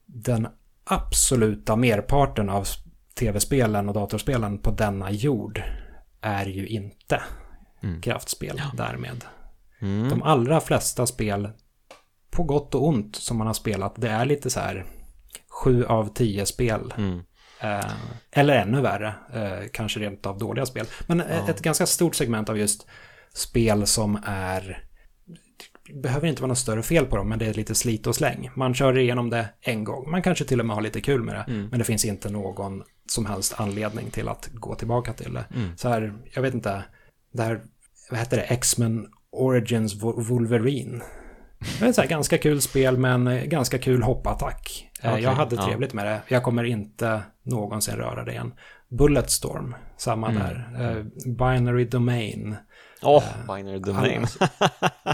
Den 0.06 0.48
absoluta 0.84 1.76
merparten 1.76 2.48
av 2.48 2.66
tv-spelen 3.14 3.88
och 3.88 3.94
datorspelen 3.94 4.58
på 4.58 4.70
denna 4.70 5.10
jord 5.10 5.62
är 6.20 6.46
ju 6.46 6.66
inte 6.66 7.22
mm. 7.82 8.00
kraftspel 8.00 8.56
ja. 8.58 8.70
därmed. 8.76 9.24
Mm. 9.82 10.08
De 10.08 10.22
allra 10.22 10.60
flesta 10.60 11.06
spel, 11.06 11.48
på 12.30 12.42
gott 12.42 12.74
och 12.74 12.86
ont, 12.86 13.16
som 13.16 13.36
man 13.36 13.46
har 13.46 13.54
spelat, 13.54 13.94
det 13.96 14.08
är 14.08 14.24
lite 14.24 14.50
så 14.50 14.60
här 14.60 14.84
sju 15.48 15.84
av 15.84 16.14
tio 16.14 16.46
spel. 16.46 16.94
Mm. 16.96 17.20
Eh, 17.60 17.92
eller 18.30 18.56
ännu 18.56 18.80
värre, 18.80 19.14
eh, 19.34 19.68
kanske 19.72 20.00
rent 20.00 20.26
av 20.26 20.38
dåliga 20.38 20.66
spel. 20.66 20.86
Men 21.06 21.18
ja. 21.18 21.48
ett 21.48 21.62
ganska 21.62 21.86
stort 21.86 22.14
segment 22.14 22.48
av 22.48 22.58
just 22.58 22.86
spel 23.34 23.86
som 23.86 24.18
är 24.24 24.84
behöver 25.92 26.28
inte 26.28 26.42
vara 26.42 26.48
något 26.48 26.58
större 26.58 26.82
fel 26.82 27.06
på 27.06 27.16
dem, 27.16 27.28
men 27.28 27.38
det 27.38 27.46
är 27.46 27.54
lite 27.54 27.74
slit 27.74 28.06
och 28.06 28.14
släng. 28.14 28.50
Man 28.56 28.74
kör 28.74 28.98
igenom 28.98 29.30
det 29.30 29.48
en 29.60 29.84
gång. 29.84 30.10
Man 30.10 30.22
kanske 30.22 30.44
till 30.44 30.60
och 30.60 30.66
med 30.66 30.76
har 30.76 30.82
lite 30.82 31.00
kul 31.00 31.22
med 31.22 31.34
det, 31.34 31.52
mm. 31.52 31.68
men 31.68 31.78
det 31.78 31.84
finns 31.84 32.04
inte 32.04 32.30
någon 32.30 32.82
som 33.08 33.26
helst 33.26 33.54
anledning 33.56 34.10
till 34.10 34.28
att 34.28 34.50
gå 34.52 34.74
tillbaka 34.74 35.12
till 35.12 35.32
det. 35.32 35.44
Mm. 35.54 35.76
Så 35.76 35.88
här, 35.88 36.14
jag 36.34 36.42
vet 36.42 36.54
inte, 36.54 36.84
det 37.32 37.42
här, 37.42 37.60
vad 38.10 38.18
heter 38.18 38.36
det, 38.36 38.42
X-Men 38.42 39.08
Origins 39.32 40.02
Wolverine. 40.02 41.02
Det 41.80 41.98
är 41.98 42.02
ett 42.04 42.10
ganska 42.10 42.38
kul 42.38 42.60
spel 42.60 42.96
men 42.96 43.48
ganska 43.48 43.78
kul 43.78 44.02
hoppattack. 44.02 44.90
Eh, 45.02 45.10
okay, 45.10 45.22
jag 45.22 45.30
hade 45.30 45.56
trevligt 45.56 45.92
ja. 45.92 45.96
med 45.96 46.06
det. 46.06 46.20
Jag 46.28 46.42
kommer 46.42 46.64
inte 46.64 47.22
någonsin 47.42 47.96
röra 47.96 48.24
det 48.24 48.32
igen. 48.32 48.52
Bulletstorm, 48.88 49.74
samma 49.96 50.28
mm. 50.28 50.42
där. 50.42 50.90
Uh, 50.96 51.04
Binary 51.26 51.84
Domain. 51.84 52.56
Åh, 53.02 53.18
oh, 53.18 53.56
Binary 53.56 53.78
Domain. 53.78 54.26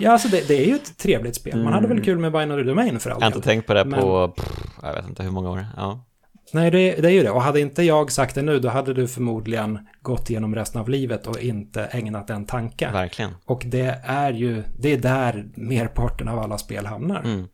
ja, 0.01 0.13
alltså 0.13 0.29
det, 0.29 0.49
det, 0.49 0.55
är 0.55 0.67
ju 0.67 0.75
ett 0.75 0.99
trevligt 0.99 1.37
spel. 1.37 1.65
Man 1.65 1.73
hade 1.73 1.89
väl 1.89 1.97
mm. 1.97 2.05
kul 2.05 2.19
med 2.19 2.33
Binary 2.33 2.63
Domain 2.63 3.01
för 3.01 3.11
all 3.11 3.17
Jag 3.21 3.27
har 3.27 3.37
inte 3.37 3.49
tänkt 3.49 3.67
på 3.67 3.75
det 3.75 3.85
men... 3.85 4.01
på, 4.01 4.29
pff, 4.29 4.63
jag 4.83 4.95
vet 4.95 5.09
inte 5.09 5.23
hur 5.23 5.31
många 5.31 5.51
år. 5.51 5.67
Ja. 5.77 6.05
Nej, 6.53 6.71
det, 6.71 6.95
det, 6.95 7.09
är 7.09 7.13
ju 7.13 7.23
det. 7.23 7.31
Och 7.31 7.43
hade 7.43 7.61
inte 7.61 7.83
jag 7.83 8.13
sagt 8.13 8.35
det 8.35 8.43
nu, 8.43 8.59
då 8.59 8.69
hade 8.69 8.95
du 8.95 9.09
förmodligen 9.09 9.79
gått 10.03 10.31
igenom 10.31 10.55
resten 10.55 10.81
av 10.81 10.89
livet 10.89 11.27
och 11.27 11.41
inte 11.41 11.85
ägnat 11.85 12.31
en 12.31 12.47
tanke. 12.47 12.91
Verkligen. 12.93 13.35
Och 13.45 13.63
det 13.67 14.01
är 14.05 14.33
ju, 14.33 14.63
det 14.79 14.93
är 14.93 14.99
där 14.99 15.49
merparten 15.55 16.29
av 16.29 16.39
alla 16.39 16.59
spel 16.59 16.87
hamnar. 16.87 17.21
Mm. 17.21 17.49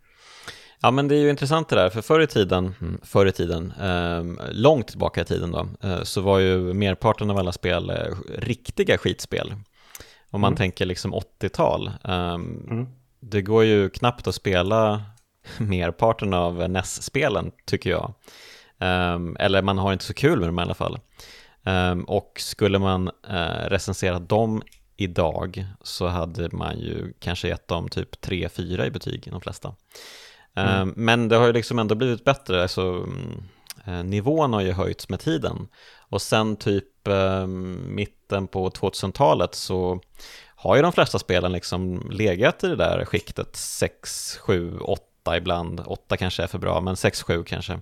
Ja, 0.85 0.91
men 0.91 1.09
det 1.09 1.15
är 1.15 1.21
ju 1.21 1.31
intressant 1.31 1.69
det 1.69 1.77
där, 1.77 1.91
för 1.91 2.03
förr 2.03 2.21
i 2.21 2.27
tiden, 2.27 2.75
mm, 2.81 3.01
förr 3.03 3.27
i 3.27 3.33
tiden, 3.33 3.73
eh, 3.81 4.25
långt 4.51 4.89
tillbaka 4.89 5.21
i 5.21 5.25
tiden 5.25 5.53
då, 5.53 5.69
eh, 5.83 6.03
så 6.03 6.21
var 6.21 6.39
ju 6.39 6.75
merparten 6.75 7.31
av 7.31 7.39
alla 7.39 7.53
spel 7.53 7.91
eh, 7.91 7.97
riktiga 8.39 8.99
skitspel. 8.99 9.55
Om 10.31 10.41
man 10.41 10.49
mm. 10.49 10.57
tänker 10.57 10.87
liksom 10.87 11.15
80-tal. 11.15 11.91
Ehm, 12.05 12.67
mm. 12.71 12.87
Det 13.21 13.43
går 13.43 13.65
ju 13.65 13.91
knappt 13.91 14.27
att 14.27 14.35
spela 14.35 15.03
merparten 15.59 16.35
av 16.35 16.71
NES-spelen, 16.71 17.51
tycker 17.67 17.91
jag. 17.91 18.15
Um, 18.79 19.37
eller 19.41 19.63
man 19.63 19.79
har 19.79 19.93
inte 19.93 20.05
så 20.05 20.15
kul 20.15 20.39
med 20.39 20.49
dem 20.49 20.59
i 20.59 20.63
alla 20.63 20.75
fall. 20.75 20.99
Um, 21.63 22.05
och 22.05 22.33
skulle 22.37 22.79
man 22.79 23.09
uh, 23.09 23.69
recensera 23.69 24.19
dem 24.19 24.63
idag 24.97 25.67
så 25.83 26.07
hade 26.07 26.49
man 26.53 26.79
ju 26.79 27.13
kanske 27.19 27.49
gett 27.49 27.69
dem 27.69 27.89
typ 27.89 28.25
3-4 28.25 28.87
i 28.87 28.91
betyg, 28.91 29.29
de 29.31 29.41
flesta. 29.41 29.69
Um, 30.57 30.65
mm. 30.67 30.95
Men 30.97 31.29
det 31.29 31.37
har 31.37 31.47
ju 31.47 31.53
liksom 31.53 31.79
ändå 31.79 31.95
blivit 31.95 32.25
bättre, 32.25 32.63
alltså 32.63 33.07
uh, 33.89 34.05
nivån 34.05 34.53
har 34.53 34.61
ju 34.61 34.73
höjts 34.73 35.09
med 35.09 35.21
tiden. 35.21 35.69
Och 36.09 36.23
sen 36.23 36.57
typ 36.57 37.09
uh, 37.09 37.47
mitten 37.47 38.47
på 38.47 38.71
2000-talet 38.71 39.55
så 39.55 40.01
har 40.57 40.77
ju 40.77 40.83
de 40.83 40.93
flesta 40.93 41.19
spelen 41.19 41.53
liksom 41.53 42.11
legat 42.11 42.65
i 42.65 42.69
det 42.69 42.77
där 42.77 43.05
skiktet 43.05 43.57
6, 43.57 44.37
7, 44.37 44.79
8 44.79 45.37
ibland. 45.37 45.83
8 45.87 46.17
kanske 46.17 46.43
är 46.43 46.47
för 46.47 46.59
bra, 46.59 46.81
men 46.81 46.97
6, 46.97 47.23
7 47.23 47.45
kanske. 47.45 47.81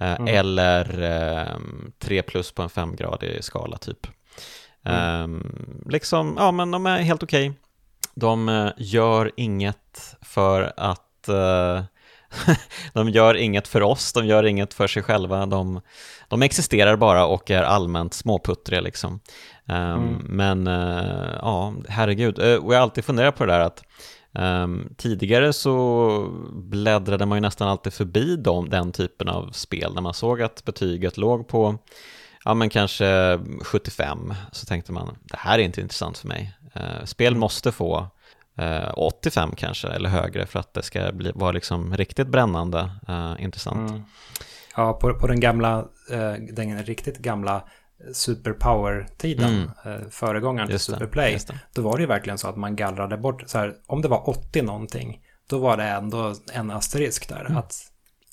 Eh, 0.00 0.14
mm. 0.20 0.26
Eller 0.28 1.02
eh, 1.02 1.56
3 1.98 2.22
plus 2.22 2.52
på 2.52 2.62
en 2.62 2.70
femgradig 2.70 3.44
skala 3.44 3.78
typ. 3.78 4.06
Mm. 4.84 5.34
Eh, 5.34 5.90
liksom, 5.90 6.34
ja 6.38 6.50
men 6.50 6.70
de 6.70 6.86
är 6.86 6.98
helt 6.98 7.22
okej. 7.22 7.50
Okay. 7.50 7.60
De 8.14 8.48
eh, 8.48 8.70
gör 8.76 9.30
inget 9.36 10.16
för 10.22 10.72
att 10.76 11.28
eh, 11.28 11.82
de 12.92 13.08
gör 13.08 13.34
inget 13.34 13.68
för 13.68 13.82
oss, 13.82 14.12
de 14.12 14.26
gör 14.26 14.44
inget 14.44 14.74
för 14.74 14.86
sig 14.86 15.02
själva, 15.02 15.46
de, 15.46 15.80
de 16.28 16.42
existerar 16.42 16.96
bara 16.96 17.26
och 17.26 17.50
är 17.50 17.62
allmänt 17.62 18.14
småputtriga 18.14 18.80
liksom. 18.80 19.20
Um, 19.66 19.76
mm. 19.76 20.16
Men 20.24 20.66
ja, 21.40 21.74
herregud, 21.88 22.38
och 22.38 22.44
jag 22.44 22.78
har 22.78 22.82
alltid 22.82 23.04
funderat 23.04 23.36
på 23.36 23.46
det 23.46 23.52
där 23.52 23.60
att 23.60 23.84
Um, 24.38 24.94
tidigare 24.96 25.52
så 25.52 26.28
bläddrade 26.52 27.26
man 27.26 27.36
ju 27.36 27.42
nästan 27.42 27.68
alltid 27.68 27.92
förbi 27.92 28.36
dem, 28.36 28.70
den 28.70 28.92
typen 28.92 29.28
av 29.28 29.50
spel. 29.52 29.94
När 29.94 30.02
man 30.02 30.14
såg 30.14 30.42
att 30.42 30.64
betyget 30.64 31.16
låg 31.16 31.48
på, 31.48 31.78
ja 32.44 32.54
men 32.54 32.70
kanske 32.70 33.40
75, 33.62 34.34
så 34.52 34.66
tänkte 34.66 34.92
man, 34.92 35.16
det 35.22 35.36
här 35.36 35.58
är 35.58 35.62
inte 35.62 35.80
intressant 35.80 36.18
för 36.18 36.28
mig. 36.28 36.54
Uh, 36.76 37.04
spel 37.04 37.32
mm. 37.32 37.40
måste 37.40 37.72
få 37.72 38.06
uh, 38.60 38.92
85 38.98 39.50
kanske, 39.56 39.88
eller 39.88 40.08
högre, 40.08 40.46
för 40.46 40.58
att 40.58 40.74
det 40.74 40.82
ska 40.82 41.12
bli, 41.12 41.32
vara 41.34 41.52
liksom 41.52 41.96
riktigt 41.96 42.28
brännande 42.28 42.90
uh, 43.08 43.34
intressant. 43.38 43.90
Mm. 43.90 44.02
Ja, 44.76 44.92
på, 44.92 45.14
på 45.14 45.26
den 45.26 45.40
gamla, 45.40 45.78
eh, 46.10 46.32
den 46.52 46.82
riktigt 46.82 47.18
gamla 47.18 47.64
Superpower-tiden, 48.12 49.70
mm. 49.84 50.00
Eh, 50.02 50.08
föregångaren 50.10 50.68
till 50.68 50.78
Superplay, 50.78 51.38
då 51.74 51.82
var 51.82 51.96
det 51.96 52.00
ju 52.00 52.06
verkligen 52.06 52.38
så 52.38 52.48
att 52.48 52.56
man 52.56 52.76
gallrade 52.76 53.16
bort, 53.16 53.42
så 53.46 53.58
här, 53.58 53.74
om 53.86 54.02
det 54.02 54.08
var 54.08 54.28
80 54.28 54.62
någonting, 54.62 55.20
då 55.50 55.58
var 55.58 55.76
det 55.76 55.84
ändå 55.84 56.34
en 56.52 56.70
asterisk 56.70 57.28
där. 57.28 57.40
Mm. 57.40 57.56
Att, 57.56 57.74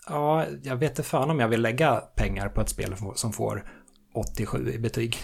ja, 0.10 0.46
jag 0.64 0.76
vet 0.76 0.92
inte 0.92 1.04
fan 1.04 1.30
om 1.30 1.40
jag 1.40 1.48
vill 1.48 1.62
lägga 1.62 1.96
pengar 1.96 2.50
på 2.50 2.62
ett 2.62 2.70
spel 2.70 2.96
som 3.16 3.34
får 3.34 3.64
87 4.14 4.72
i 4.74 4.80
betyg. 4.80 5.18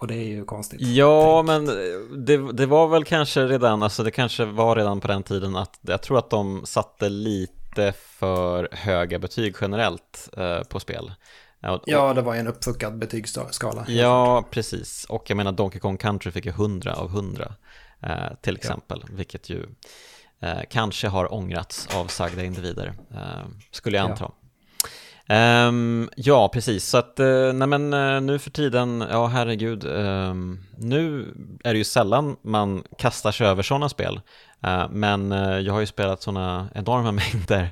Och 0.00 0.06
det 0.06 0.14
är 0.14 0.24
ju 0.24 0.44
konstigt. 0.44 0.80
Ja, 0.80 1.44
Tänk. 1.46 1.46
men 1.46 1.76
det, 2.24 2.52
det 2.52 2.66
var 2.66 2.88
väl 2.88 3.04
kanske 3.04 3.46
redan, 3.46 3.82
alltså 3.82 4.02
det 4.02 4.10
kanske 4.10 4.44
var 4.44 4.76
redan 4.76 5.00
på 5.00 5.08
den 5.08 5.22
tiden 5.22 5.56
att 5.56 5.78
jag 5.80 6.02
tror 6.02 6.18
att 6.18 6.30
de 6.30 6.66
satte 6.66 7.08
lite 7.08 7.92
för 7.96 8.68
höga 8.72 9.18
betyg 9.18 9.56
generellt 9.60 10.28
eh, 10.36 10.62
på 10.62 10.80
spel. 10.80 11.12
Ja, 11.86 12.14
det 12.14 12.22
var 12.22 12.34
en 12.34 12.46
uppfuckad 12.46 12.98
betygsskala. 12.98 13.84
Ja, 13.88 14.44
precis. 14.50 15.04
Och 15.08 15.30
jag 15.30 15.36
menar 15.36 15.52
Donkey 15.52 15.80
Kong 15.80 15.96
Country 15.96 16.32
fick 16.32 16.46
ju 16.46 16.50
100 16.50 16.94
av 16.94 17.06
100 17.10 17.54
eh, 18.02 18.10
till 18.40 18.56
exempel, 18.56 19.02
ja. 19.02 19.08
vilket 19.12 19.50
ju 19.50 19.66
eh, 20.40 20.60
kanske 20.70 21.08
har 21.08 21.34
ångrats 21.34 21.88
av 21.96 22.06
sagda 22.06 22.44
individer, 22.44 22.94
eh, 23.14 23.46
skulle 23.70 23.96
jag 23.96 24.10
anta. 24.10 24.24
Ja. 24.24 24.34
Um, 25.28 26.10
ja, 26.16 26.48
precis. 26.48 26.88
Så 26.88 26.98
att, 26.98 27.20
uh, 27.20 27.52
nej 27.52 27.68
men 27.68 27.94
uh, 27.94 28.20
nu 28.20 28.38
för 28.38 28.50
tiden, 28.50 29.04
ja 29.10 29.26
herregud, 29.26 29.84
um, 29.84 30.64
nu 30.78 31.34
är 31.64 31.72
det 31.72 31.78
ju 31.78 31.84
sällan 31.84 32.36
man 32.42 32.84
kastar 32.98 33.32
sig 33.32 33.46
över 33.46 33.62
sådana 33.62 33.88
spel. 33.88 34.20
Uh, 34.66 34.88
men 34.90 35.30
jag 35.64 35.72
har 35.72 35.80
ju 35.80 35.86
spelat 35.86 36.22
sådana 36.22 36.68
enorma 36.74 37.12
mängder 37.34 37.70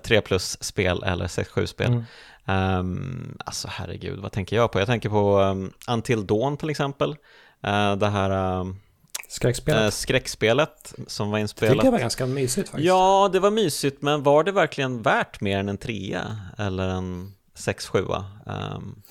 3 0.00 0.20
plus-spel 0.20 1.02
eller 1.02 1.26
6-7-spel. 1.26 1.92
Mm. 1.92 2.04
Um, 2.46 3.38
alltså 3.46 3.68
herregud, 3.70 4.18
vad 4.18 4.32
tänker 4.32 4.56
jag 4.56 4.72
på? 4.72 4.78
Jag 4.78 4.86
tänker 4.86 5.08
på 5.08 5.38
um, 5.38 5.72
Until 5.88 6.26
Dawn 6.26 6.56
till 6.56 6.70
exempel. 6.70 7.16
det 7.98 8.08
här 8.08 8.60
um, 8.60 8.80
Skräckspelet? 9.32 9.82
Eh, 9.82 9.90
skräckspelet 9.90 10.94
som 11.06 11.30
var 11.30 11.38
inspelat. 11.38 11.72
Tyckte 11.72 11.86
det 11.86 11.90
var 11.90 11.98
ganska 11.98 12.26
mysigt 12.26 12.68
faktiskt. 12.68 12.86
Ja, 12.86 13.30
det 13.32 13.40
var 13.40 13.50
mysigt, 13.50 14.02
men 14.02 14.22
var 14.22 14.44
det 14.44 14.52
verkligen 14.52 15.02
värt 15.02 15.40
mer 15.40 15.58
än 15.58 15.68
en 15.68 15.78
trea 15.78 16.36
eller 16.58 16.88
en 16.88 17.32
sex, 17.54 17.86
sjua? 17.86 18.24
Um... 18.46 19.02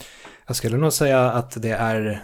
Jag 0.47 0.55
skulle 0.55 0.77
nog 0.77 0.93
säga 0.93 1.31
att 1.31 1.61
det 1.61 1.71
är 1.71 2.23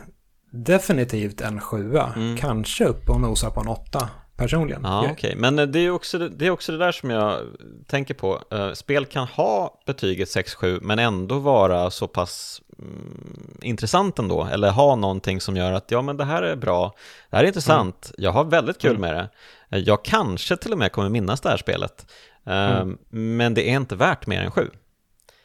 definitivt 0.51 1.41
en 1.41 1.61
sjua, 1.61 2.13
mm. 2.15 2.37
kanske 2.37 2.85
upp 2.85 3.09
och 3.09 3.21
nosar 3.21 3.49
på 3.49 3.59
en 3.59 3.67
åtta 3.67 4.09
personligen. 4.37 4.81
Ja, 4.83 4.99
okej, 4.99 5.11
okay. 5.11 5.35
men 5.35 5.71
det 5.71 5.79
är, 5.79 5.91
också, 5.91 6.17
det 6.17 6.45
är 6.47 6.49
också 6.49 6.71
det 6.71 6.77
där 6.77 6.91
som 6.91 7.09
jag 7.09 7.41
tänker 7.87 8.13
på. 8.13 8.41
Uh, 8.53 8.73
spel 8.73 9.05
kan 9.05 9.27
ha 9.27 9.81
betyget 9.85 10.27
6-7 10.27 10.79
men 10.81 10.99
ändå 10.99 11.39
vara 11.39 11.91
så 11.91 12.07
pass 12.07 12.61
mm, 12.79 13.57
intressant 13.61 14.19
ändå, 14.19 14.47
eller 14.51 14.71
ha 14.71 14.95
någonting 14.95 15.41
som 15.41 15.57
gör 15.57 15.71
att 15.71 15.91
ja 15.91 16.01
men 16.01 16.17
det 16.17 16.25
här 16.25 16.43
är 16.43 16.55
bra, 16.55 16.95
det 17.29 17.35
här 17.35 17.43
är 17.43 17.47
intressant, 17.47 18.11
mm. 18.17 18.23
jag 18.23 18.31
har 18.31 18.43
väldigt 18.43 18.77
kul 18.77 18.95
mm. 18.95 19.01
med 19.01 19.13
det. 19.15 19.29
Uh, 19.77 19.83
jag 19.83 20.05
kanske 20.05 20.57
till 20.57 20.71
och 20.71 20.77
med 20.77 20.91
kommer 20.91 21.09
minnas 21.09 21.41
det 21.41 21.49
här 21.49 21.57
spelet, 21.57 22.05
uh, 22.47 22.85
men 23.09 23.53
det 23.53 23.69
är 23.69 23.75
inte 23.75 23.95
värt 23.95 24.27
mer 24.27 24.41
än 24.41 24.51
7. 24.51 24.69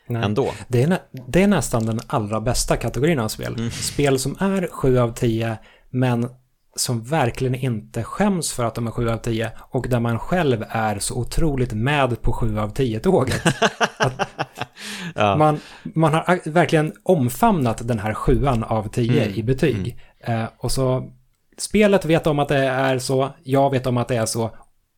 Nej. 0.07 0.23
Ändå. 0.25 0.53
Det 0.69 0.83
är, 0.83 0.99
det 1.29 1.43
är 1.43 1.47
nästan 1.47 1.87
den 1.87 2.01
allra 2.07 2.41
bästa 2.41 2.77
kategorin 2.77 3.19
av 3.19 3.29
spel. 3.29 3.55
Mm. 3.55 3.71
Spel 3.71 4.19
som 4.19 4.37
är 4.41 4.69
7 4.73 4.99
av 4.99 5.13
10 5.13 5.59
men 5.91 6.29
som 6.77 7.03
verkligen 7.03 7.55
inte 7.55 8.05
skäms 8.05 8.53
för 8.53 8.65
att 8.65 8.75
de 8.75 8.87
är 8.87 8.91
7 8.91 9.09
av 9.11 9.17
10 9.17 9.53
och 9.59 9.89
där 9.89 10.01
man 10.01 10.19
själv 10.19 10.65
är 10.69 10.99
så 10.99 11.15
otroligt 11.15 11.73
med 11.73 12.23
på 12.23 12.33
7 12.33 12.59
av 12.59 12.75
10-tåget. 12.75 13.43
ja. 15.15 15.37
man, 15.37 15.61
man 15.83 16.15
har 16.15 16.51
verkligen 16.51 16.93
omfamnat 17.03 17.89
den 17.89 17.99
här 17.99 18.15
7 18.15 18.47
av 18.47 18.89
10 18.89 19.23
mm. 19.23 19.35
i 19.39 19.43
betyg. 19.43 19.99
Mm. 20.21 20.43
Eh, 20.43 20.49
och 20.57 20.73
så 20.73 21.13
spelet 21.59 22.05
vet 22.05 22.27
om 22.27 22.39
att 22.39 22.49
det 22.49 22.65
är 22.65 22.99
så, 22.99 23.31
jag 23.43 23.71
vet 23.71 23.87
om 23.87 23.97
att 23.97 24.09
det 24.09 24.17
är 24.17 24.27
så 24.27 24.51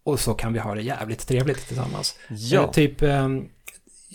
och 0.05 0.21
så 0.21 0.35
kan 0.35 0.53
vi 0.53 0.59
ha 0.59 0.75
det 0.75 0.83
jävligt 0.83 1.29
trevligt 1.29 1.67
tillsammans. 1.67 2.19
Ja. 2.29 2.63
Eh, 2.63 2.71
typ, 2.71 3.03
eh, 3.03 3.29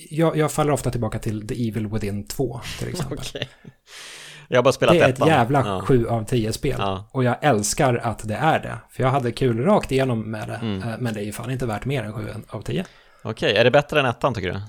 jag, 0.10 0.38
jag, 0.38 0.52
faller 0.52 0.72
ofta 0.72 0.92
tillbaka 0.92 1.20
till 1.20 1.48
The 1.48 1.70
Evil 1.70 1.88
Within 1.88 2.28
2 2.28 2.62
till 2.80 2.88
exempel. 2.88 3.18
okay. 3.30 3.48
Jag 4.52 4.58
har 4.58 4.64
bara 4.64 4.72
spelat 4.72 4.96
Det 4.96 5.02
är 5.02 5.10
ett 5.10 5.28
jävla 5.28 5.66
ja. 5.66 5.82
7 5.82 6.08
av 6.08 6.26
10 6.26 6.54
spel. 6.54 6.76
Ja. 6.78 7.10
Och 7.12 7.24
jag 7.24 7.36
älskar 7.42 7.96
att 7.96 8.28
det 8.28 8.36
är 8.36 8.60
det. 8.60 8.78
För 8.90 9.04
jag 9.04 9.10
hade 9.10 9.32
kul 9.32 9.64
rakt 9.66 9.92
igenom 9.92 10.32
med 10.32 10.48
det. 10.48 10.56
Mm. 10.56 10.90
Eh, 10.90 10.96
men 11.00 11.14
det 11.14 11.20
är 11.20 11.24
ju 11.24 11.32
fan 11.32 11.52
inte 11.52 11.66
värt 11.66 11.86
mer 11.86 12.04
än 12.04 12.14
7 12.14 12.28
av 12.50 12.62
10. 12.62 12.86
Okej, 13.24 13.56
är 13.56 13.64
det 13.64 13.72
bättre 13.72 14.00
än 14.00 14.06
ettan 14.06 14.34
tycker 14.34 14.52
du? 14.52 14.56
Uh, 14.56 14.64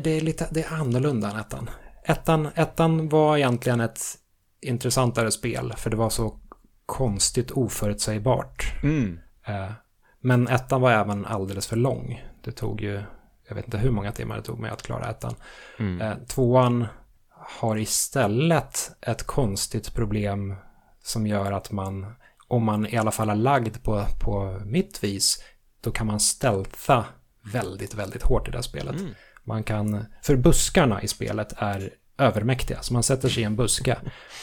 det, 0.00 0.10
är 0.10 0.20
lite, 0.20 0.48
det 0.50 0.62
är 0.62 0.72
annorlunda 0.72 1.30
än 1.30 1.36
ettan. 1.36 1.70
ettan. 2.04 2.48
Ettan 2.54 3.08
var 3.08 3.36
egentligen 3.36 3.80
ett 3.80 4.00
intressantare 4.60 5.30
spel. 5.30 5.72
För 5.76 5.90
det 5.90 5.96
var 5.96 6.10
så 6.10 6.40
konstigt 6.86 7.50
oförutsägbart. 7.50 8.82
Mm. 8.82 9.20
Uh, 9.48 9.72
men 10.20 10.48
ettan 10.48 10.80
var 10.80 10.92
även 10.92 11.26
alldeles 11.26 11.66
för 11.66 11.76
lång. 11.76 12.24
Det 12.44 12.52
tog 12.52 12.80
ju 12.80 13.02
jag 13.48 13.54
vet 13.56 13.64
inte 13.64 13.78
hur 13.78 13.90
många 13.90 14.12
timmar 14.12 14.36
det 14.36 14.42
tog 14.42 14.58
mig 14.58 14.70
att 14.70 14.82
klara 14.82 15.10
ettan. 15.10 15.34
Mm. 15.78 16.00
Eh, 16.00 16.16
tvåan 16.28 16.86
har 17.30 17.78
istället 17.78 18.90
ett 19.00 19.26
konstigt 19.26 19.94
problem 19.94 20.54
som 21.02 21.26
gör 21.26 21.52
att 21.52 21.72
man, 21.72 22.14
om 22.48 22.64
man 22.64 22.86
i 22.86 22.96
alla 22.96 23.10
fall 23.10 23.30
är 23.30 23.34
lagd 23.34 23.82
på, 23.82 24.04
på 24.24 24.60
mitt 24.64 25.04
vis, 25.04 25.44
då 25.80 25.90
kan 25.90 26.06
man 26.06 26.20
stealtha 26.20 27.04
väldigt, 27.52 27.94
väldigt 27.94 28.22
hårt 28.22 28.48
i 28.48 28.50
det 28.50 28.56
här 28.56 28.62
spelet. 28.62 29.00
Mm. 29.00 29.14
Man 29.44 29.62
kan, 29.62 30.04
för 30.22 30.36
buskarna 30.36 31.02
i 31.02 31.08
spelet 31.08 31.54
är 31.56 31.90
övermäktiga, 32.18 32.82
så 32.82 32.92
man 32.92 33.02
sätter 33.02 33.28
sig 33.28 33.42
i 33.42 33.46
en 33.46 33.56
buske 33.56 33.96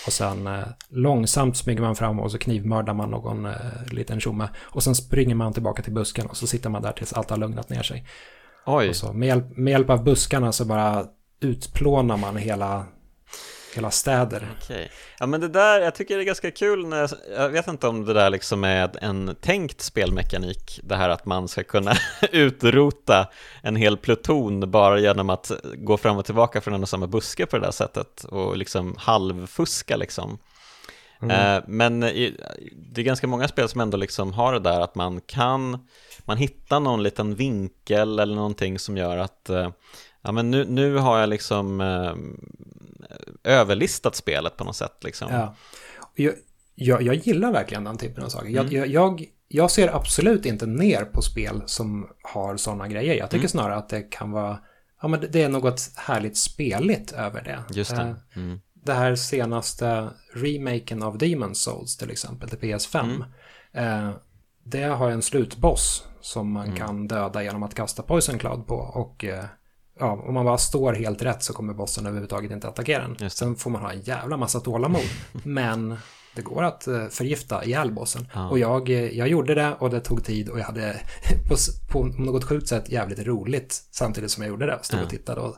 och 0.06 0.14
sen 0.14 0.48
eh, 0.48 0.64
långsamt 0.90 1.58
smyger 1.58 1.82
man 1.82 1.96
fram 1.96 2.20
och 2.20 2.32
så 2.32 2.38
knivmördar 2.38 2.94
man 2.94 3.12
någon 3.12 3.46
eh, 3.46 3.56
liten 3.92 4.20
tjomme 4.20 4.50
och 4.60 4.84
sen 4.84 4.96
springer 4.96 5.36
man 5.36 5.54
tillbaka 5.54 5.84
till 5.84 5.94
busken 5.94 6.28
och 6.28 6.38
så 6.38 6.48
sitter 6.48 6.70
man 6.70 6.82
där 6.82 6.92
tills 6.92 7.14
allt 7.14 7.30
har 7.30 7.38
lugnat 7.38 7.70
ner 7.70 7.84
sig. 7.84 8.08
Oj. 8.66 8.94
Så, 8.94 9.14
med, 9.14 9.28
hjälp, 9.28 9.58
med 9.58 9.72
hjälp 9.72 9.90
av 9.90 10.04
buskarna 10.04 10.52
så 10.52 10.66
bara 10.66 11.06
utplånar 11.40 12.18
man 12.18 12.38
hela, 12.38 12.86
hela 13.76 13.92
städer. 13.92 14.50
Okej. 14.62 14.92
Ja 15.20 15.26
men 15.26 15.42
det 15.42 15.48
där, 15.48 15.82
jag 15.82 15.96
tycker 15.96 16.16
det 16.16 16.24
är 16.24 16.26
ganska 16.26 16.52
kul 16.52 16.88
när 16.88 17.10
jag, 17.36 17.50
vet 17.50 17.68
inte 17.68 17.88
om 17.88 18.06
det 18.06 18.14
där 18.14 18.30
liksom 18.30 18.64
är 18.64 19.04
en 19.04 19.36
tänkt 19.42 19.82
spelmekanik, 19.82 20.80
det 20.84 20.96
här 20.96 21.10
att 21.10 21.26
man 21.26 21.48
ska 21.48 21.64
kunna 21.64 21.94
utrota 22.32 23.28
en 23.62 23.76
hel 23.76 23.98
pluton 23.98 24.72
bara 24.72 25.00
genom 25.00 25.30
att 25.30 25.52
gå 25.76 25.98
fram 25.98 26.18
och 26.18 26.26
tillbaka 26.26 26.62
från 26.62 26.74
en 26.74 26.82
och 26.82 26.90
samma 26.90 27.08
buske 27.08 27.46
på 27.46 27.58
det 27.58 27.66
där 27.66 27.72
sättet 27.72 28.24
och 28.24 28.58
liksom 28.58 28.96
halvfuska 28.98 29.96
liksom. 29.96 30.38
Mm. 31.24 31.58
Eh, 31.58 31.64
men 31.68 32.00
det 32.00 33.02
är 33.02 33.04
ganska 33.04 33.28
många 33.28 33.48
spel 33.48 33.70
som 33.70 33.82
ändå 33.82 33.98
liksom 33.98 34.34
har 34.34 34.54
det 34.54 34.60
där 34.60 34.82
att 34.82 34.96
man 34.96 35.22
kan 35.22 35.88
man 36.26 36.38
hittar 36.38 36.80
någon 36.80 37.04
liten 37.04 37.36
vinkel 37.36 38.20
eller 38.20 38.36
någonting 38.36 38.80
som 38.80 38.98
gör 38.98 39.18
att 39.18 39.50
eh, 39.50 39.70
ja 40.22 40.32
men 40.32 40.52
nu, 40.52 40.66
nu 40.66 40.96
har 40.96 41.20
jag 41.20 41.30
liksom 41.30 41.82
eh, 41.82 42.14
överlistat 43.44 44.16
spelet 44.16 44.58
på 44.58 44.64
något 44.64 44.76
sätt 44.76 45.04
liksom. 45.04 45.28
Ja. 45.32 45.56
Jag, 46.16 46.34
jag, 46.76 47.02
jag 47.02 47.16
gillar 47.16 47.52
verkligen 47.52 47.84
den 47.84 47.98
typen 47.98 48.24
av 48.24 48.30
saker. 48.30 48.50
Mm. 48.50 48.72
Jag, 48.72 48.88
jag, 48.88 49.26
jag, 49.48 49.72
ser 49.72 49.96
absolut 49.96 50.46
inte 50.46 50.66
ner 50.66 51.06
på 51.06 51.22
spel 51.22 51.64
som 51.66 52.10
har 52.22 52.58
sådana 52.58 52.88
grejer. 52.88 53.16
Jag 53.16 53.30
tycker 53.30 53.40
mm. 53.40 53.50
snarare 53.50 53.76
att 53.76 53.90
det 53.90 54.02
kan 54.02 54.32
vara, 54.32 54.60
ja 55.02 55.08
men 55.08 55.26
det 55.32 55.42
är 55.42 55.50
något 55.50 55.92
härligt 55.96 56.38
speligt 56.38 57.12
över 57.12 57.42
det. 57.44 57.76
Just 57.76 57.96
det. 57.96 58.16
Mm. 58.36 58.60
Det 58.86 58.94
här 58.94 59.16
senaste 59.16 60.10
remaken 60.34 61.04
av 61.04 61.18
Demon's 61.18 61.54
Souls 61.54 61.98
till 61.98 62.12
exempel 62.12 62.50
till 62.50 62.60
PS5. 62.60 63.24
Mm. 63.74 64.08
Eh, 64.08 64.16
det 64.64 64.84
har 64.84 65.10
en 65.10 65.22
slutboss 65.22 66.08
som 66.22 66.52
man 66.52 66.66
mm. 66.66 66.78
kan 66.78 67.08
döda 67.08 67.44
genom 67.44 67.64
att 67.64 67.76
kasta 67.76 68.04
Poison 68.04 68.40
Cloud 68.40 68.68
på. 68.68 68.76
Och 68.76 69.26
eh, 69.26 69.46
ja, 70.00 70.12
om 70.12 70.34
man 70.34 70.46
bara 70.46 70.58
står 70.58 70.94
helt 70.94 71.22
rätt 71.22 71.44
så 71.44 71.54
kommer 71.54 71.74
bossen 71.74 72.06
överhuvudtaget 72.06 72.52
inte 72.52 72.68
attackera 72.68 73.04
en. 73.04 73.30
Sen 73.30 73.56
får 73.56 73.70
man 73.70 73.82
ha 73.82 73.92
en 73.92 74.02
jävla 74.02 74.38
massa 74.38 74.60
tålamod. 74.60 75.02
men 75.44 75.98
det 76.36 76.42
går 76.42 76.64
att 76.64 76.88
eh, 76.88 77.08
förgifta 77.08 77.66
ihjäl 77.66 77.92
bossen. 77.92 78.28
Ja. 78.34 78.50
Och 78.50 78.60
jag, 78.60 78.90
eh, 78.90 79.18
jag 79.18 79.28
gjorde 79.28 79.56
det 79.56 79.76
och 79.80 79.90
det 79.90 80.00
tog 80.00 80.24
tid 80.24 80.50
och 80.50 80.60
jag 80.60 80.64
hade 80.64 81.02
på, 81.50 81.56
på 81.92 82.06
något 82.06 82.44
sjukt 82.44 82.68
sätt 82.68 82.90
jävligt 82.90 83.20
roligt 83.20 83.84
samtidigt 83.92 84.32
som 84.32 84.44
jag 84.44 84.50
gjorde 84.50 84.66
det. 84.66 84.80
Stod 84.82 85.00
ja. 85.00 85.04
och 85.04 85.10
tittade 85.10 85.42
och 85.42 85.56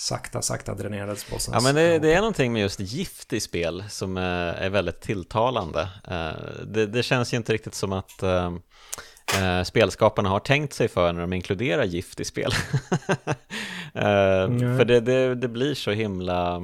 sakta, 0.00 0.42
sakta 0.42 0.74
dränerades 0.74 1.30
bossen. 1.30 1.54
Ja, 1.54 1.60
men 1.60 1.74
det, 1.74 1.98
det, 1.98 2.12
är 2.12 2.18
någonting 2.18 2.52
med 2.52 2.62
just 2.62 2.80
gift 2.80 3.32
i 3.32 3.40
spel 3.40 3.84
som 3.88 4.16
är 4.16 4.70
väldigt 4.70 5.00
tilltalande. 5.00 5.88
Det, 6.66 6.86
det 6.86 7.02
känns 7.02 7.32
ju 7.32 7.36
inte 7.36 7.52
riktigt 7.52 7.74
som 7.74 7.92
att 7.92 8.22
eh, 9.38 9.62
spelskaparna 9.62 10.28
har 10.28 10.40
tänkt 10.40 10.72
sig 10.72 10.88
för 10.88 11.12
när 11.12 11.20
de 11.20 11.32
inkluderar 11.32 11.84
gift 11.84 12.20
i 12.20 12.24
spel. 12.24 12.52
eh, 13.94 14.42
mm. 14.42 14.78
För 14.78 14.84
det, 14.84 15.00
det, 15.00 15.34
det, 15.34 15.48
blir 15.48 15.74
så 15.74 15.90
himla 15.90 16.62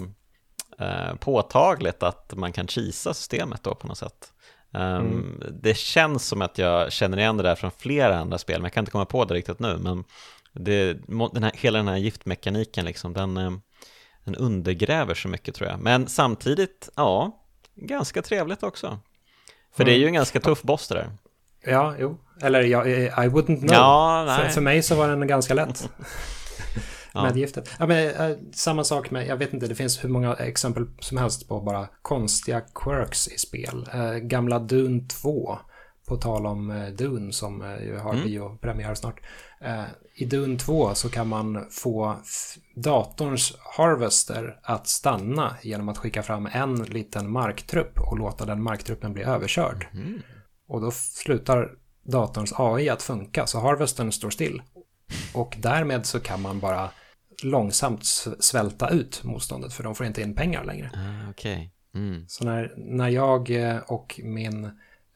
eh, 0.78 1.14
påtagligt 1.20 2.02
att 2.02 2.32
man 2.36 2.52
kan 2.52 2.68
kisa 2.68 3.14
systemet 3.14 3.62
då 3.62 3.74
på 3.74 3.86
något 3.86 3.98
sätt. 3.98 4.32
Um, 4.70 4.82
mm. 4.82 5.42
Det 5.62 5.76
känns 5.76 6.26
som 6.26 6.42
att 6.42 6.58
jag 6.58 6.92
känner 6.92 7.18
igen 7.18 7.36
det 7.36 7.42
där 7.42 7.54
från 7.54 7.70
flera 7.70 8.18
andra 8.18 8.38
spel, 8.38 8.58
men 8.58 8.64
jag 8.64 8.72
kan 8.72 8.82
inte 8.82 8.90
komma 8.90 9.04
på 9.04 9.24
det 9.24 9.34
riktigt 9.34 9.58
nu. 9.58 9.78
Men 9.78 10.04
det, 10.60 10.98
den 11.32 11.42
här, 11.42 11.52
hela 11.54 11.78
den 11.78 11.88
här 11.88 11.96
giftmekaniken, 11.96 12.84
liksom, 12.84 13.12
den, 13.12 13.36
eh, 13.36 13.52
den 14.24 14.34
undergräver 14.34 15.14
så 15.14 15.28
mycket 15.28 15.54
tror 15.54 15.68
jag. 15.70 15.80
Men 15.80 16.08
samtidigt, 16.08 16.88
ja, 16.96 17.42
ganska 17.74 18.22
trevligt 18.22 18.62
också. 18.62 18.98
För 19.76 19.82
mm. 19.82 19.92
det 19.92 19.98
är 19.98 20.00
ju 20.00 20.06
en 20.06 20.14
ganska 20.14 20.40
tuff 20.40 20.62
boss 20.62 20.88
det 20.88 20.94
där. 20.94 21.10
Ja, 21.64 21.94
jo. 21.98 22.18
Eller 22.42 22.62
jag, 22.62 22.88
I 22.88 23.28
wouldn't 23.28 23.58
know. 23.58 23.72
Ja, 23.72 24.38
för, 24.40 24.48
för, 24.48 24.60
mig 24.60 24.82
så 24.82 24.94
var 24.94 25.08
den 25.08 25.26
ganska 25.26 25.54
lätt. 25.54 25.90
ja. 27.12 27.22
Med 27.22 27.36
giftet. 27.36 27.70
Ja, 27.78 27.86
men, 27.86 28.30
äh, 28.30 28.36
samma 28.52 28.84
sak 28.84 29.10
med, 29.10 29.26
jag 29.26 29.36
vet 29.36 29.52
inte, 29.52 29.66
det 29.66 29.74
finns 29.74 30.04
hur 30.04 30.08
många 30.08 30.34
exempel 30.34 30.86
som 31.00 31.18
helst 31.18 31.48
på 31.48 31.60
bara 31.60 31.88
konstiga 32.02 32.60
quirks 32.60 33.28
i 33.28 33.38
spel. 33.38 33.88
Äh, 33.92 34.14
gamla 34.14 34.58
Dune 34.58 35.00
2 35.22 35.58
på 36.06 36.16
tal 36.16 36.46
om 36.46 36.70
eh, 36.70 36.88
Dune 36.88 37.32
som 37.32 37.62
eh, 37.62 37.84
ju 37.84 37.96
har 37.96 38.12
mm. 38.12 38.24
biopremiär 38.24 38.94
snart. 38.94 39.20
Eh, 40.16 40.22
I 40.22 40.24
Dune 40.24 40.58
2 40.58 40.94
så 40.94 41.08
kan 41.08 41.28
man 41.28 41.66
få 41.70 42.16
datorns 42.74 43.56
harvester 43.76 44.60
att 44.62 44.86
stanna 44.86 45.56
genom 45.62 45.88
att 45.88 45.98
skicka 45.98 46.22
fram 46.22 46.48
en 46.52 46.82
liten 46.82 47.30
marktrupp 47.30 48.00
och 48.00 48.18
låta 48.18 48.44
den 48.44 48.62
marktruppen 48.62 49.12
bli 49.12 49.22
överkörd. 49.22 49.86
Mm. 49.92 50.22
Och 50.68 50.80
då 50.80 50.90
slutar 50.90 51.70
datorns 52.02 52.52
AI 52.56 52.88
att 52.88 53.02
funka 53.02 53.46
så 53.46 53.60
harvestern 53.60 54.12
står 54.12 54.30
still. 54.30 54.62
Och 55.34 55.56
därmed 55.58 56.06
så 56.06 56.20
kan 56.20 56.42
man 56.42 56.60
bara 56.60 56.90
långsamt 57.42 58.04
svälta 58.40 58.88
ut 58.90 59.24
motståndet 59.24 59.72
för 59.72 59.84
de 59.84 59.94
får 59.94 60.06
inte 60.06 60.22
in 60.22 60.34
pengar 60.34 60.64
längre. 60.64 60.90
Ah, 60.94 61.30
okay. 61.30 61.70
mm. 61.94 62.24
Så 62.28 62.44
när, 62.44 62.74
när 62.76 63.08
jag 63.08 63.50
och 63.86 64.20
min 64.24 64.64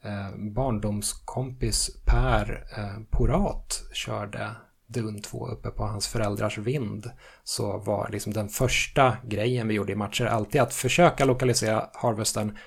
eh, 0.03 0.35
barndomskompis 0.37 1.89
Per 2.05 2.63
eh, 2.77 3.03
Porat 3.09 3.83
körde 3.93 4.55
Dun 4.93 5.21
2 5.21 5.47
uppe 5.47 5.69
på 5.69 5.83
hans 5.83 6.07
föräldrars 6.07 6.57
vind 6.57 7.11
så 7.43 7.77
var 7.77 8.09
liksom 8.11 8.33
den 8.33 8.49
första 8.49 9.17
grejen 9.23 9.67
vi 9.67 9.73
gjorde 9.73 9.91
i 9.91 9.95
matcher 9.95 10.25
alltid 10.25 10.61
att 10.61 10.73
försöka 10.73 11.25
lokalisera 11.25 11.89
Harvesten 11.93 12.57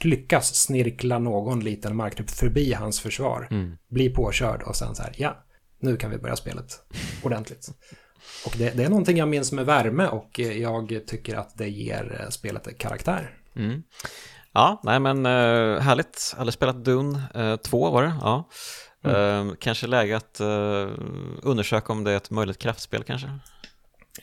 lyckas 0.00 0.54
snirkla 0.54 1.18
någon 1.18 1.60
liten 1.60 1.96
marktrupp 1.96 2.30
förbi 2.30 2.72
hans 2.72 3.00
försvar, 3.00 3.48
mm. 3.50 3.76
bli 3.88 4.10
påkörd 4.10 4.62
och 4.62 4.76
sen 4.76 4.94
så 4.94 5.02
här, 5.02 5.12
ja, 5.16 5.44
nu 5.80 5.96
kan 5.96 6.10
vi 6.10 6.18
börja 6.18 6.36
spelet 6.36 6.80
ordentligt. 7.22 7.68
Och 8.46 8.54
det, 8.58 8.70
det, 8.70 8.84
är 8.84 8.88
någonting 8.88 9.16
jag 9.16 9.28
minns 9.28 9.52
med 9.52 9.66
värme 9.66 10.06
och 10.06 10.38
jag 10.38 11.00
tycker 11.06 11.36
att 11.36 11.58
det 11.58 11.68
ger 11.68 12.20
eh, 12.20 12.28
spelet 12.28 12.78
karaktär. 12.78 13.38
Mm. 13.56 13.82
Ja, 14.52 14.80
nej 14.84 15.00
men 15.00 15.26
uh, 15.26 15.80
härligt. 15.80 16.34
Aldrig 16.38 16.54
spelat 16.54 16.84
Dune 16.84 17.22
uh, 17.36 17.56
2 17.56 17.90
var 17.90 18.02
det, 18.02 18.14
ja. 18.20 18.48
Mm. 19.06 19.48
Uh, 19.48 19.54
kanske 19.54 19.86
läge 19.86 20.16
att 20.16 20.40
uh, 20.40 20.88
undersöka 21.42 21.92
om 21.92 22.04
det 22.04 22.12
är 22.12 22.16
ett 22.16 22.30
möjligt 22.30 22.58
kraftspel 22.58 23.04
kanske? 23.04 23.38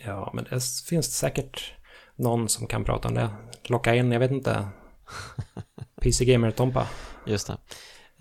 Ja, 0.06 0.32
men 0.34 0.44
det 0.50 0.64
finns 0.90 1.18
säkert 1.18 1.74
någon 2.16 2.50
som 2.50 2.68
kan 2.68 2.84
prata 2.84 3.08
om 3.08 3.14
det. 3.14 3.30
Locka 3.64 3.96
in, 3.96 4.12
jag 4.12 4.20
vet 4.20 4.32
inte, 4.32 4.68
PC 6.02 6.26
Gamer-Tompa. 6.26 6.88
Just 7.26 7.48
det. 7.48 7.58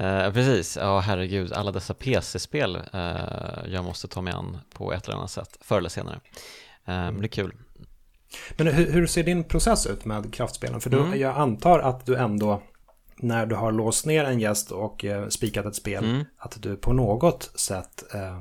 Uh, 0.01 0.33
precis, 0.33 0.77
ja 0.77 1.01
herregud, 1.01 1.53
alla 1.53 1.73
dessa 1.73 1.95
PC-spel 1.95 2.77
uh, 2.77 3.73
jag 3.73 3.85
måste 3.85 4.09
ta 4.09 4.21
mig 4.21 4.33
an 4.33 4.59
på 4.75 4.93
ett 4.93 5.05
eller 5.05 5.17
annat 5.17 5.31
sätt, 5.31 5.59
förr 5.61 5.79
eller 5.79 5.89
senare. 5.89 6.21
Mm. 6.85 7.21
Det 7.21 7.27
är 7.27 7.29
kul. 7.29 7.55
Men 8.57 8.67
hur, 8.67 8.93
hur, 8.93 9.07
ser 9.07 9.23
din 9.23 9.45
process 9.45 9.87
ut 9.87 10.05
med 10.05 10.35
kraftspelen? 10.35 10.81
För 10.81 10.91
du, 10.91 10.99
mm. 11.01 11.21
jag 11.21 11.37
antar 11.37 11.79
att 11.79 12.07
du 12.07 12.17
ändå, 12.17 12.63
när 13.23 13.47
du 13.47 13.55
har 13.55 13.73
låst 13.73 14.07
ner 14.07 14.25
en 14.25 14.41
gäst 14.41 14.71
och 14.71 15.05
eh, 15.05 15.29
spikat 15.29 15.67
ett 15.67 15.75
spel, 15.75 16.05
mm. 16.05 16.25
att 16.39 16.63
du 16.63 16.77
på 16.77 16.93
något 16.93 17.51
sätt 17.55 18.15
eh, 18.15 18.41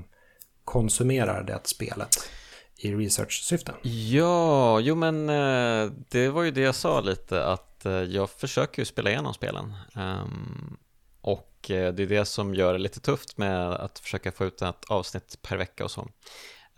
konsumerar 0.65 1.43
det 1.43 1.59
spelet 1.63 2.29
i 2.77 2.95
research-syfte. 2.95 3.73
Ja, 3.81 4.79
jo 4.79 4.95
men 4.95 5.29
eh, 5.29 5.91
det 6.09 6.29
var 6.29 6.43
ju 6.43 6.51
det 6.51 6.61
jag 6.61 6.75
sa 6.75 7.01
lite, 7.01 7.45
att 7.45 7.67
jag 8.09 8.29
försöker 8.29 8.81
ju 8.81 8.85
spela 8.85 9.09
igenom 9.09 9.33
spelen. 9.33 9.73
Um, 9.95 10.77
och 11.21 11.57
det 11.67 11.99
är 11.99 12.07
det 12.07 12.25
som 12.25 12.55
gör 12.55 12.73
det 12.73 12.79
lite 12.79 12.99
tufft 12.99 13.37
med 13.37 13.71
att 13.71 13.99
försöka 13.99 14.31
få 14.31 14.45
ut 14.45 14.61
ett 14.61 14.85
avsnitt 14.89 15.41
per 15.41 15.57
vecka 15.57 15.83
och 15.83 15.91
så. 15.91 16.07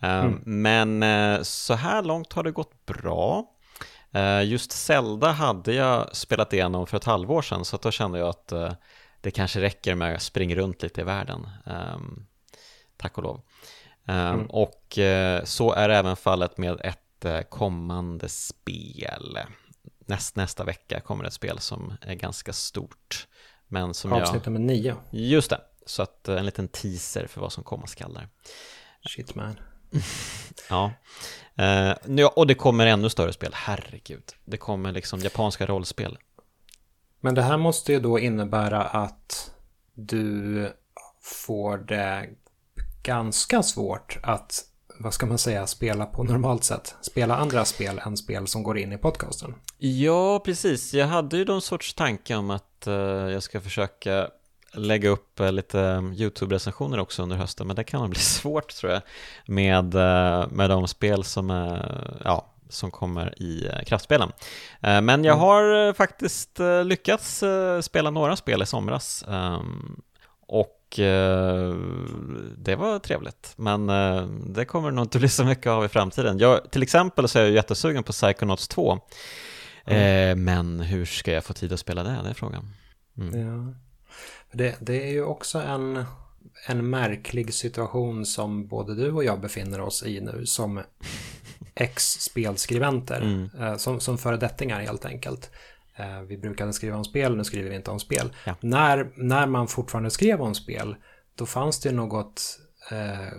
Ehm, 0.02 0.26
mm. 0.26 0.62
Men 0.62 1.44
så 1.44 1.74
här 1.74 2.02
långt 2.02 2.32
har 2.32 2.42
det 2.42 2.50
gått 2.50 2.86
bra. 2.86 3.53
Eh, 4.14 4.42
just 4.44 4.72
Zelda 4.72 5.32
hade 5.32 5.74
jag 5.74 6.16
spelat 6.16 6.52
igenom 6.52 6.86
för 6.86 6.96
ett 6.96 7.04
halvår 7.04 7.42
sedan 7.42 7.64
så 7.64 7.76
då 7.76 7.90
kände 7.90 8.18
jag 8.18 8.28
att 8.28 8.52
eh, 8.52 8.72
det 9.20 9.30
kanske 9.30 9.60
räcker 9.60 9.94
med 9.94 10.14
att 10.14 10.22
springa 10.22 10.56
runt 10.56 10.82
lite 10.82 11.00
i 11.00 11.04
världen. 11.04 11.48
Ehm, 11.66 12.26
tack 12.96 13.18
och 13.18 13.24
lov. 13.24 13.40
Ehm, 14.06 14.34
mm. 14.34 14.46
Och 14.46 14.98
så 15.44 15.72
är 15.72 15.88
även 15.88 16.16
fallet 16.16 16.58
med 16.58 16.80
ett 16.80 17.00
kommande 17.48 18.28
spel. 18.28 19.38
Näst, 20.06 20.36
nästa 20.36 20.64
vecka 20.64 21.00
kommer 21.00 21.24
ett 21.24 21.32
spel 21.32 21.58
som 21.58 21.94
är 22.00 22.14
ganska 22.14 22.52
stort. 22.52 23.28
Men 23.68 23.94
som 23.94 24.12
Avsnitt 24.12 24.46
nummer 24.46 24.60
nio. 24.60 24.96
Just 25.10 25.50
det, 25.50 25.60
så 25.86 26.02
att 26.02 26.28
en 26.28 26.46
liten 26.46 26.68
teaser 26.68 27.26
för 27.26 27.40
vad 27.40 27.52
som 27.52 27.64
komma 27.64 27.86
skall 27.86 28.14
där. 28.14 28.28
Shit 29.08 29.34
man. 29.34 29.56
ja. 30.70 30.92
Uh, 31.60 32.26
och 32.26 32.46
det 32.46 32.54
kommer 32.54 32.86
ännu 32.86 33.10
större 33.10 33.32
spel, 33.32 33.50
herregud. 33.54 34.32
Det 34.44 34.56
kommer 34.56 34.92
liksom 34.92 35.20
japanska 35.20 35.66
rollspel. 35.66 36.18
Men 37.20 37.34
det 37.34 37.42
här 37.42 37.56
måste 37.56 37.92
ju 37.92 38.00
då 38.00 38.18
innebära 38.18 38.82
att 38.82 39.50
du 39.94 40.72
får 41.22 41.78
det 41.78 42.28
ganska 43.02 43.62
svårt 43.62 44.18
att, 44.22 44.64
vad 45.00 45.14
ska 45.14 45.26
man 45.26 45.38
säga, 45.38 45.66
spela 45.66 46.06
på 46.06 46.24
normalt 46.24 46.64
sätt. 46.64 46.94
Spela 47.00 47.36
andra 47.36 47.64
spel 47.64 48.00
än 48.06 48.16
spel 48.16 48.46
som 48.46 48.62
går 48.62 48.78
in 48.78 48.92
i 48.92 48.98
podcasten. 48.98 49.54
Ja, 49.78 50.40
precis. 50.44 50.94
Jag 50.94 51.06
hade 51.06 51.36
ju 51.36 51.44
någon 51.44 51.62
sorts 51.62 51.94
tanke 51.94 52.34
om 52.34 52.50
att 52.50 52.84
uh, 52.86 52.94
jag 53.32 53.42
ska 53.42 53.60
försöka 53.60 54.28
lägga 54.76 55.08
upp 55.08 55.40
eh, 55.40 55.52
lite 55.52 56.12
YouTube-recensioner 56.14 56.98
också 56.98 57.22
under 57.22 57.36
hösten, 57.36 57.66
men 57.66 57.76
det 57.76 57.84
kan 57.84 58.00
nog 58.00 58.10
bli 58.10 58.18
svårt 58.20 58.74
tror 58.74 58.92
jag 58.92 59.02
med, 59.46 59.94
eh, 59.94 60.48
med 60.50 60.70
de 60.70 60.88
spel 60.88 61.24
som, 61.24 61.50
är, 61.50 62.20
ja, 62.24 62.46
som 62.68 62.90
kommer 62.90 63.42
i 63.42 63.66
eh, 63.66 63.84
kraftspelen. 63.84 64.32
Men 64.80 65.24
jag 65.24 65.36
mm. 65.36 65.38
har 65.38 65.92
faktiskt 65.92 66.60
lyckats 66.84 67.42
spela 67.80 68.10
några 68.10 68.36
spel 68.36 68.62
i 68.62 68.66
somras 68.66 69.24
ehm, 69.28 70.02
och 70.46 70.80
det 72.56 72.76
var 72.78 72.98
trevligt, 72.98 73.54
men 73.56 73.86
det 74.54 74.64
kommer 74.64 74.90
nog 74.90 75.04
inte 75.04 75.18
bli 75.18 75.28
så 75.28 75.44
mycket 75.44 75.66
av 75.66 75.84
i 75.84 75.88
framtiden. 75.88 76.38
Jag, 76.38 76.70
till 76.70 76.82
exempel 76.82 77.28
så 77.28 77.38
är 77.38 77.42
jag 77.42 77.52
jättesugen 77.52 78.02
på 78.02 78.12
Psychonauts 78.12 78.68
2, 78.68 78.98
mm. 79.86 80.44
men 80.44 80.80
hur 80.80 81.04
ska 81.04 81.32
jag 81.32 81.44
få 81.44 81.52
tid 81.52 81.72
att 81.72 81.80
spela 81.80 82.02
det? 82.02 82.20
Det 82.24 82.30
är 82.30 82.34
frågan. 82.34 82.68
Mm. 83.18 83.40
Ja. 83.40 83.74
Det, 84.54 84.76
det 84.80 85.08
är 85.08 85.12
ju 85.12 85.24
också 85.24 85.58
en, 85.58 86.04
en 86.66 86.90
märklig 86.90 87.54
situation 87.54 88.26
som 88.26 88.66
både 88.66 88.94
du 88.94 89.12
och 89.12 89.24
jag 89.24 89.40
befinner 89.40 89.80
oss 89.80 90.02
i 90.02 90.20
nu 90.20 90.46
som 90.46 90.80
ex-spelskribenter, 91.74 93.20
mm. 93.20 93.50
Eh, 93.60 93.76
som, 93.76 94.00
som 94.00 94.18
föredettingar 94.18 94.80
helt 94.80 95.04
enkelt. 95.04 95.50
Eh, 95.96 96.20
vi 96.20 96.38
brukade 96.38 96.72
skriva 96.72 96.96
om 96.96 97.04
spel, 97.04 97.36
nu 97.36 97.44
skriver 97.44 97.70
vi 97.70 97.76
inte 97.76 97.90
om 97.90 98.00
spel. 98.00 98.32
Ja. 98.46 98.54
När, 98.60 99.12
när 99.16 99.46
man 99.46 99.68
fortfarande 99.68 100.10
skrev 100.10 100.42
om 100.42 100.54
spel, 100.54 100.96
då 101.34 101.46
fanns 101.46 101.80
det 101.80 101.92
något 101.92 102.60
eh, 102.90 103.32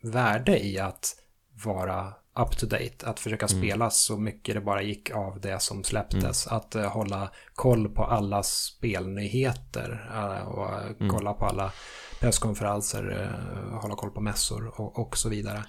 värde 0.00 0.64
i 0.64 0.78
att 0.78 1.16
vara 1.64 2.12
up 2.36 2.56
to 2.56 2.66
date, 2.66 3.06
att 3.06 3.20
försöka 3.20 3.46
mm. 3.46 3.62
spela 3.62 3.90
så 3.90 4.16
mycket 4.16 4.54
det 4.54 4.60
bara 4.60 4.82
gick 4.82 5.10
av 5.10 5.40
det 5.40 5.62
som 5.62 5.84
släpptes. 5.84 6.46
Mm. 6.46 6.56
Att 6.56 6.76
uh, 6.76 6.82
hålla 6.82 7.30
koll 7.54 7.88
på 7.88 8.04
alla 8.04 8.42
spelnyheter 8.42 10.10
uh, 10.14 10.48
och 10.48 10.82
mm. 11.00 11.08
kolla 11.08 11.32
på 11.32 11.46
alla 11.46 11.72
presskonferenser, 12.20 13.10
uh, 13.10 13.78
hålla 13.80 13.94
koll 13.94 14.10
på 14.10 14.20
mässor 14.20 14.80
och, 14.80 14.98
och, 14.98 15.16
så 15.16 15.28
vidare. 15.28 15.64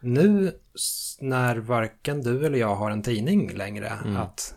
Nu 0.00 0.52
när 1.20 1.56
varken 1.56 2.22
du 2.22 2.46
eller 2.46 2.58
jag 2.58 2.74
har 2.74 2.90
en 2.90 3.02
tidning 3.02 3.54
längre 3.54 3.88
mm. 3.88 4.16
att, 4.16 4.54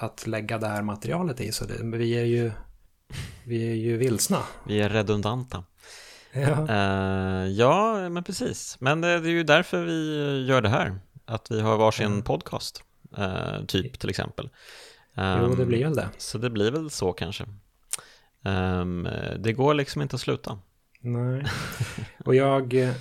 att 0.00 0.26
lägga 0.26 0.58
det 0.58 0.68
här 0.68 0.82
materialet 0.82 1.40
i, 1.40 1.52
så 1.52 1.64
det, 1.64 1.74
vi 1.82 2.18
är 2.18 2.24
ju 2.24 2.52
vi 3.46 3.70
är 3.70 3.74
ju 3.74 3.96
vilsna. 3.96 4.38
Vi 4.66 4.80
är 4.80 4.88
redundanta. 4.88 5.64
Ja. 6.34 6.66
Uh, 6.70 7.48
ja, 7.48 8.08
men 8.08 8.24
precis. 8.24 8.76
Men 8.80 9.00
det, 9.00 9.20
det, 9.20 9.28
är 9.28 9.32
ju 9.32 9.42
därför 9.42 9.84
vi 9.84 10.46
gör 10.48 10.60
det 10.60 10.68
här. 10.68 10.98
Att 11.24 11.50
vi 11.50 11.60
har 11.60 11.76
varsin 11.76 12.06
mm. 12.06 12.22
podcast, 12.22 12.82
uh, 13.18 13.64
typ 13.66 13.98
till 13.98 14.10
exempel. 14.10 14.44
Um, 15.14 15.38
jo, 15.40 15.54
det 15.54 15.62
ehm, 15.62 15.68
blir 15.68 15.84
väl 15.84 15.94
det. 15.94 16.08
Så 16.18 16.38
det 16.38 16.50
blir 16.50 16.70
väl 16.70 16.90
så 16.90 17.12
kanske. 17.12 17.44
Um, 18.42 19.08
det 19.38 19.52
går 19.52 19.74
liksom 19.74 20.02
inte 20.02 20.16
att 20.16 20.20
sluta. 20.20 20.58
Nej, 21.00 21.44
och 22.24 22.34
jag... 22.34 22.94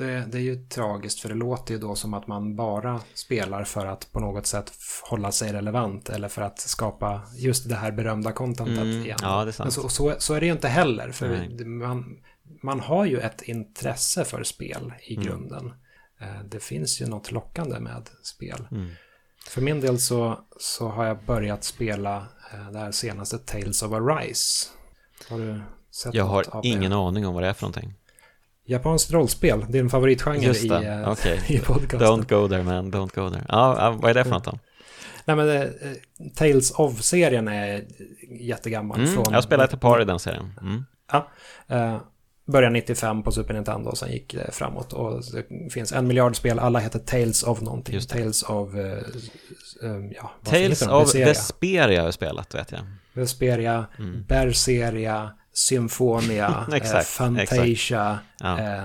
Det, 0.00 0.26
det, 0.28 0.38
är 0.38 0.42
ju 0.42 0.56
tragiskt 0.56 1.20
för 1.20 1.28
det 1.28 1.34
låter 1.34 1.74
ju 1.74 1.80
då 1.80 1.94
som 1.94 2.14
att 2.14 2.26
man 2.26 2.56
bara 2.56 3.00
spelar 3.14 3.64
för 3.64 3.86
att 3.86 4.12
på 4.12 4.20
något 4.20 4.46
sätt 4.46 4.72
hålla 5.02 5.32
sig 5.32 5.52
relevant 5.52 6.08
eller 6.08 6.28
för 6.28 6.42
att 6.42 6.60
skapa 6.60 7.22
just 7.36 7.68
det 7.68 7.74
här 7.74 7.92
berömda 7.92 8.32
contentet 8.32 8.78
mm, 8.78 9.04
igen. 9.04 9.18
Ja, 9.22 9.44
det 9.44 9.50
är 9.50 9.52
sant. 9.52 9.66
Men 9.66 9.72
så, 9.72 9.88
så, 9.88 10.14
så, 10.18 10.34
är 10.34 10.40
det 10.40 10.46
ju 10.46 10.52
inte 10.52 10.68
heller 10.68 11.12
för 11.12 11.64
man, 11.64 12.18
man 12.62 12.80
har 12.80 13.04
ju 13.04 13.18
ett 13.18 13.42
intresse 13.42 14.24
för 14.24 14.44
spel 14.44 14.92
i 15.02 15.14
mm. 15.14 15.26
grunden. 15.26 15.72
Mm. 16.20 16.48
Det 16.48 16.60
finns 16.62 17.00
ju 17.00 17.06
något 17.06 17.32
lockande 17.32 17.80
med 17.80 18.08
spel. 18.22 18.66
Mm. 18.70 18.90
För 19.48 19.60
min 19.60 19.80
del 19.80 19.98
så, 19.98 20.40
så 20.58 20.88
har 20.88 21.04
jag 21.04 21.24
börjat 21.24 21.64
spela 21.64 22.16
eh, 22.52 22.70
det 22.72 22.78
här 22.78 22.92
senaste 22.92 23.38
Tales 23.38 23.82
of 23.82 23.92
Arise. 23.92 24.68
Har 25.28 25.38
du 25.38 25.62
sett 25.90 26.14
Jag 26.14 26.24
har 26.24 26.60
ingen 26.62 26.92
aning 26.92 27.26
om 27.26 27.34
vad 27.34 27.42
det 27.42 27.48
är 27.48 27.52
för 27.52 27.62
någonting. 27.62 27.94
Japanskt 28.70 29.12
rollspel, 29.12 29.64
din 29.68 29.90
favoritgenre 29.90 30.54
i, 30.56 30.70
okay. 31.10 31.38
i 31.56 31.58
podcasten. 31.58 32.00
Don't 32.00 32.28
go 32.28 32.48
there 32.48 32.62
man, 32.62 32.92
don't 32.92 33.14
go 33.14 33.30
there. 33.30 33.44
Ja, 33.48 33.98
vad 34.02 34.10
är 34.10 34.14
det 34.14 34.24
för 34.24 34.30
något 34.30 34.44
då? 34.44 34.58
Nej 35.24 35.36
men 35.36 35.48
eh, 35.48 35.68
Tales 36.34 36.70
of-serien 36.70 37.48
är 37.48 37.84
jättegammal. 38.40 39.00
Mm, 39.00 39.14
från, 39.14 39.32
jag 39.32 39.44
spelat 39.44 39.72
ett 39.72 39.80
par 39.80 40.02
i 40.02 40.04
den 40.04 40.18
serien. 40.18 40.52
Mm. 40.60 40.84
Ja, 41.12 41.28
eh, 41.68 41.96
började 42.46 42.72
95 42.72 43.22
på 43.22 43.32
Super 43.32 43.54
Nintendo 43.54 43.90
och 43.90 43.98
sen 43.98 44.12
gick 44.12 44.34
det 44.34 44.52
framåt. 44.52 44.92
Och 44.92 45.22
det 45.32 45.72
finns 45.72 45.92
en 45.92 46.06
miljard 46.06 46.36
spel, 46.36 46.58
alla 46.58 46.78
heter 46.78 46.98
Tales 46.98 47.42
of 47.42 47.60
någonting. 47.60 47.94
Just 47.94 48.10
det. 48.10 48.18
Tales 48.18 48.42
of... 48.42 48.74
Eh, 48.74 48.82
eh, 48.82 50.10
ja, 50.16 50.30
Tales 50.44 50.82
of. 50.82 51.14
Vesperia 51.14 52.00
har 52.00 52.04
jag 52.04 52.14
spelat, 52.14 52.54
vet 52.54 52.72
jag. 52.72 52.80
Vesperia, 53.12 53.86
Mm. 53.98 54.24
Berseria, 54.28 55.30
Symfonia, 55.52 56.64
eh, 56.68 56.74
Exakt, 56.74 57.06
Fantasia. 57.08 58.18
Ja. 58.40 58.58
Eh, 58.60 58.84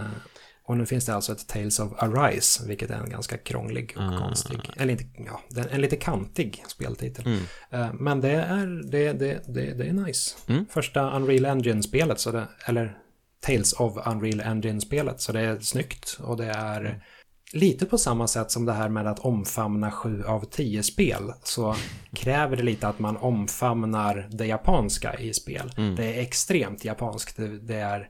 och 0.67 0.77
nu 0.77 0.85
finns 0.85 1.05
det 1.05 1.15
alltså 1.15 1.31
ett 1.31 1.47
Tales 1.47 1.79
of 1.79 1.93
Arise, 1.97 2.67
vilket 2.67 2.89
är 2.89 2.95
en 2.95 3.09
ganska 3.09 3.37
krånglig 3.37 3.93
och 3.97 4.03
Ah. 4.03 4.17
konstig, 4.17 4.59
eller 4.77 4.91
inte, 4.91 5.05
ja, 5.25 5.63
en 5.71 5.81
lite 5.81 5.95
kantig 5.95 6.63
speltitel. 6.67 7.25
Mm. 7.25 7.39
Eh, 7.71 7.93
men 7.93 8.21
det 8.21 8.31
är, 8.31 8.91
det, 8.91 9.13
det, 9.13 9.41
det, 9.47 9.73
det 9.73 9.87
är 9.87 9.93
nice. 9.93 10.35
Mm. 10.47 10.65
Första 10.69 11.15
Unreal 11.15 11.45
Engine-spelet, 11.45 12.19
så 12.19 12.31
det, 12.31 12.47
eller 12.65 12.97
Tales 13.39 13.73
of 13.73 14.07
Unreal 14.07 14.41
Engine-spelet, 14.41 15.21
så 15.21 15.31
det 15.31 15.41
är 15.41 15.59
snyggt 15.59 16.17
och 16.21 16.37
det 16.37 16.45
är 16.45 16.79
Mm. 16.79 16.99
Lite 17.53 17.85
på 17.85 17.97
samma 17.97 18.27
sätt 18.27 18.51
som 18.51 18.65
det 18.65 18.73
här 18.73 18.89
med 18.89 19.07
att 19.07 19.19
omfamna 19.19 19.91
7 19.91 20.23
av 20.23 20.45
10 20.45 20.83
spel 20.83 21.33
så 21.43 21.75
kräver 22.13 22.57
det 22.57 22.63
lite 22.63 22.87
att 22.87 22.99
man 22.99 23.17
omfamnar 23.17 24.27
det 24.31 24.45
japanska 24.45 25.13
i 25.19 25.33
spel. 25.33 25.73
Mm. 25.77 25.95
Det 25.95 26.05
är 26.05 26.21
extremt 26.21 26.85
japanskt. 26.85 27.37
Det, 27.37 27.59
det 27.59 27.75
är 27.75 28.09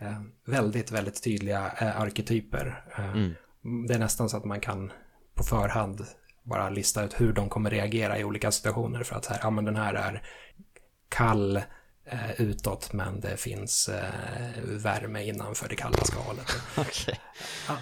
eh, 0.00 0.20
väldigt, 0.46 0.92
väldigt 0.92 1.24
tydliga 1.24 1.72
eh, 1.80 2.00
arketyper. 2.00 2.84
Eh, 2.98 3.16
Mm. 3.64 3.86
Det 3.88 3.94
är 3.94 3.98
nästan 3.98 4.28
så 4.28 4.36
att 4.36 4.44
man 4.44 4.60
kan 4.60 4.92
på 5.34 5.42
förhand 5.42 6.04
bara 6.42 6.70
lista 6.70 7.04
ut 7.04 7.20
hur 7.20 7.32
de 7.32 7.48
kommer 7.48 7.70
reagera 7.70 8.18
i 8.18 8.24
olika 8.24 8.50
situationer 8.50 9.02
för 9.02 9.16
att 9.16 9.24
så 9.24 9.32
här, 9.32 9.40
ja 9.42 9.50
men 9.50 9.64
den 9.64 9.76
här 9.76 9.94
är 9.94 10.22
kall 11.08 11.60
eh, 12.10 12.40
utåt 12.40 12.92
men 12.92 13.20
det 13.20 13.36
finns 13.36 13.88
eh, 13.88 14.62
värme 14.64 15.24
innanför 15.24 15.68
det 15.68 15.76
kalla 15.76 16.04
skalet. 16.04 16.52
Okej. 16.76 17.20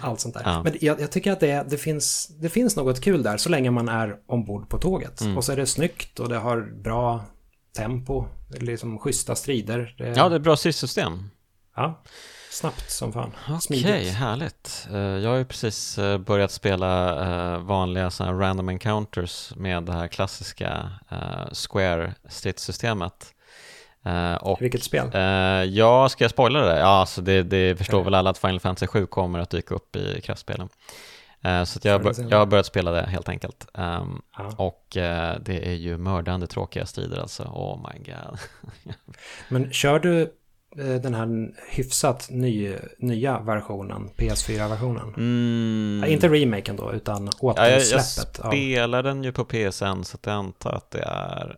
Allt 0.01 0.19
sånt 0.19 0.33
där. 0.33 0.41
Ja. 0.45 0.63
Men 0.63 0.77
jag, 0.81 1.01
jag 1.01 1.11
tycker 1.11 1.31
att 1.31 1.39
det, 1.39 1.65
det, 1.69 1.77
finns, 1.77 2.27
det 2.27 2.49
finns 2.49 2.75
något 2.75 3.01
kul 3.01 3.23
där 3.23 3.37
så 3.37 3.49
länge 3.49 3.71
man 3.71 3.89
är 3.89 4.15
ombord 4.27 4.69
på 4.69 4.77
tåget. 4.77 5.21
Mm. 5.21 5.37
Och 5.37 5.43
så 5.43 5.51
är 5.51 5.55
det 5.57 5.65
snyggt 5.65 6.19
och 6.19 6.29
det 6.29 6.37
har 6.37 6.61
bra 6.61 7.25
tempo, 7.75 8.25
liksom 8.59 8.99
schyssta 8.99 9.35
strider. 9.35 9.95
Det, 9.97 10.07
Ja, 10.07 10.29
det 10.29 10.35
är 10.35 10.39
bra 10.39 10.57
stridssystem. 10.57 11.29
ja, 11.75 12.03
snabbt 12.51 12.91
som 12.91 13.13
fan. 13.13 13.31
Okej, 13.69 14.09
härligt. 14.09 14.87
Eh, 14.91 14.97
Jag 14.99 15.29
har 15.29 15.37
ju 15.37 15.45
precis 15.45 15.97
eh, 15.97 16.17
börjat 16.17 16.51
spela 16.51 17.21
eh, 17.53 17.59
vanliga 17.59 18.11
här 18.19 18.33
random 18.33 18.69
encounters 18.69 19.53
med 19.55 19.83
det 19.83 19.93
här 19.93 20.07
klassiska 20.07 20.91
Square 21.69 22.15
stridssystemet. 22.29 23.33
Eh, 24.05 24.33
Och 24.35 24.61
Vilket 24.61 24.83
spel? 24.83 25.09
Eh, 25.13 25.21
ja, 25.63 26.09
ska 26.09 26.23
jag 26.23 26.31
spoila 26.31 26.59
det? 26.61 26.79
Ja, 26.79 26.85
alltså 26.87 27.21
det, 27.21 27.43
det 27.43 27.75
förstår 27.77 28.03
väl 28.03 28.15
alla 28.15 28.29
att 28.29 28.37
Final 28.37 28.59
Fantasy 28.59 28.87
7 28.87 29.05
kommer 29.05 29.39
att 29.39 29.49
dyka 29.49 29.75
upp 29.75 29.95
i 29.95 30.21
kraftspelen. 30.21 30.69
Eh, 31.43 31.63
så 31.63 31.79
jag, 31.83 32.13
jag 32.29 32.37
har 32.37 32.45
börjat 32.45 32.65
spela 32.65 32.91
det 32.91 33.01
helt 33.01 33.29
enkelt. 33.29 33.67
Ehm, 33.73 34.21
Ja. 34.37 34.51
och 34.57 34.85
det 35.41 35.61
är 35.67 35.73
ju 35.73 35.97
mördande 35.97 36.47
tråkiga 36.47 36.85
strider 36.85 37.17
alltså. 37.19 37.43
Oh 37.43 37.87
my 37.93 37.99
god. 38.03 38.39
Men 39.49 39.71
kör 39.71 39.99
du 39.99 40.33
den 41.01 41.13
här 41.13 41.51
hyfsat 41.69 42.27
ny, 42.31 42.75
nya 42.97 43.39
versionen, 43.39 44.09
PS4-versionen? 44.17 45.13
Mm. 45.17 45.99
Ja, 46.03 46.07
inte 46.13 46.27
remaken 46.29 46.75
då, 46.75 46.93
utan 46.93 47.29
ja, 47.41 47.53
jag, 47.55 47.69
jag 47.69 47.75
återsläppet. 47.77 48.39
av... 48.39 48.49
spelar 48.51 49.03
den 49.03 49.23
ju 49.23 49.31
på 49.31 49.45
PSN 49.45 50.03
så 50.03 50.15
att 50.17 50.25
jag 50.25 50.33
antar 50.35 50.71
att 50.71 50.91
det 50.91 51.01
är 51.03 51.57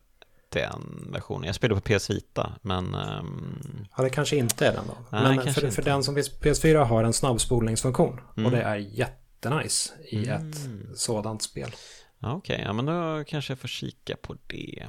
den 0.52 1.08
versionen. 1.12 1.43
Jag 1.45 1.56
spelar 1.56 1.76
på 1.80 1.82
PS 1.99 2.10
Vita, 2.10 2.54
men 2.62 2.93
ehm, 2.95 3.86
Ja, 3.97 4.04
det 4.04 4.10
kanske 4.10 4.36
inte 4.36 4.68
är 4.68 4.74
den 4.74 4.84
då. 4.88 4.97
Nej, 5.18 5.36
Men 5.36 5.54
för, 5.54 5.70
för 5.70 5.82
den 5.82 6.04
som 6.04 6.16
finns 6.16 6.32
PS4 6.39 6.84
har 6.84 7.04
en 7.04 7.14
snabbspolningsfunktion. 7.14 8.20
Mm. 8.38 8.45
Och 8.45 8.52
det 8.52 8.62
är 8.64 8.76
jättenice 8.76 9.93
i 10.12 10.28
Mm. 10.30 10.49
ett 10.52 10.58
sådant 10.95 11.41
spel. 11.43 11.72
okej, 12.24 12.62
ja, 12.66 12.74
men 12.74 12.86
då 12.86 13.24
kanske 13.28 13.52
jag 13.54 13.60
får 13.60 13.68
kika 13.68 14.16
på 14.22 14.36
det. 14.47 14.88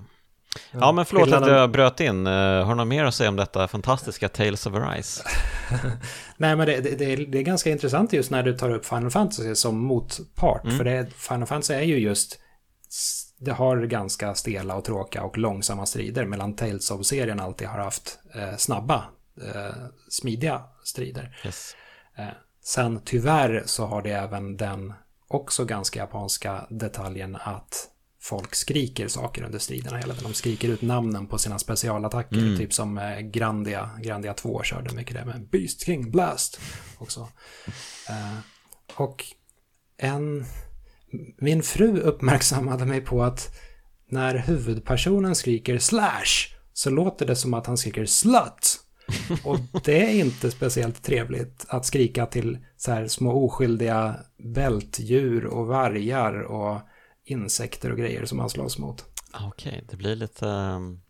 Ja, 0.70 0.78
Ja, 0.80 0.92
men 0.92 1.04
förlåt 1.04 1.22
att 1.22 1.28
skillnaden- 1.34 1.54
jag 1.58 1.70
bröt 1.70 2.00
in. 2.00 2.26
Eh, 2.26 2.32
Har 2.32 2.68
du 2.68 2.74
något 2.74 2.86
mer 2.86 3.04
att 3.04 3.14
säga 3.14 3.28
om 3.28 3.36
detta 3.36 3.68
fantastiska 3.68 4.28
Tales 4.28 4.66
of 4.66 4.74
Arise? 4.74 5.22
Nej, 6.36 6.56
men 6.56 6.66
det, 6.66 6.80
det, 6.80 6.90
det, 6.96 7.12
är, 7.12 7.16
det 7.16 7.38
är 7.38 7.42
ganska 7.42 7.70
intressant 7.70 8.12
just 8.12 8.30
när 8.30 8.42
du 8.42 8.56
tar 8.58 8.70
upp 8.70 8.86
Final 8.86 9.10
Fantasy 9.10 9.54
som 9.54 9.78
motpart. 9.78 10.64
Mm. 10.64 10.76
För 10.78 10.84
det, 10.84 11.06
Final 11.16 11.46
Fantasy 11.46 11.74
är 11.74 11.82
ju 11.82 11.98
just... 11.98 12.38
Det 13.44 13.52
har 13.52 13.76
ganska 13.86 14.34
stela 14.34 14.74
och 14.76 14.84
tråkiga 14.84 15.22
och 15.22 15.38
långsamma 15.38 15.86
strider. 15.86 16.26
Medan 16.26 16.56
Tales 16.56 16.90
of-serien 16.90 17.40
alltid 17.40 17.68
har 17.68 17.78
haft 17.78 18.18
eh, 18.34 18.56
snabba, 18.56 19.04
eh, 19.54 19.74
smidiga 20.08 20.62
strider. 20.84 21.38
Yes. 21.44 21.76
Eh, 22.16 22.26
sen 22.64 23.00
tyvärr 23.04 23.62
så 23.66 23.86
har 23.86 24.02
det 24.02 24.10
även 24.10 24.56
den 24.56 24.92
också 25.28 25.64
ganska 25.64 26.00
japanska 26.00 26.66
detaljen 26.70 27.36
att 27.36 27.88
folk 28.20 28.54
skriker 28.54 29.08
saker 29.08 29.42
under 29.42 29.58
striderna 29.58 29.96
hela 29.96 30.14
tiden. 30.14 30.28
De 30.30 30.34
skriker 30.34 30.68
ut 30.68 30.82
namnen 30.82 31.26
på 31.26 31.38
sina 31.38 31.58
specialattacker, 31.58 32.36
Mm. 32.36 32.58
typ 32.58 32.72
som 32.72 32.98
eh, 32.98 33.18
Grandia. 33.20 33.90
Grandia 34.02 34.34
2 34.34 34.62
körde 34.62 34.94
mycket 34.94 35.14
det 35.16 35.24
med 35.24 35.48
Beast 35.48 35.84
King 35.84 36.10
Blast 36.10 36.60
också. 36.98 37.28
Eh, 38.08 38.38
och 38.96 39.24
en... 39.96 40.44
Min 41.38 41.62
fru 41.62 42.00
uppmärksammade 42.00 42.84
mig 42.84 43.00
på 43.00 43.22
att 43.22 43.54
när 44.08 44.34
huvudpersonen 44.34 45.34
skriker 45.34 45.78
slash 45.78 46.52
så 46.72 46.90
låter 46.90 47.26
det 47.26 47.36
som 47.36 47.54
att 47.54 47.66
han 47.66 47.76
skriker 47.76 48.06
slut. 48.06 48.80
Och 49.44 49.58
det 49.84 50.04
är 50.04 50.24
inte 50.24 50.50
speciellt 50.50 51.02
trevligt 51.02 51.64
att 51.68 51.86
skrika 51.86 52.26
till 52.26 52.58
så 52.76 52.92
här 52.92 53.08
små 53.08 53.44
oskyldiga 53.44 54.16
bältdjur 54.54 55.46
och 55.46 55.66
vargar 55.66 56.42
och 56.42 56.80
insekter 57.24 57.90
och 57.90 57.98
grejer 57.98 58.24
som 58.24 58.38
man 58.38 58.50
slåss 58.50 58.78
mot. 58.78 59.04
Okej, 59.32 59.46
Okej, 59.48 59.84
det 59.90 59.96
blir 59.96 60.16
lite... 60.16 60.48
Ehm, 60.48 61.00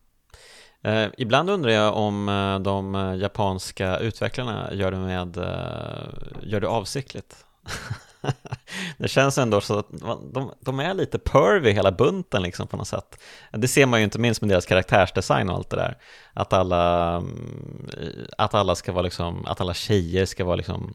eh, 0.83 1.09
ibland 1.19 1.51
undrar 1.51 1.71
jag 1.71 1.97
om 1.97 2.29
eh, 2.29 2.59
de 2.59 2.95
japanska 3.21 3.99
utvecklarna 3.99 4.75
gör 4.75 4.91
det 4.91 4.99
med, 4.99 5.37
eh, 5.37 6.43
gör 6.43 6.61
det 6.61 6.69
avsiktligt. 6.69 7.45
det 8.99 9.09
känns 9.09 9.39
ändå 9.39 9.61
så 9.61 9.79
att 9.79 9.87
de, 10.33 10.53
de 10.61 10.81
är 10.81 10.95
lite 10.95 11.19
pervy 11.19 11.71
hela 11.71 11.93
bunten 11.93 12.43
liksom 12.43 12.67
på 12.67 12.77
något 12.77 12.89
sätt. 12.89 13.21
Det 13.53 13.69
ser 13.69 13.87
man 13.87 14.01
ju 14.01 14.05
inte 14.05 14.19
minst 14.19 14.41
med 14.41 14.51
deras 14.51 14.67
karaktärsdesign 14.67 15.49
och 15.51 15.57
allt 15.57 15.71
det 15.71 15.77
där. 15.77 15.99
Att 16.33 16.53
alla, 16.53 17.17
mm, 17.17 18.27
att 18.39 18.55
alla 18.55 18.75
ska 18.75 18.93
vara 18.93 19.03
liksom, 19.03 19.47
att 19.47 19.61
alla 19.61 19.75
tjejer 19.75 20.27
ska 20.27 20.45
vara 20.45 20.57
liksom 20.57 20.95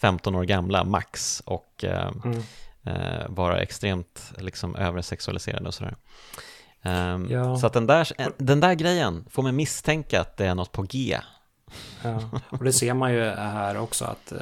15 0.00 0.34
år 0.34 0.44
gamla 0.44 0.84
max 0.84 1.42
och 1.46 1.84
eh, 1.84 2.10
Mm. 2.24 2.42
eh, 2.84 3.26
vara 3.28 3.60
extremt 3.62 4.32
liksom 4.38 4.76
översexualiserade 4.76 5.66
och 5.68 5.74
sådär. 5.74 5.96
Ehm, 6.82 7.28
Ja. 7.30 7.56
Så 7.56 7.66
att 7.66 7.72
den 7.72 7.86
där, 7.86 8.08
den 8.36 8.60
där 8.60 8.74
grejen 8.74 9.24
får 9.30 9.42
mig 9.42 9.52
misstänka 9.52 10.20
att 10.20 10.36
det 10.36 10.46
är 10.46 10.54
något 10.54 10.72
på 10.72 10.82
G. 10.82 11.18
Ja. 12.02 12.20
Och 12.50 12.64
det 12.64 12.72
ser 12.72 12.94
man 12.94 13.12
ju 13.12 13.24
här 13.30 13.76
också 13.78 14.04
att 14.04 14.32
eh, 14.32 14.38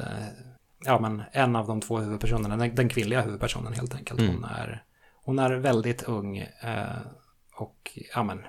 ja, 0.85 1.01
men 1.01 1.23
en 1.33 1.57
av 1.57 1.67
de 1.67 1.81
två 1.81 1.99
huvudpersonerna, 1.99 2.57
den, 2.57 2.75
den 2.75 2.89
kvinnliga 2.89 3.21
huvudpersonen 3.21 3.73
helt 3.73 3.95
enkelt, 3.95 4.21
Mm. 4.21 4.35
hon, 4.35 4.45
är, 4.45 4.83
hon 5.25 5.39
är 5.39 5.51
väldigt 5.51 6.03
ung 6.03 6.39
eh, 6.39 6.85
och 7.57 7.99
ja, 8.15 8.23
men 8.23 8.41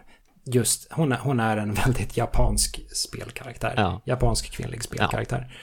just 0.45 0.91
hon 0.91 1.11
är, 1.11 1.17
hon 1.17 1.39
är 1.39 1.57
en 1.57 1.73
väldigt 1.85 2.17
japansk 2.17 2.81
spelkaraktär. 2.95 3.73
Ja. 3.77 4.01
Japansk 4.05 4.51
kvinnlig 4.51 4.83
spelkaraktär. 4.83 5.57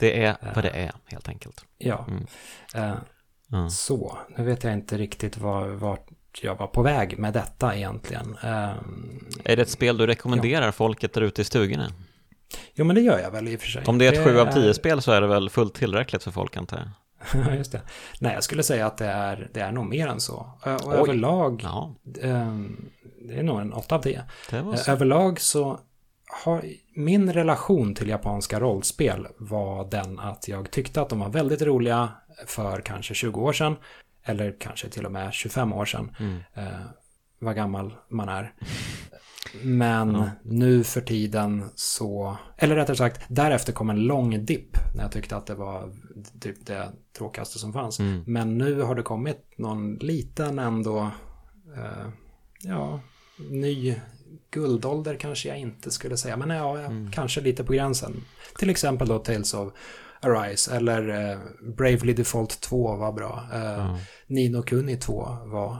Det 0.00 0.24
är 0.24 0.36
vad 0.54 0.64
det 0.64 0.70
är 0.70 0.92
helt 1.06 1.28
enkelt. 1.28 1.64
Ja. 1.78 2.06
Mm. 2.08 2.26
Eh, 2.74 2.96
Ja. 3.48 3.68
Så, 3.70 4.18
nu 4.36 4.44
vet 4.44 4.64
jag 4.64 4.72
inte 4.72 4.98
riktigt 4.98 5.38
var, 5.38 5.68
vart 5.68 6.06
jag 6.42 6.54
var 6.56 6.66
på 6.66 6.82
väg 6.82 7.18
med 7.18 7.32
detta 7.32 7.76
egentligen. 7.76 8.36
Eh, 8.42 8.72
Är 9.44 9.56
det 9.56 9.62
ett 9.62 9.70
spel 9.70 9.96
du 9.96 10.06
rekommenderar 10.06 10.72
folket 10.72 11.12
där 11.14 11.20
ute 11.20 11.42
i 11.42 11.44
stugorna? 11.44 11.92
Jo, 12.74 12.84
men 12.84 12.96
det 12.96 13.02
gör 13.02 13.18
jag 13.18 13.30
väl 13.30 13.48
i 13.48 13.56
och 13.56 13.60
för 13.60 13.68
sig. 13.68 13.82
Om 13.86 13.98
det 13.98 14.06
är 14.06 14.12
ett 14.12 14.24
7 14.24 14.38
av 14.40 14.52
10 14.52 14.68
är- 14.68 14.72
spel 14.72 15.02
så 15.02 15.12
är 15.12 15.20
det 15.20 15.26
väl 15.26 15.50
fullt 15.50 15.74
tillräckligt 15.74 16.22
för 16.22 16.30
folk 16.30 16.56
antar 16.56 16.76
jag? 16.76 16.88
Ja, 17.46 17.54
just 17.54 17.72
det. 17.72 17.80
Nej, 18.20 18.34
jag 18.34 18.44
skulle 18.44 18.62
säga 18.62 18.86
att 18.86 18.98
det 18.98 19.06
är, 19.06 19.50
det 19.54 19.60
är 19.60 19.72
nog 19.72 19.86
mer 19.86 20.08
än 20.08 20.20
så. 20.20 20.34
Och 20.64 20.86
Oj. 20.86 20.96
överlag, 20.98 21.60
Ja, 21.64 21.94
ehm, 22.22 22.88
det 23.28 23.34
är 23.38 23.42
nog 23.42 23.60
en 23.60 23.72
8 23.72 23.94
av 23.94 24.02
10. 24.02 24.22
det 24.50 24.60
var 24.62 24.72
Ö- 24.72 24.76
så. 24.76 24.90
Överlag 24.92 25.40
så 25.40 25.80
har 26.44 26.62
min 26.96 27.32
relation 27.32 27.94
till 27.94 28.08
japanska 28.08 28.60
rollspel 28.60 29.26
var 29.38 29.90
den 29.90 30.18
att 30.18 30.48
jag 30.48 30.70
tyckte 30.70 31.00
att 31.02 31.08
de 31.08 31.18
var 31.18 31.28
väldigt 31.28 31.62
roliga 31.62 32.08
för 32.46 32.80
kanske 32.80 33.14
20 33.14 33.40
år 33.40 33.52
sedan. 33.52 33.76
Eller 34.24 34.56
kanske 34.60 34.88
till 34.88 35.06
och 35.06 35.12
med 35.12 35.32
25 35.32 35.72
år 35.72 35.84
sedan. 35.84 36.16
Mm. 36.20 36.40
Vad 37.38 37.56
gammal 37.56 37.94
man 38.08 38.28
är. 38.28 38.54
Men 39.62 40.14
Ja. 40.14 40.30
nu 40.42 40.84
för 40.84 41.00
tiden 41.00 41.64
så, 41.74 42.36
eller 42.56 42.76
rättare 42.76 42.96
sagt, 42.96 43.20
därefter 43.28 43.72
kom 43.72 43.90
en 43.90 44.00
lång 44.00 44.44
dipp 44.44 44.76
när 44.94 45.02
jag 45.02 45.12
tyckte 45.12 45.36
att 45.36 45.46
det 45.46 45.54
var 45.54 45.92
typ 46.40 46.66
det 46.66 46.88
tråkigaste 47.18 47.58
som 47.58 47.72
fanns. 47.72 48.00
Mm. 48.00 48.22
Men 48.26 48.58
nu 48.58 48.80
har 48.80 48.94
det 48.94 49.02
kommit 49.02 49.38
någon 49.56 49.94
liten 49.94 50.58
ändå 50.58 51.10
uh, 51.76 52.08
ja, 52.60 53.00
ny 53.50 53.94
guldålder 54.50 55.16
kanske 55.16 55.48
jag 55.48 55.58
inte 55.58 55.90
skulle 55.90 56.16
säga, 56.16 56.36
men 56.36 56.50
ja, 56.50 56.78
mm. 56.78 57.10
kanske 57.10 57.40
lite 57.40 57.64
på 57.64 57.72
gränsen. 57.72 58.24
Till 58.58 58.70
exempel 58.70 59.08
då 59.08 59.18
Tales 59.18 59.54
of 59.54 59.72
Arise 60.20 60.76
eller 60.76 61.08
uh, 61.08 61.38
Bravely 61.76 62.12
Default 62.12 62.60
2 62.60 62.96
var 62.96 63.12
bra. 63.12 63.48
Uh, 63.54 63.84
mm. 63.86 63.96
Nino 64.26 64.62
Kuni 64.62 64.96
2 64.96 65.38
var 65.44 65.78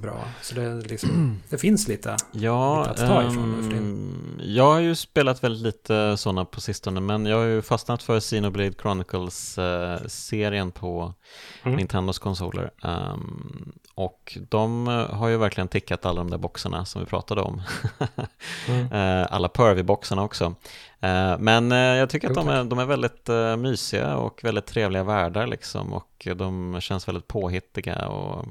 bra. 0.00 0.24
Så 0.42 0.54
det, 0.54 0.74
liksom, 0.74 1.38
det 1.48 1.58
finns 1.58 1.88
lite, 1.88 2.16
ja, 2.32 2.78
lite 2.78 2.90
att 2.90 2.96
ta 2.96 3.22
ifrån 3.22 3.72
um, 3.72 4.40
Jag 4.44 4.72
har 4.72 4.80
ju 4.80 4.94
spelat 4.94 5.44
väldigt 5.44 5.62
lite 5.62 6.16
sådana 6.16 6.44
på 6.44 6.60
sistone, 6.60 7.00
men 7.00 7.26
jag 7.26 7.36
har 7.36 7.44
ju 7.44 7.62
fastnat 7.62 8.02
för 8.02 8.20
Xenoblade 8.20 8.72
Chronicles-serien 8.72 10.66
uh, 10.66 10.72
på 10.72 11.14
mm. 11.62 11.76
Nintendos 11.76 12.18
konsoler. 12.18 12.70
Um, 12.82 13.72
och 13.94 14.38
de 14.48 14.86
har 15.10 15.28
ju 15.28 15.36
verkligen 15.36 15.68
tickat 15.68 16.06
alla 16.06 16.18
de 16.18 16.30
där 16.30 16.38
boxarna 16.38 16.84
som 16.84 17.00
vi 17.00 17.06
pratade 17.06 17.40
om. 17.40 17.62
mm. 18.68 18.92
uh, 18.92 19.26
alla 19.30 19.48
Pervy-boxarna 19.48 20.22
också. 20.22 20.54
Men 21.38 21.70
jag 21.70 22.10
tycker 22.10 22.28
att 22.28 22.34
de 22.34 22.48
är, 22.48 22.64
de 22.64 22.78
är 22.78 22.86
väldigt 22.86 23.28
mysiga 23.58 24.16
och 24.16 24.44
väldigt 24.44 24.66
trevliga 24.66 25.04
världar 25.04 25.46
liksom 25.46 25.92
och 25.92 26.28
de 26.36 26.80
känns 26.80 27.08
väldigt 27.08 27.28
påhittiga 27.28 28.08
och 28.08 28.46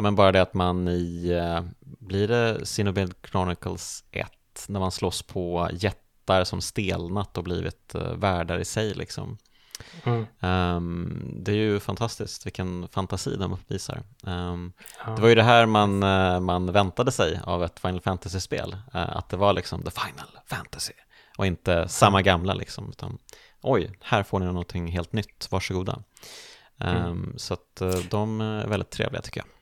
Ja 0.00 0.02
men 0.02 0.14
bara 0.14 0.32
det 0.32 0.42
att 0.42 0.54
man 0.54 0.88
i, 0.88 1.32
uh, 1.34 1.60
blir 1.80 2.28
det 2.28 2.60
Xenoblade 2.64 3.12
Chronicles 3.30 4.04
1, 4.10 4.30
när 4.68 4.80
man 4.80 4.90
slåss 4.90 5.22
på 5.22 5.68
jättar 5.72 6.44
som 6.44 6.60
stelnat 6.60 7.38
och 7.38 7.44
blivit 7.44 7.94
uh, 7.94 8.12
världar 8.12 8.58
i 8.58 8.64
sig 8.64 8.94
liksom. 8.94 9.38
Mm. 10.04 10.26
Um, 10.40 11.34
det 11.36 11.52
är 11.52 11.56
ju 11.56 11.80
fantastiskt 11.80 12.46
vilken 12.46 12.88
fantasi 12.88 13.36
de 13.36 13.52
uppvisar. 13.52 14.02
Um, 14.22 14.72
ja. 15.06 15.10
Det 15.10 15.22
var 15.22 15.28
ju 15.28 15.34
det 15.34 15.42
här 15.42 15.66
man, 15.66 16.02
uh, 16.02 16.40
man 16.40 16.72
väntade 16.72 17.12
sig 17.12 17.40
av 17.44 17.64
ett 17.64 17.80
Final 17.80 18.00
Fantasy-spel, 18.00 18.72
uh, 18.94 19.16
att 19.16 19.28
det 19.28 19.36
var 19.36 19.52
liksom 19.52 19.82
the 19.82 19.90
final 19.90 20.38
fantasy 20.46 20.92
och 21.38 21.46
inte 21.46 21.88
samma 21.88 22.22
gamla 22.22 22.54
liksom, 22.54 22.88
utan 22.90 23.18
oj, 23.60 23.90
här 24.00 24.22
får 24.22 24.38
ni 24.38 24.46
någonting 24.46 24.86
helt 24.86 25.12
nytt, 25.12 25.48
varsågoda. 25.50 26.02
Um, 26.78 26.88
mm. 26.88 27.34
Så 27.36 27.54
att 27.54 27.82
de 28.10 28.40
är 28.40 28.66
väldigt 28.66 28.90
trevliga 28.90 29.22
tycker 29.22 29.40
jag. 29.40 29.59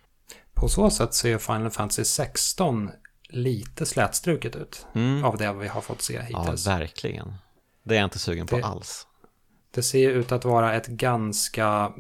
På 0.61 0.69
så 0.69 0.91
sätt 0.91 1.15
ser 1.15 1.39
Final 1.39 1.71
Fantasy 1.71 2.05
16 2.05 2.91
lite 3.29 3.87
slätstruket 3.87 4.57
ut 4.57 4.87
mm. 4.95 5.25
av 5.25 5.37
det 5.37 5.53
vi 5.53 5.69
har 5.69 5.81
fått 5.81 6.03
se 6.03 6.21
hittills. 6.21 6.67
Ja, 6.67 6.79
verkligen. 6.79 7.35
Det 7.83 7.95
är 7.95 7.99
jag 7.99 8.07
inte 8.07 8.19
sugen 8.19 8.47
det, 8.47 8.61
på 8.61 8.67
alls. 8.67 9.07
Det 9.71 9.83
ser 9.83 10.11
ut 10.11 10.33
att 10.33 10.45
vara 10.45 10.75
ett 10.75 10.87
ganska 10.87 11.93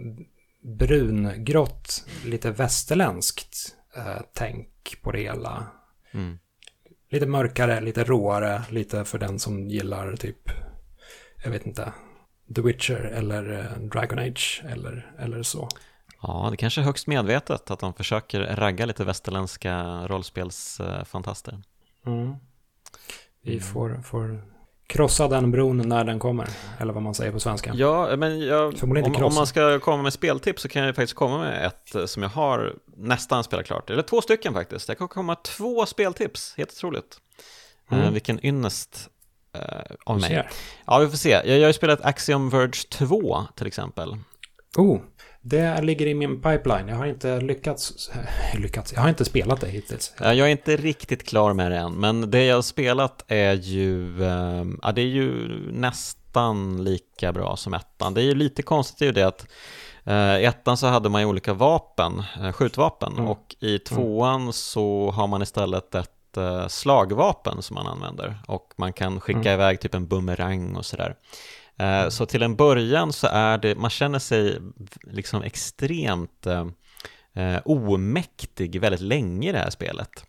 brungrått, 0.63 2.05
lite 2.25 2.51
västerländskt 2.51 3.77
eh, 3.97 4.21
tänk 4.33 5.03
på 5.03 5.13
det 5.13 5.21
hela. 5.21 5.67
Mm. 6.13 6.39
Lite 7.11 7.27
mörkare, 7.27 7.81
lite 7.81 8.05
råare, 8.05 8.63
lite 8.71 9.05
för 9.05 9.19
den 9.19 9.39
som 9.39 9.69
gillar 9.69 10.17
typ, 10.17 10.51
jag 11.45 11.51
vet 11.51 11.67
inte, 11.67 11.93
The 12.55 12.61
Witcher 12.61 13.01
eller 13.01 13.59
eh, 13.59 13.89
Dragon 13.89 14.19
Age 14.19 14.63
eller, 14.69 15.13
eller 15.19 15.43
så. 15.43 15.69
Ja, 16.23 16.49
det 16.51 16.57
kanske 16.57 16.81
är 16.81 16.85
högst 16.85 17.07
medvetet 17.07 17.71
att 17.71 17.81
de 17.81 17.95
försöker 17.95 18.41
ragga 18.41 18.87
lite 18.87 19.05
västerländska 19.05 19.85
rollspelsfantaster. 20.07 21.62
Mm. 22.07 22.35
Vi 23.43 23.53
mm. 23.53 23.64
får, 23.64 24.03
får 24.03 24.43
krossa 24.87 25.29
den 25.29 25.51
bron 25.51 25.77
när 25.77 26.05
den 26.05 26.19
kommer, 26.19 26.49
eller 26.79 26.93
vad 26.93 27.03
man 27.03 27.14
säger 27.14 27.33
på 27.33 27.41
svenska. 27.41 27.73
Ja, 27.75 28.16
men 28.16 28.41
jag, 28.41 28.75
om, 28.83 29.14
om, 29.23 29.35
man 29.35 29.47
ska 29.47 29.79
komma 29.79 30.03
med 30.03 30.12
speltips 30.12 30.62
så 30.62 30.69
kan 30.69 30.83
jag 30.83 30.95
faktiskt 30.97 31.14
komma 31.14 31.39
med 31.39 31.66
ett 31.66 31.95
eh, 31.95 32.05
som 32.05 32.23
jag 32.23 32.31
har 32.31 32.75
nästan 32.97 33.45
spelat 33.45 33.66
klart, 33.66 33.91
eller 33.91 34.03
två 34.03 34.21
stycken 34.21 34.55
faktiskt. 34.55 34.89
Jag 34.89 34.99
kan 34.99 35.09
komma 35.09 35.33
med 35.33 35.43
två 35.43 35.87
speltips, 35.87 36.55
helt 36.57 36.71
otroligt. 36.71 37.21
Eh, 37.91 37.99
mm. 37.99 38.12
Vilken 38.12 38.47
ynnest 38.47 39.09
uh, 39.57 39.97
av 40.05 40.21
mig. 40.21 40.49
Ja, 40.87 40.99
vi 40.99 41.09
får 41.09 41.16
se. 41.16 41.31
Jag, 41.31 41.47
jag 41.47 41.61
har 41.61 41.66
ju 41.66 41.73
spelat 41.73 42.05
Axiom 42.05 42.51
Verge 42.51 42.89
2 42.91 43.45
till 43.57 43.66
exempel. 43.66 44.16
Oh, 44.77 45.01
det 45.41 45.82
ligger 45.82 46.07
i 46.07 46.14
min 46.14 46.43
pipeline. 46.43 46.89
Jag 46.89 46.97
har 46.97 47.07
inte 47.07 47.41
lyckats, 47.41 48.11
lyckats. 48.55 48.93
Jag 48.93 49.01
har 49.01 49.09
inte 49.09 49.24
spelat 49.24 49.61
det 49.61 49.68
hittills. 49.68 50.14
Jag 50.18 50.39
är 50.39 50.47
inte 50.47 50.76
riktigt 50.76 51.26
klar 51.28 51.53
med 51.53 51.70
det 51.70 51.76
än, 51.76 51.95
men 51.95 52.30
det 52.30 52.45
jag 52.45 52.55
har 52.55 52.62
spelat 52.62 53.24
är 53.28 53.55
ju, 53.55 54.24
ehm, 54.24 54.78
ja 54.82 54.93
det 54.93 55.01
är 55.01 55.07
ju 55.07 55.49
nästan 55.72 56.84
lika 56.84 57.32
bra 57.32 57.57
som 57.57 57.74
ettan. 57.74 58.14
Det 58.14 58.20
är 58.20 58.24
ju 58.24 58.34
lite 58.34 58.62
konstigt 58.62 59.09
ju 59.09 59.12
det 59.12 59.22
att 59.22 59.47
eh, 60.05 60.36
i 60.36 60.45
ettan 60.45 60.76
så 60.76 60.86
hade 60.86 61.09
man 61.09 61.20
ju 61.20 61.26
olika 61.26 61.55
vapen, 61.55 62.22
eh, 62.43 62.53
skjutvapen, 62.53 63.12
mm. 63.12 63.28
och 63.28 63.57
i 63.61 63.70
mm. 63.70 63.80
tvåan 63.84 64.41
mm. 64.41 64.53
så 64.53 65.11
har 65.11 65.26
man 65.26 65.43
istället 65.43 65.95
ett 65.95 66.36
eh, 66.36 66.68
slagvapen 66.68 67.62
som 67.62 67.74
man 67.74 67.86
använder 67.86 68.39
och 68.47 68.74
man 68.76 68.93
kan 68.93 69.20
skicka 69.20 69.39
mm. 69.39 69.55
iväg 69.55 69.80
typ 69.80 69.95
en 69.95 70.07
bumerang 70.07 70.76
och 70.76 70.86
sådär. 70.86 71.14
Eh, 71.79 72.09
så 72.09 72.26
till 72.26 72.43
en 72.43 72.57
början 72.57 73.12
så 73.12 73.26
är 73.26 73.59
det, 73.59 73.74
man 73.74 73.91
känner 73.91 74.18
sig 74.18 74.59
liksom 75.03 75.43
extremt 75.43 76.47
eh, 76.47 76.66
eh 77.35 77.61
omäktig 77.64 78.81
väldigt 78.81 79.01
länge 79.01 79.49
i 79.49 79.53
det 79.53 79.59
här 79.59 79.70
spelet. 79.70 80.24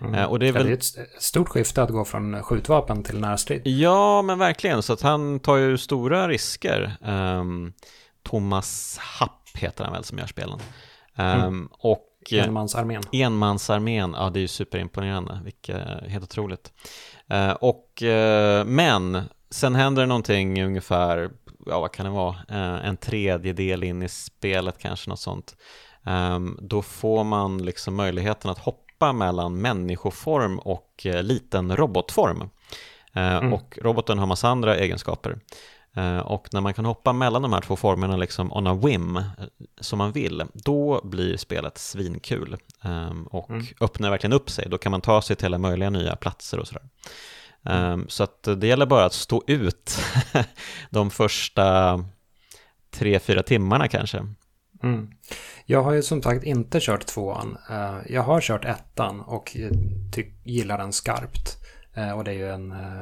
Mm. 0.00 0.14
Eh, 0.14 0.24
och 0.24 0.38
det 0.38 0.48
är, 0.48 0.52
väl... 0.52 0.66
det 0.66 0.72
är 0.72 0.76
ett 0.76 1.22
stort 1.22 1.48
skifte 1.48 1.82
att 1.82 1.90
gå 1.90 2.04
från 2.04 2.42
skjutvapen 2.42 3.02
till 3.02 3.20
närstrid. 3.20 3.62
Ja, 3.64 4.22
men 4.22 4.38
verkligen. 4.38 4.82
Så 4.82 4.92
att 4.92 5.02
han 5.02 5.40
tar 5.40 5.56
ju 5.56 5.78
stora 5.78 6.28
risker. 6.28 6.96
Um, 7.02 7.72
Thomas 8.22 8.98
Happ 9.00 9.48
heter 9.54 9.84
han 9.84 9.92
väl 9.92 10.04
som 10.04 10.18
gör 10.18 10.26
spelen. 10.26 10.58
Um, 11.18 11.24
mm. 11.24 11.68
och 11.72 12.10
Enmansarmén. 12.32 13.02
Enmansarmén, 13.12 14.14
ja 14.18 14.30
det 14.30 14.38
är 14.38 14.40
ju 14.40 14.48
superimponerande, 14.48 15.40
vilket 15.44 15.76
helt 16.08 16.24
otroligt. 16.24 16.72
Och, 17.60 18.02
men 18.66 19.22
sen 19.54 19.74
händer 19.74 20.02
det 20.02 20.06
någonting 20.06 20.62
ungefär, 20.64 21.30
ja 21.66 21.80
vad 21.80 21.92
kan 21.92 22.06
det 22.06 22.12
vara, 22.12 22.36
eh, 22.48 22.88
en 22.88 22.96
tredjedel 22.96 23.84
in 23.84 24.02
i 24.02 24.08
spelet 24.08 24.78
kanske 24.78 25.10
något 25.10 25.20
sånt. 25.20 25.56
Ehm, 26.04 26.58
då 26.62 26.82
får 26.82 27.24
man 27.24 27.58
liksom 27.58 27.94
möjligheten 27.94 28.50
att 28.50 28.58
hoppa 28.58 29.12
mellan 29.12 29.60
människoform 29.60 30.58
och 30.58 31.06
eh, 31.06 31.22
liten 31.22 31.76
robotform. 31.76 32.42
Eh, 33.12 33.36
mm. 33.36 33.52
Och 33.52 33.78
roboten 33.82 34.18
har 34.18 34.26
massa 34.26 34.48
andra 34.48 34.76
egenskaper. 34.76 35.38
Och 36.24 36.48
när 36.52 36.60
man 36.60 36.74
kan 36.74 36.84
hoppa 36.84 37.12
mellan 37.12 37.42
de 37.42 37.52
här 37.52 37.60
två 37.60 37.76
formerna 37.76 38.16
liksom 38.16 38.52
on 38.52 38.66
a 38.66 38.74
whim, 38.74 39.22
som 39.80 39.98
man 39.98 40.12
vill, 40.12 40.42
då 40.54 41.00
blir 41.04 41.36
spelet 41.36 41.78
svinkul 41.78 42.56
ehm, 42.84 43.26
och 43.26 43.50
mm. 43.50 43.66
öppnar 43.80 44.10
verkligen 44.10 44.32
upp 44.32 44.50
sig. 44.50 44.68
Då 44.68 44.78
kan 44.78 44.90
man 44.90 45.00
ta 45.00 45.22
sig 45.22 45.36
till 45.36 45.46
alla 45.46 45.58
möjliga 45.58 45.90
nya 45.90 46.16
platser 46.16 46.58
och 46.58 46.68
sådär. 46.68 46.82
Um, 47.64 48.08
så 48.08 48.24
att 48.24 48.48
det 48.56 48.66
gäller 48.66 48.86
bara 48.86 49.04
att 49.04 49.12
stå 49.12 49.42
ut 49.46 49.98
de 50.90 51.10
första 51.10 51.98
tre, 52.90 53.18
fyra 53.18 53.42
timmarna 53.42 53.88
kanske. 53.88 54.26
Mm. 54.82 55.10
Jag 55.66 55.82
har 55.82 55.92
ju 55.92 56.02
som 56.02 56.22
sagt 56.22 56.44
inte 56.44 56.78
kört 56.80 57.06
tvåan. 57.06 57.58
Uh, 57.70 57.98
jag 58.08 58.22
har 58.22 58.40
kört 58.40 58.64
ettan 58.64 59.20
och 59.20 59.56
gillar 60.44 60.78
den 60.78 60.92
skarpt. 60.92 61.56
Uh, 61.98 62.12
och 62.12 62.24
det 62.24 62.30
är 62.30 62.34
ju 62.34 62.50
en 62.50 62.72
uh, 62.72 63.00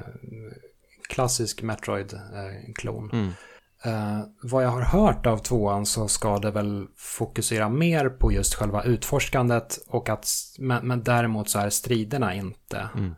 klassisk 1.09 1.63
Metroid-klon. 1.63 3.11
Mm. 3.13 3.33
vad 4.43 4.65
jag 4.65 4.69
har 4.69 4.83
hört 4.83 5.27
av 5.27 5.39
tvåan 5.39 5.87
så 5.87 6.09
ska 6.09 6.39
det 6.39 6.51
väl 6.51 6.87
fokusera 6.97 7.69
mer 7.69 8.09
på 8.09 8.33
just 8.33 8.55
själva 8.55 8.83
utforskandet 8.83 9.79
och 9.89 10.09
att, 10.09 10.27
men, 10.59 10.87
men 10.89 11.03
däremot 11.03 11.49
så 11.49 11.59
är 11.59 11.71
striderna 11.71 12.35
inte 12.35 12.89
mm 12.95 13.15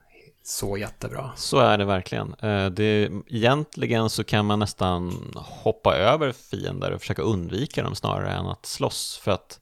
så 0.47 0.77
jättebra. 0.77 1.31
Så 1.37 1.59
är 1.59 1.79
det 1.79 1.85
verkligen. 1.85 2.35
Eh, 2.35 2.67
det, 2.67 3.11
egentligen 3.27 4.11
så 4.11 4.25
kan 4.25 4.47
man 4.47 4.59
nästan 4.59 5.33
hoppa 5.37 5.97
över 5.97 6.33
fiender 6.33 6.91
och 6.91 7.01
försöka 7.01 7.23
undvika 7.23 7.83
dem 7.83 7.95
snarare 7.95 8.33
än 8.33 8.47
att 8.47 8.67
slåss. 8.67 9.21
För 9.23 9.31
att 9.31 9.61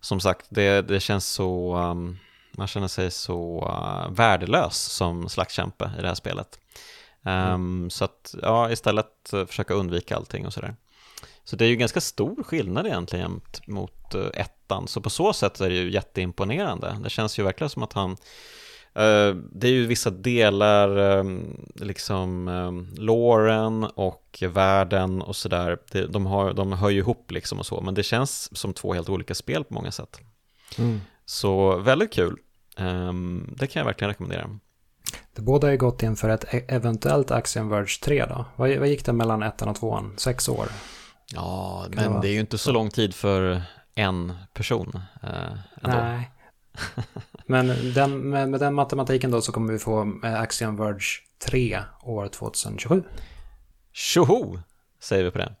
som 0.00 0.20
sagt, 0.20 0.46
det, 0.48 0.82
det 0.82 1.00
känns 1.00 1.28
så, 1.28 1.76
um, 1.76 2.18
man 2.52 2.66
känner 2.66 2.88
sig 2.88 3.10
så 3.10 3.68
uh, 3.68 4.14
värdelös 4.14 4.76
som 4.76 5.28
slagskämpe 5.28 5.90
i 5.98 6.02
det 6.02 6.08
här 6.08 6.14
spelet. 6.14 6.58
Mm. 7.24 7.90
Så 7.90 8.04
att, 8.04 8.34
ja, 8.42 8.70
istället 8.70 9.34
försöka 9.46 9.74
undvika 9.74 10.16
allting 10.16 10.46
och 10.46 10.52
sådär. 10.52 10.76
Så 11.44 11.56
det 11.56 11.64
är 11.64 11.68
ju 11.68 11.76
ganska 11.76 12.00
stor 12.00 12.42
skillnad 12.42 12.86
egentligen 12.86 13.40
mot 13.66 14.14
ettan, 14.34 14.88
så 14.88 15.00
på 15.00 15.10
så 15.10 15.32
sätt 15.32 15.60
är 15.60 15.68
det 15.68 15.76
ju 15.76 15.92
jätteimponerande. 15.92 16.96
Det 17.02 17.10
känns 17.10 17.38
ju 17.38 17.42
verkligen 17.42 17.70
som 17.70 17.82
att 17.82 17.92
han 17.92 18.10
Eh, 18.10 18.16
det 19.52 19.68
är 19.68 19.72
ju 19.72 19.86
vissa 19.86 20.10
delar, 20.10 20.96
ehm, 20.96 21.66
liksom 21.74 22.48
um, 22.48 22.94
låren 22.96 23.84
och 23.84 24.42
världen 24.48 25.22
och 25.22 25.36
sådär, 25.36 25.78
de, 26.08 26.26
har, 26.26 26.52
de 26.52 26.72
hör 26.72 26.90
ju 26.90 26.98
ihop 26.98 27.30
liksom 27.30 27.58
och 27.58 27.66
så, 27.66 27.80
men 27.80 27.94
det 27.94 28.02
känns 28.02 28.58
som 28.58 28.72
två 28.72 28.94
helt 28.94 29.08
olika 29.08 29.34
spel 29.34 29.64
på 29.64 29.74
många 29.74 29.90
sätt. 29.90 30.20
Mm. 30.78 31.00
Så 31.24 31.76
väldigt 31.76 32.12
kul, 32.12 32.36
um, 32.78 33.54
det 33.58 33.66
kan 33.66 33.80
jag 33.80 33.86
verkligen 33.86 34.08
rekommendera. 34.08 34.58
Det 35.34 35.42
båda 35.42 35.72
är 35.72 35.76
gott 35.76 36.02
inför 36.02 36.28
ett 36.28 36.54
e- 36.54 36.64
eventuellt 36.68 37.30
Axiom 37.30 37.68
Verge 37.68 38.00
3 38.04 38.26
då. 38.26 38.44
Vad, 38.56 38.76
vad 38.76 38.88
gick 38.88 39.04
det 39.04 39.12
mellan 39.12 39.42
ettan 39.42 39.68
och 39.68 39.76
tvåan? 39.76 40.14
Sex 40.16 40.48
år? 40.48 40.68
Ja, 41.34 41.86
men 41.90 42.12
det, 42.12 42.20
det 42.20 42.28
är 42.28 42.32
ju 42.32 42.40
inte 42.40 42.58
så 42.58 42.72
lång 42.72 42.90
tid 42.90 43.14
för 43.14 43.62
en 43.94 44.36
person. 44.52 45.00
Uh, 45.24 45.58
Nej, 45.82 46.30
Men 47.46 47.92
den, 47.94 48.30
med, 48.30 48.48
med, 48.48 48.60
den 48.60 48.74
matematiken 48.74 49.30
då 49.30 49.40
så 49.40 49.52
kommer 49.52 49.72
vi 49.72 49.78
få 49.78 50.20
Axiom 50.22 50.76
Verge 50.76 51.00
3 51.38 51.78
år 52.02 52.28
2027. 52.28 53.02
Tjoho, 53.92 54.58
säger 55.00 55.24
vi 55.24 55.30
på 55.30 55.38
det. 55.38 55.54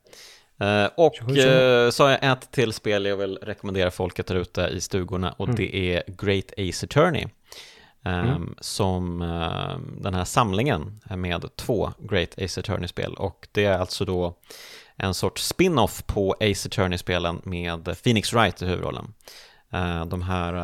Uh, 0.62 0.90
och. 0.96 1.14
Uh, 1.20 1.90
så 1.90 2.04
har 2.04 2.10
jag 2.10 2.32
ett 2.32 2.50
till 2.50 2.72
spel 2.72 3.04
jag 3.04 3.16
vill 3.16 3.38
rekommendera 3.42 3.90
folket 3.90 4.26
där 4.26 4.34
ute 4.34 4.60
i 4.60 4.80
stugorna 4.80 5.32
och 5.32 5.48
mm. 5.48 5.56
det 5.56 5.76
är 5.76 6.02
Great 6.06 6.52
Ace 6.58 6.86
Attorney. 6.86 7.24
Um, 8.04 8.12
mm. 8.12 8.54
Som 8.60 9.22
uh, 9.22 9.78
den 10.00 10.14
här 10.14 10.24
samlingen 10.24 11.00
med 11.16 11.56
två 11.56 11.92
Great 11.98 12.38
Ace 12.38 12.60
Attorney-spel 12.60 13.14
och 13.14 13.48
det 13.52 13.64
är 13.64 13.78
alltså 13.78 14.04
då 14.04 14.38
en 14.96 15.14
sorts 15.14 15.46
spin-off 15.48 16.06
på 16.06 16.34
Ace 16.40 16.68
Attorney-spelen 16.68 17.40
med 17.44 18.02
Phoenix 18.02 18.32
Wright 18.32 18.62
i 18.62 18.66
huvudrollen. 18.66 19.14
De 20.06 20.22
här... 20.22 20.54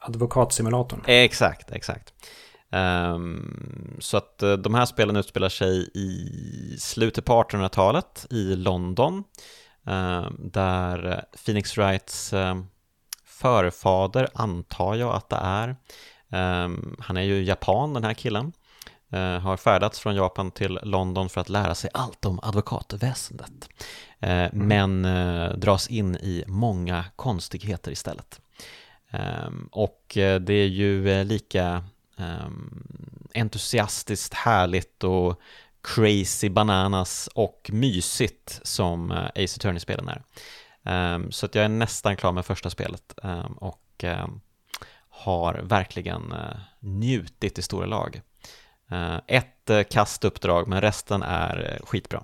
Advokatsimulatorn. 0.00 1.02
Exakt, 1.06 1.70
exakt. 1.70 2.14
Um, 2.70 3.96
så 4.00 4.16
att 4.16 4.40
uh, 4.42 4.52
de 4.52 4.74
här 4.74 4.86
spelen 4.86 5.16
utspelar 5.16 5.48
sig 5.48 5.90
i 5.94 6.76
slutet 6.78 7.24
på 7.24 7.42
1800-talet 7.42 8.26
i 8.30 8.56
London 8.56 9.24
uh, 9.88 10.30
där 10.38 11.24
Phoenix 11.44 11.78
Wrights 11.78 12.32
uh, 12.32 12.62
förfader, 13.24 14.28
antar 14.34 14.94
jag 14.94 15.14
att 15.14 15.28
det 15.28 15.40
är, 15.42 15.76
um, 16.64 16.96
han 16.98 17.16
är 17.16 17.22
ju 17.22 17.44
japan 17.44 17.94
den 17.94 18.04
här 18.04 18.14
killen, 18.14 18.44
uh, 18.44 18.52
har 19.42 19.56
färdats 19.56 20.00
från 20.00 20.14
Japan 20.14 20.50
till 20.50 20.78
London 20.82 21.28
för 21.28 21.40
att 21.40 21.48
lära 21.48 21.74
sig 21.74 21.90
allt 21.94 22.24
om 22.24 22.40
advokatväsendet, 22.42 23.68
mm. 24.20 24.68
men 24.68 25.02
dras 25.60 25.88
in 25.88 26.16
i 26.16 26.44
många 26.46 27.04
konstigheter 27.16 27.92
istället. 27.92 28.40
Um, 29.10 29.68
och 29.72 30.02
det 30.40 30.54
är 30.54 30.66
ju 30.66 31.24
lika 31.24 31.84
um, 32.16 32.86
entusiastiskt, 33.34 34.34
härligt 34.34 35.04
och 35.04 35.40
crazy 35.80 36.48
bananas 36.48 37.28
och 37.34 37.70
mysigt 37.72 38.60
som 38.62 39.10
Ace 39.10 39.56
Attorney-spelen 39.56 40.08
är. 40.08 40.22
Um, 41.14 41.32
så 41.32 41.46
att 41.46 41.54
jag 41.54 41.64
är 41.64 41.68
nästan 41.68 42.16
klar 42.16 42.32
med 42.32 42.46
första 42.46 42.70
spelet 42.70 43.14
och 43.56 44.04
har 45.08 45.54
verkligen 45.54 46.34
njutit 46.80 47.58
i 47.58 47.62
stora 47.62 47.86
lag. 47.86 48.20
Uh, 48.92 49.20
ett 49.26 49.70
uh, 49.70 49.82
kastuppdrag 49.82 50.68
men 50.68 50.80
resten 50.80 51.22
är 51.22 51.80
skitbra. 51.84 52.22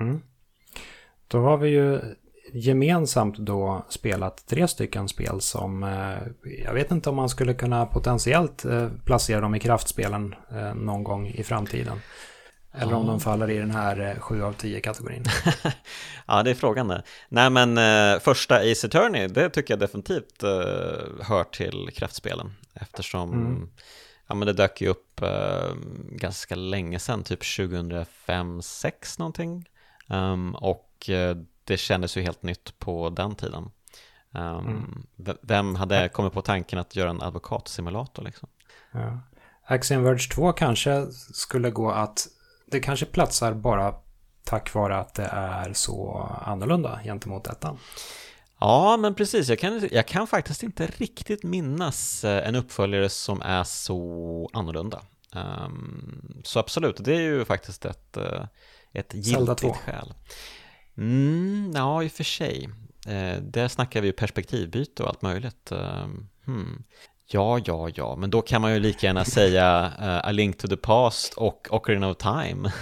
Mm. 0.00 0.22
Då 1.28 1.42
har 1.42 1.56
vi 1.56 1.68
ju 1.68 2.00
gemensamt 2.52 3.38
då 3.38 3.86
spelat 3.88 4.46
tre 4.46 4.68
stycken 4.68 5.08
spel 5.08 5.40
som 5.40 5.82
eh, 5.82 6.18
jag 6.64 6.74
vet 6.74 6.90
inte 6.90 7.10
om 7.10 7.16
man 7.16 7.28
skulle 7.28 7.54
kunna 7.54 7.86
potentiellt 7.86 8.64
eh, 8.64 8.88
placera 9.04 9.40
dem 9.40 9.54
i 9.54 9.60
kraftspelen 9.60 10.34
eh, 10.50 10.74
någon 10.74 11.04
gång 11.04 11.28
i 11.28 11.42
framtiden. 11.42 12.00
Eller 12.78 12.94
om 12.94 13.06
de 13.06 13.20
faller 13.20 13.50
i 13.50 13.58
den 13.58 13.70
här 13.70 14.16
7 14.20 14.42
av 14.42 14.52
10 14.52 14.80
kategorin. 14.80 15.24
ja, 16.26 16.42
det 16.42 16.50
är 16.50 16.54
frågan 16.54 16.88
det. 16.88 17.02
Nej, 17.28 17.50
men 17.50 17.76
första 18.20 18.56
Ace 18.56 18.86
Attorney, 18.86 19.28
det 19.28 19.50
tycker 19.50 19.74
jag 19.74 19.78
definitivt 19.78 20.42
hör 21.22 21.44
till 21.44 21.90
kraftspelen. 21.94 22.52
Eftersom 22.74 23.32
mm. 23.32 23.68
Ja, 24.26 24.34
men 24.34 24.46
det 24.46 24.52
dök 24.52 24.80
ju 24.80 24.88
upp 24.88 25.20
ganska 26.10 26.54
länge 26.54 26.98
sedan, 26.98 27.24
typ 27.24 27.42
2005-2006 27.42 29.18
någonting. 29.18 29.68
Um, 30.08 30.54
och 30.54 31.10
det 31.64 31.76
kändes 31.76 32.16
ju 32.16 32.22
helt 32.22 32.42
nytt 32.42 32.78
på 32.78 33.10
den 33.10 33.34
tiden. 33.34 33.70
Um, 34.30 34.66
mm. 34.66 35.06
Vem 35.42 35.74
hade 35.74 36.08
kommit 36.08 36.32
på 36.32 36.42
tanken 36.42 36.78
att 36.78 36.96
göra 36.96 37.10
en 37.10 37.22
advokatsimulator 37.22 38.22
liksom? 38.22 38.48
Ja. 38.92 39.20
Axiom 39.64 40.02
Verge 40.02 40.28
2 40.34 40.52
kanske 40.52 41.06
skulle 41.12 41.70
gå 41.70 41.90
att 41.90 42.26
det 42.66 42.80
kanske 42.80 43.06
platsar 43.06 43.54
bara 43.54 43.94
tack 44.44 44.74
vare 44.74 44.96
att 44.96 45.14
det 45.14 45.28
är 45.32 45.72
så 45.72 46.28
annorlunda 46.44 47.00
gentemot 47.04 47.46
ettan. 47.46 47.78
Ja, 48.60 48.96
men 48.96 49.14
precis. 49.14 49.48
Jag 49.48 49.58
kan, 49.58 49.88
jag 49.92 50.06
kan 50.06 50.26
faktiskt 50.26 50.62
inte 50.62 50.86
riktigt 50.86 51.42
minnas 51.42 52.24
eh, 52.24 52.48
en 52.48 52.54
uppföljare 52.54 53.08
som 53.08 53.42
är 53.42 53.64
så 53.64 54.50
annorlunda. 54.52 55.02
Um, 55.34 56.42
så 56.44 56.58
absolut, 56.58 56.96
det 57.04 57.14
är 57.14 57.20
ju 57.20 57.44
faktiskt 57.44 57.84
ett, 57.84 58.16
eh, 58.16 58.44
ett 58.92 59.14
giltigt 59.14 59.76
skäl. 59.76 60.14
Mm, 60.96 61.72
ja, 61.74 62.02
i 62.02 62.06
och 62.06 62.12
för 62.12 62.24
sig. 62.24 62.68
Eh, 63.06 63.42
där 63.42 63.68
snackar 63.68 64.00
vi 64.00 64.06
ju 64.06 64.12
perspektivbyte 64.12 65.02
och 65.02 65.08
allt 65.08 65.22
möjligt. 65.22 65.72
Eh, 65.72 66.06
hmm. 66.44 66.84
Ja, 67.28 67.60
ja, 67.64 67.88
ja, 67.94 68.16
men 68.16 68.30
då 68.30 68.42
kan 68.42 68.62
man 68.62 68.74
ju 68.74 68.80
lika 68.80 69.06
gärna 69.06 69.24
säga 69.24 69.92
uh, 70.00 70.28
A 70.28 70.32
Link 70.32 70.58
to 70.58 70.68
the 70.68 70.76
Past 70.76 71.34
och 71.34 71.68
Ocarina 71.70 72.08
of 72.08 72.16
Time. 72.16 72.72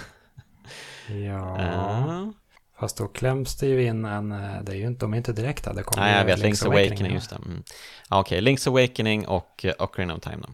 ja, 1.27 1.57
uh. 1.59 2.44
Fast 2.79 2.97
då 2.97 3.07
kläms 3.07 3.55
det 3.57 3.67
ju 3.67 3.83
in 3.83 4.05
en, 4.05 4.31
eh, 4.31 4.61
det 4.63 4.71
är 4.71 4.75
ju 4.75 4.87
inte, 4.87 5.05
de 5.05 5.13
är 5.13 5.17
inte 5.17 5.33
direkta, 5.33 5.73
det 5.73 5.83
kommer 5.83 6.07
Nej, 6.07 6.17
jag 6.17 6.25
vet, 6.25 6.39
Link's, 6.39 6.43
Link's 6.43 6.65
Awakening, 6.65 6.89
Awakening 6.89 7.13
just 7.13 7.29
det. 7.29 7.35
Mm. 7.35 7.63
Okej, 8.09 8.39
okay, 8.39 8.53
Link's 8.53 8.69
Awakening 8.69 9.27
och 9.27 9.65
uh, 9.65 9.71
Ocarina 9.79 10.15
of 10.15 10.21
Time 10.21 10.37
då. 10.41 10.49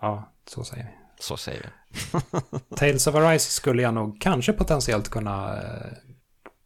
Ja, 0.00 0.32
så 0.48 0.64
säger 0.64 0.84
vi. 0.84 0.90
Så 1.22 1.36
säger 1.36 1.60
vi. 1.60 1.68
Tales 2.76 3.06
of 3.06 3.14
Arise 3.14 3.50
skulle 3.50 3.82
jag 3.82 3.94
nog 3.94 4.20
kanske 4.20 4.52
potentiellt 4.52 5.08
kunna 5.08 5.58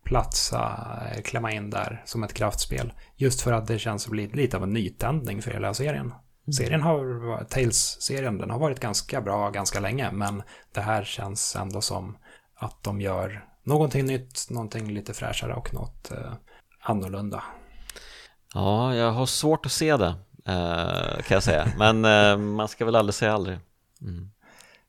platsa, 0.07 0.77
eh, 1.13 1.23
klämma 1.23 1.53
in 1.53 1.71
där 1.71 2.03
som 2.05 2.25
ett 2.25 2.35
kraftspel. 2.35 2.93
Just 3.17 3.41
för 3.41 3.53
att 3.53 3.67
det 3.67 3.79
känns 3.79 4.03
som 4.03 4.15
lite 4.15 4.57
av 4.57 4.63
en 4.63 4.73
nytändning 4.73 5.43
för 5.43 5.51
hela 5.51 5.75
serien. 5.75 6.07
Mm. 6.07 6.53
Serien 6.53 6.83
har, 6.83 7.45
Tales-serien, 7.45 8.39
den 8.39 8.51
har 8.51 8.59
varit 8.59 8.81
ganska 8.81 9.21
bra 9.21 9.51
ganska 9.51 9.81
länge, 9.81 10.13
men 10.13 10.43
det 10.75 10.81
här 10.81 11.05
känns 11.05 11.57
ändå 11.57 11.81
som 11.81 12.17
att 12.57 12.83
de 12.83 13.01
gör 13.01 13.45
någonting 13.67 14.07
nytt, 14.07 14.51
någonting 14.51 14.95
lite 14.95 15.15
fräschare 15.15 15.55
och 15.55 15.75
något 15.75 16.11
eh, 16.11 16.33
annorlunda. 16.81 17.43
Ja, 18.55 18.95
jag 18.95 19.13
har 19.13 19.27
svårt 19.27 19.67
att 19.67 19.73
se 19.73 19.97
det, 19.97 20.15
eh, 20.47 21.23
kan 21.23 21.35
jag 21.35 21.43
säga, 21.43 21.73
men 21.79 22.05
eh, 22.05 22.37
man 22.37 22.69
ska 22.69 22.85
väl 22.85 22.97
aldrig 22.97 23.15
säga 23.15 23.33
aldrig. 23.33 23.59
Mm. 24.01 24.31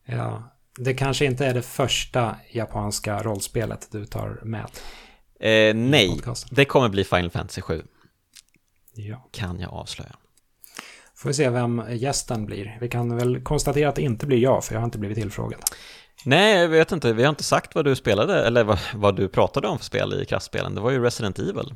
Ja, 0.04 0.42
det 0.78 0.94
kanske 0.94 1.24
inte 1.24 1.46
är 1.46 1.54
det 1.54 1.62
första 1.62 2.36
japanska 2.50 3.22
rollspelet 3.22 3.88
du 3.92 4.06
tar 4.06 4.40
med. 4.44 4.70
Eh, 5.40 5.74
nej, 5.74 6.20
det 6.50 6.64
kommer 6.64 6.88
bli 6.88 7.04
Final 7.04 7.30
Fantasy 7.30 7.60
7. 7.60 7.82
Ja. 8.94 9.28
Kan 9.32 9.60
jag 9.60 9.72
avslöja. 9.72 10.16
Får 11.14 11.28
vi 11.28 11.34
se 11.34 11.50
vem 11.50 11.82
gästen 11.90 12.46
blir. 12.46 12.78
Vi 12.80 12.88
kan 12.88 13.16
väl 13.16 13.42
konstatera 13.42 13.88
att 13.88 13.94
det 13.94 14.02
inte 14.02 14.26
blir 14.26 14.38
jag, 14.38 14.64
för 14.64 14.74
jag 14.74 14.80
har 14.80 14.84
inte 14.84 14.98
blivit 14.98 15.18
tillfrågad. 15.18 15.60
Nej, 16.24 16.60
jag 16.60 16.68
vet 16.68 16.92
inte. 16.92 17.12
Vi 17.12 17.22
har 17.22 17.30
inte 17.30 17.44
sagt 17.44 17.74
vad 17.74 17.84
du 17.84 17.96
spelade, 17.96 18.46
eller 18.46 18.64
vad, 18.64 18.78
vad 18.94 19.16
du 19.16 19.28
pratade 19.28 19.68
om 19.68 19.78
för 19.78 19.84
spel 19.84 20.22
i 20.22 20.24
kraftspelen. 20.24 20.74
Det 20.74 20.80
var 20.80 20.90
ju 20.90 21.02
Resident 21.02 21.38
Evil. 21.38 21.74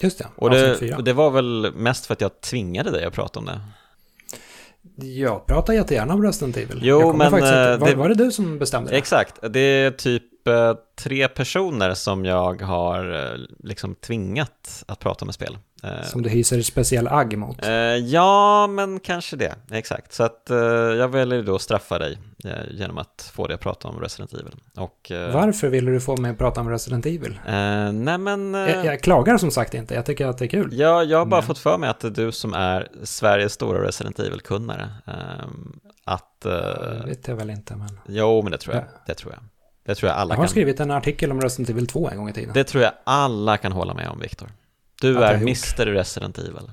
Just 0.00 0.18
det, 0.18 0.26
och 0.36 0.50
det, 0.50 0.96
det 1.02 1.12
var 1.12 1.30
väl 1.30 1.72
mest 1.74 2.06
för 2.06 2.14
att 2.14 2.20
jag 2.20 2.40
tvingade 2.40 2.90
dig 2.90 3.04
att 3.04 3.14
prata 3.14 3.38
om 3.38 3.46
det. 3.46 3.60
Jag 5.06 5.46
pratar 5.46 5.72
jättegärna 5.72 6.14
om 6.14 6.22
Resident 6.22 6.56
Evil. 6.56 6.78
Jo, 6.82 7.12
men... 7.12 7.30
Faktiskt, 7.30 7.52
var, 7.52 7.88
det, 7.88 7.94
var 7.94 8.08
det 8.08 8.14
du 8.14 8.32
som 8.32 8.58
bestämde 8.58 8.90
det? 8.90 8.96
Exakt, 8.96 9.38
det 9.52 9.60
är 9.60 9.90
typ 9.90 10.22
Eh, 10.46 10.74
tre 10.94 11.28
personer 11.28 11.94
som 11.94 12.24
jag 12.24 12.62
har 12.62 13.14
eh, 13.14 13.38
liksom 13.58 13.94
tvingat 13.94 14.84
att 14.88 14.98
prata 14.98 15.24
med 15.24 15.34
spel. 15.34 15.58
Eh, 15.82 16.02
som 16.02 16.22
du 16.22 16.28
hyser 16.28 16.62
speciell 16.62 17.08
agg 17.08 17.38
mot? 17.38 17.58
Ja, 18.04 18.66
men 18.66 19.00
kanske 19.00 19.36
det. 19.36 19.54
Exakt. 19.70 20.12
Så 20.12 20.22
att 20.22 20.42
jag 20.98 21.08
väljer 21.08 21.42
då 21.42 21.58
straffa 21.58 21.98
dig 21.98 22.18
genom 22.70 22.98
att 22.98 23.30
få 23.34 23.46
dig 23.46 23.54
att 23.54 23.60
prata 23.60 23.88
om 23.88 24.00
Resident 24.00 24.32
Evil. 24.32 24.54
Och, 24.76 25.12
Varför 25.32 25.68
ville 25.68 25.90
du 25.90 26.00
få 26.00 26.16
mig 26.16 26.30
att 26.30 26.38
prata 26.38 26.60
om 26.60 26.70
Resident 26.70 27.06
Evil? 27.06 27.40
Nej 27.92 28.18
men... 28.18 28.54
Jag, 28.54 28.84
jag, 28.84 29.00
klagar 29.00 29.38
som 29.38 29.50
sagt 29.50 29.74
inte, 29.74 29.94
jag 29.94 30.06
tycker 30.06 30.26
att 30.26 30.38
det 30.38 30.44
är 30.44 30.48
kul. 30.48 30.70
Ja, 30.72 31.04
jag 31.04 31.18
har 31.18 31.26
bara 31.26 31.40
men... 31.40 31.46
fått 31.46 31.58
för 31.58 31.78
mig 31.78 31.90
att 31.90 32.00
det 32.00 32.08
är 32.08 32.24
du 32.24 32.32
som 32.32 32.54
är 32.54 32.88
Sveriges 33.02 33.52
stora 33.52 33.86
Resident 33.86 34.18
Evil-kunnare. 34.18 34.88
Uh, 35.08 35.14
att... 36.04 36.40
Det 36.40 37.02
vet 37.06 37.28
jag 37.28 37.36
väl 37.36 37.50
inte, 37.50 37.76
men... 37.76 38.00
Jo, 38.08 38.42
men 38.42 38.52
det 38.52 38.58
tror 38.58 38.74
jag. 38.74 38.84
Det 39.06 39.14
tror 39.14 39.32
jag. 39.32 39.42
Det 39.84 39.94
tror 39.94 40.10
jag 40.10 40.18
alla 40.18 40.34
Jag 40.34 40.38
har 40.38 40.44
kan. 40.44 40.50
skrivit 40.50 40.80
en 40.80 40.90
artikel 40.90 41.32
om 41.32 41.40
Resident 41.40 41.70
Evil 41.70 41.86
2 41.86 42.10
en 42.10 42.16
gång 42.16 42.28
i 42.28 42.32
tiden. 42.32 42.50
Det 42.54 42.64
tror 42.64 42.82
jag 42.82 42.92
alla 43.04 43.56
kan 43.56 43.72
hålla 43.72 43.94
med 43.94 44.08
om, 44.08 44.20
Viktor. 44.20 44.48
Du 45.00 45.22
är 45.24 45.34
Mr 45.34 45.86
Resident 45.86 46.38
Evil. 46.38 46.72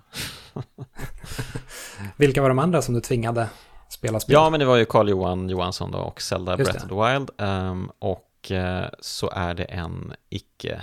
Vilka 2.18 2.42
var 2.42 2.50
de 2.50 2.60
andra 2.60 2.82
som 2.82 2.94
du 2.94 3.02
tvingade 3.02 3.50
spela 3.90 4.20
spel? 4.20 4.34
Ja, 4.34 4.50
men 4.50 4.60
det 4.60 4.66
var 4.66 4.78
ju 4.78 4.86
Carl 4.86 5.10
Johan 5.10 5.50
Johansson 5.50 5.92
då 5.92 5.98
och 5.98 6.22
Zelda 6.22 6.58
Breath 6.58 6.76
of 6.76 6.90
the 6.90 6.96
Wild. 6.96 7.30
Um, 7.38 7.92
och 8.00 8.52
uh, 8.52 8.86
så 9.00 9.30
är 9.30 9.54
det 9.54 9.64
en 9.64 10.14
icke 10.30 10.82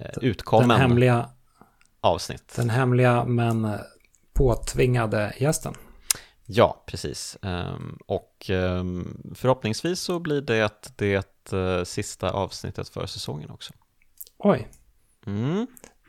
uh, 0.00 0.06
utkommen 0.20 0.68
den 0.68 0.80
hemliga, 0.80 1.28
avsnitt. 2.00 2.52
Den 2.56 2.70
hemliga 2.70 3.24
men 3.24 3.78
påtvingade 4.32 5.34
gästen. 5.38 5.74
Ja, 6.44 6.82
precis. 6.86 7.38
Um, 7.42 7.98
och 8.06 8.50
um, 8.50 9.32
förhoppningsvis 9.34 10.00
så 10.00 10.18
blir 10.18 10.40
det 10.40 10.92
det 10.96 11.52
uh, 11.52 11.84
sista 11.84 12.30
avsnittet 12.30 12.88
för 12.88 13.06
säsongen 13.06 13.50
också. 13.50 13.72
Oj. 14.38 14.68
Mm. 15.26 15.66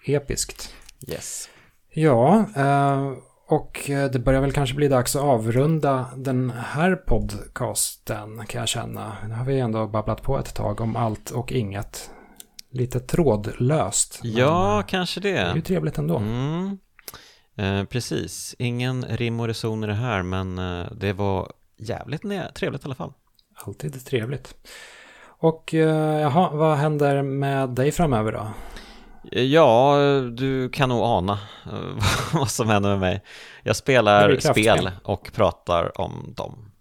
Episkt. 0.09 0.73
Yes. 1.07 1.49
Ja, 1.89 2.45
uh, 2.57 3.17
Och 3.49 3.89
eh, 3.89 4.11
det 4.11 4.19
börjar 4.19 4.41
väl 4.41 4.51
kanske 4.51 4.75
bli 4.75 4.87
dags 4.87 5.15
att 5.15 5.21
avrunda 5.21 6.05
den 6.15 6.49
här 6.49 6.95
podcasten 6.95 8.45
kan 8.45 8.59
jag 8.59 8.67
känna. 8.67 9.17
Nu 9.27 9.33
har 9.33 9.45
vi 9.45 9.59
ändå 9.59 9.87
babblat 9.87 10.21
på 10.21 10.39
ett 10.39 10.55
tag 10.55 10.81
om 10.81 10.95
allt 10.95 11.31
och 11.31 11.51
inget. 11.51 12.09
Lite 12.71 12.99
trådlöst. 12.99 14.19
Ja, 14.23 14.83
kanske 14.87 15.19
det. 15.19 15.31
Det 15.31 15.39
är 15.39 15.55
ju 15.55 15.61
trevligt 15.61 15.97
ändå. 15.97 16.17
Mm. 16.17 16.77
Eh, 17.55 17.83
precis, 17.83 18.55
ingen 18.59 19.05
rim 19.05 19.39
och 19.39 19.47
reson 19.47 19.83
i 19.83 19.87
det 19.87 19.93
här 19.93 20.23
men 20.23 20.57
eh, 20.57 20.91
det 20.91 21.13
var 21.13 21.51
jävligt 21.77 22.21
trevligt 22.53 22.81
i 22.81 22.85
alla 22.85 22.95
fall. 22.95 23.13
Alltid 23.65 24.05
trevligt. 24.05 24.55
Och 25.39 25.73
eh, 25.73 26.19
jaha, 26.21 26.49
vad 26.53 26.77
händer 26.77 27.21
med 27.21 27.69
dig 27.69 27.91
framöver 27.91 28.31
då? 28.31 28.47
Ja, 29.31 29.97
du 30.31 30.69
kan 30.69 30.89
nog 30.89 31.03
ana 31.03 31.39
eh, 31.65 32.03
vad 32.33 32.49
som 32.49 32.69
händer 32.69 32.89
med 32.89 32.99
mig. 32.99 33.23
Jag 33.63 33.75
spelar 33.75 34.39
spel 34.39 34.91
och 35.03 35.31
pratar 35.33 36.01
om 36.01 36.33
dem. 36.37 36.71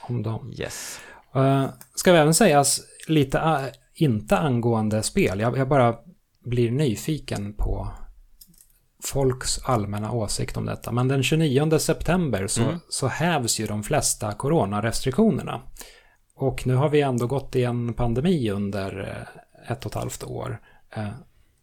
Om 0.00 0.22
dem. 0.22 0.52
Yes. 0.58 1.00
Uh, 1.36 1.66
ska 1.94 2.12
vi 2.12 2.18
även 2.18 2.34
sägas 2.34 2.80
lite 3.08 3.38
uh, 3.38 3.66
inte 3.94 4.38
angående 4.38 5.02
spel. 5.02 5.40
Jag, 5.40 5.58
jag, 5.58 5.68
bara 5.68 5.94
blir 6.44 6.70
nyfiken 6.70 7.52
på 7.52 7.88
folks 9.04 9.58
allmänna 9.64 10.12
åsikt 10.12 10.56
om 10.56 10.64
detta. 10.64 10.92
Men 10.92 11.08
den 11.08 11.22
29 11.22 11.78
september 11.78 12.46
så, 12.46 12.62
mm. 12.62 12.78
så 12.88 13.06
hävs 13.06 13.60
ju 13.60 13.66
de 13.66 13.82
flesta 13.82 14.32
coronarestriktionerna. 14.32 15.60
Och 16.36 16.66
nu 16.66 16.74
har 16.74 16.88
vi 16.88 17.00
ändå 17.00 17.26
gått 17.26 17.56
i 17.56 17.64
en 17.64 17.94
pandemi 17.94 18.50
under 18.50 19.00
eh, 19.00 19.72
ett 19.72 19.86
och 19.86 19.90
ett 19.90 19.98
halvt 19.98 20.24
år. 20.24 20.60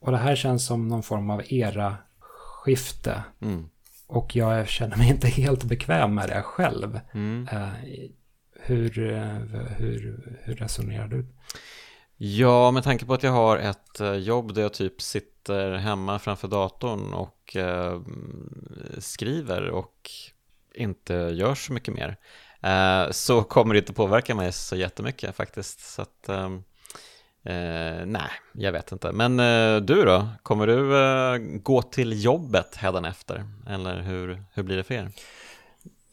Eh, 0.04 0.06
och 0.06 0.12
det 0.12 0.18
här 0.18 0.36
känns 0.36 0.66
som 0.66 0.88
någon 0.88 1.04
form 1.04 1.30
av 1.30 1.42
era-skifte. 1.46 3.24
Mm. 3.42 3.70
Och 4.08 4.36
jag 4.36 4.68
känner 4.68 4.98
mig 4.98 5.10
inte 5.10 5.28
helt 5.28 5.64
bekväm 5.64 6.16
med 6.16 6.30
det 6.30 6.42
själv. 6.42 7.00
Mm. 7.14 7.48
Eh, 7.52 7.70
hur, 8.66 8.90
hur, 9.78 10.40
hur 10.44 10.56
resonerar 10.56 11.08
du? 11.08 11.26
Ja, 12.18 12.72
med 12.72 12.84
tanke 12.84 13.06
på 13.06 13.14
att 13.14 13.24
jag 13.24 13.32
har 13.32 13.58
ett 13.58 14.24
jobb 14.24 14.54
där 14.54 14.62
jag 14.62 14.74
typ 14.74 15.02
sitter 15.02 15.74
hemma 15.74 16.20
framför 16.20 16.48
datorn 16.48 17.14
och 17.14 17.58
skriver 18.98 19.70
och 19.70 20.12
inte 20.76 21.14
gör 21.14 21.56
så 21.56 21.74
mycket 21.74 21.94
mer 21.94 22.18
Eh, 22.64 23.12
så 23.12 23.44
kommer 23.44 23.74
det 23.74 23.80
inte 23.80 23.94
påverka 23.94 24.36
mig 24.36 24.52
så 24.52 24.76
jättemycket 24.76 25.36
faktiskt. 25.36 25.80
Så 25.80 26.02
att, 26.02 26.30
ehm, 26.30 26.64
eh, 27.44 28.06
nej, 28.06 28.30
jag 28.54 28.72
vet 28.72 28.92
inte. 28.92 29.12
Men 29.12 29.40
eh, 29.40 29.82
du 29.82 30.06
då? 30.06 30.28
Kommer 30.44 30.68
du 30.68 30.98
eh, 30.98 31.60
gå 31.62 31.82
till 31.82 32.24
jobbet 32.24 32.80
efter? 33.06 33.46
Eller 33.70 34.02
hur, 34.02 34.44
hur 34.54 34.64
blir 34.64 34.78
det 34.78 34.84
för 34.84 34.94
er? 34.94 35.12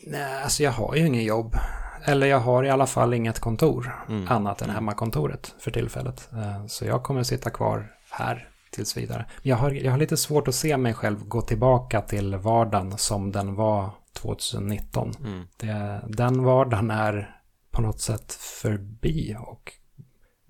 Nej, 0.06 0.42
alltså 0.42 0.62
jag 0.62 0.70
har 0.70 0.94
ju 0.94 1.06
inget 1.06 1.24
jobb. 1.24 1.56
Eller 2.04 2.26
jag 2.26 2.40
har 2.40 2.64
i 2.64 2.70
alla 2.70 2.86
fall 2.86 3.14
inget 3.14 3.40
kontor 3.40 4.04
mm. 4.08 4.28
annat 4.28 4.62
än 4.62 4.64
mm. 4.64 4.74
hemmakontoret 4.74 5.54
för 5.58 5.70
tillfället. 5.70 6.28
Eh, 6.32 6.66
så 6.66 6.84
jag 6.84 7.02
kommer 7.02 7.22
sitta 7.22 7.50
kvar 7.50 7.90
här 8.10 8.48
tills 8.70 8.96
vidare. 8.96 9.26
Jag 9.42 9.56
har, 9.56 9.70
jag 9.70 9.90
har 9.90 9.98
lite 9.98 10.16
svårt 10.16 10.48
att 10.48 10.54
se 10.54 10.76
mig 10.76 10.94
själv 10.94 11.24
gå 11.24 11.40
tillbaka 11.40 12.00
till 12.00 12.36
vardagen 12.36 12.98
som 12.98 13.32
den 13.32 13.54
var 13.54 13.90
2019. 14.12 15.12
Mm. 15.20 15.46
Det, 15.56 16.00
den 16.08 16.44
vardagen 16.44 16.90
är 16.90 17.36
på 17.70 17.82
något 17.82 18.00
sätt 18.00 18.32
förbi 18.32 19.36
och 19.40 19.72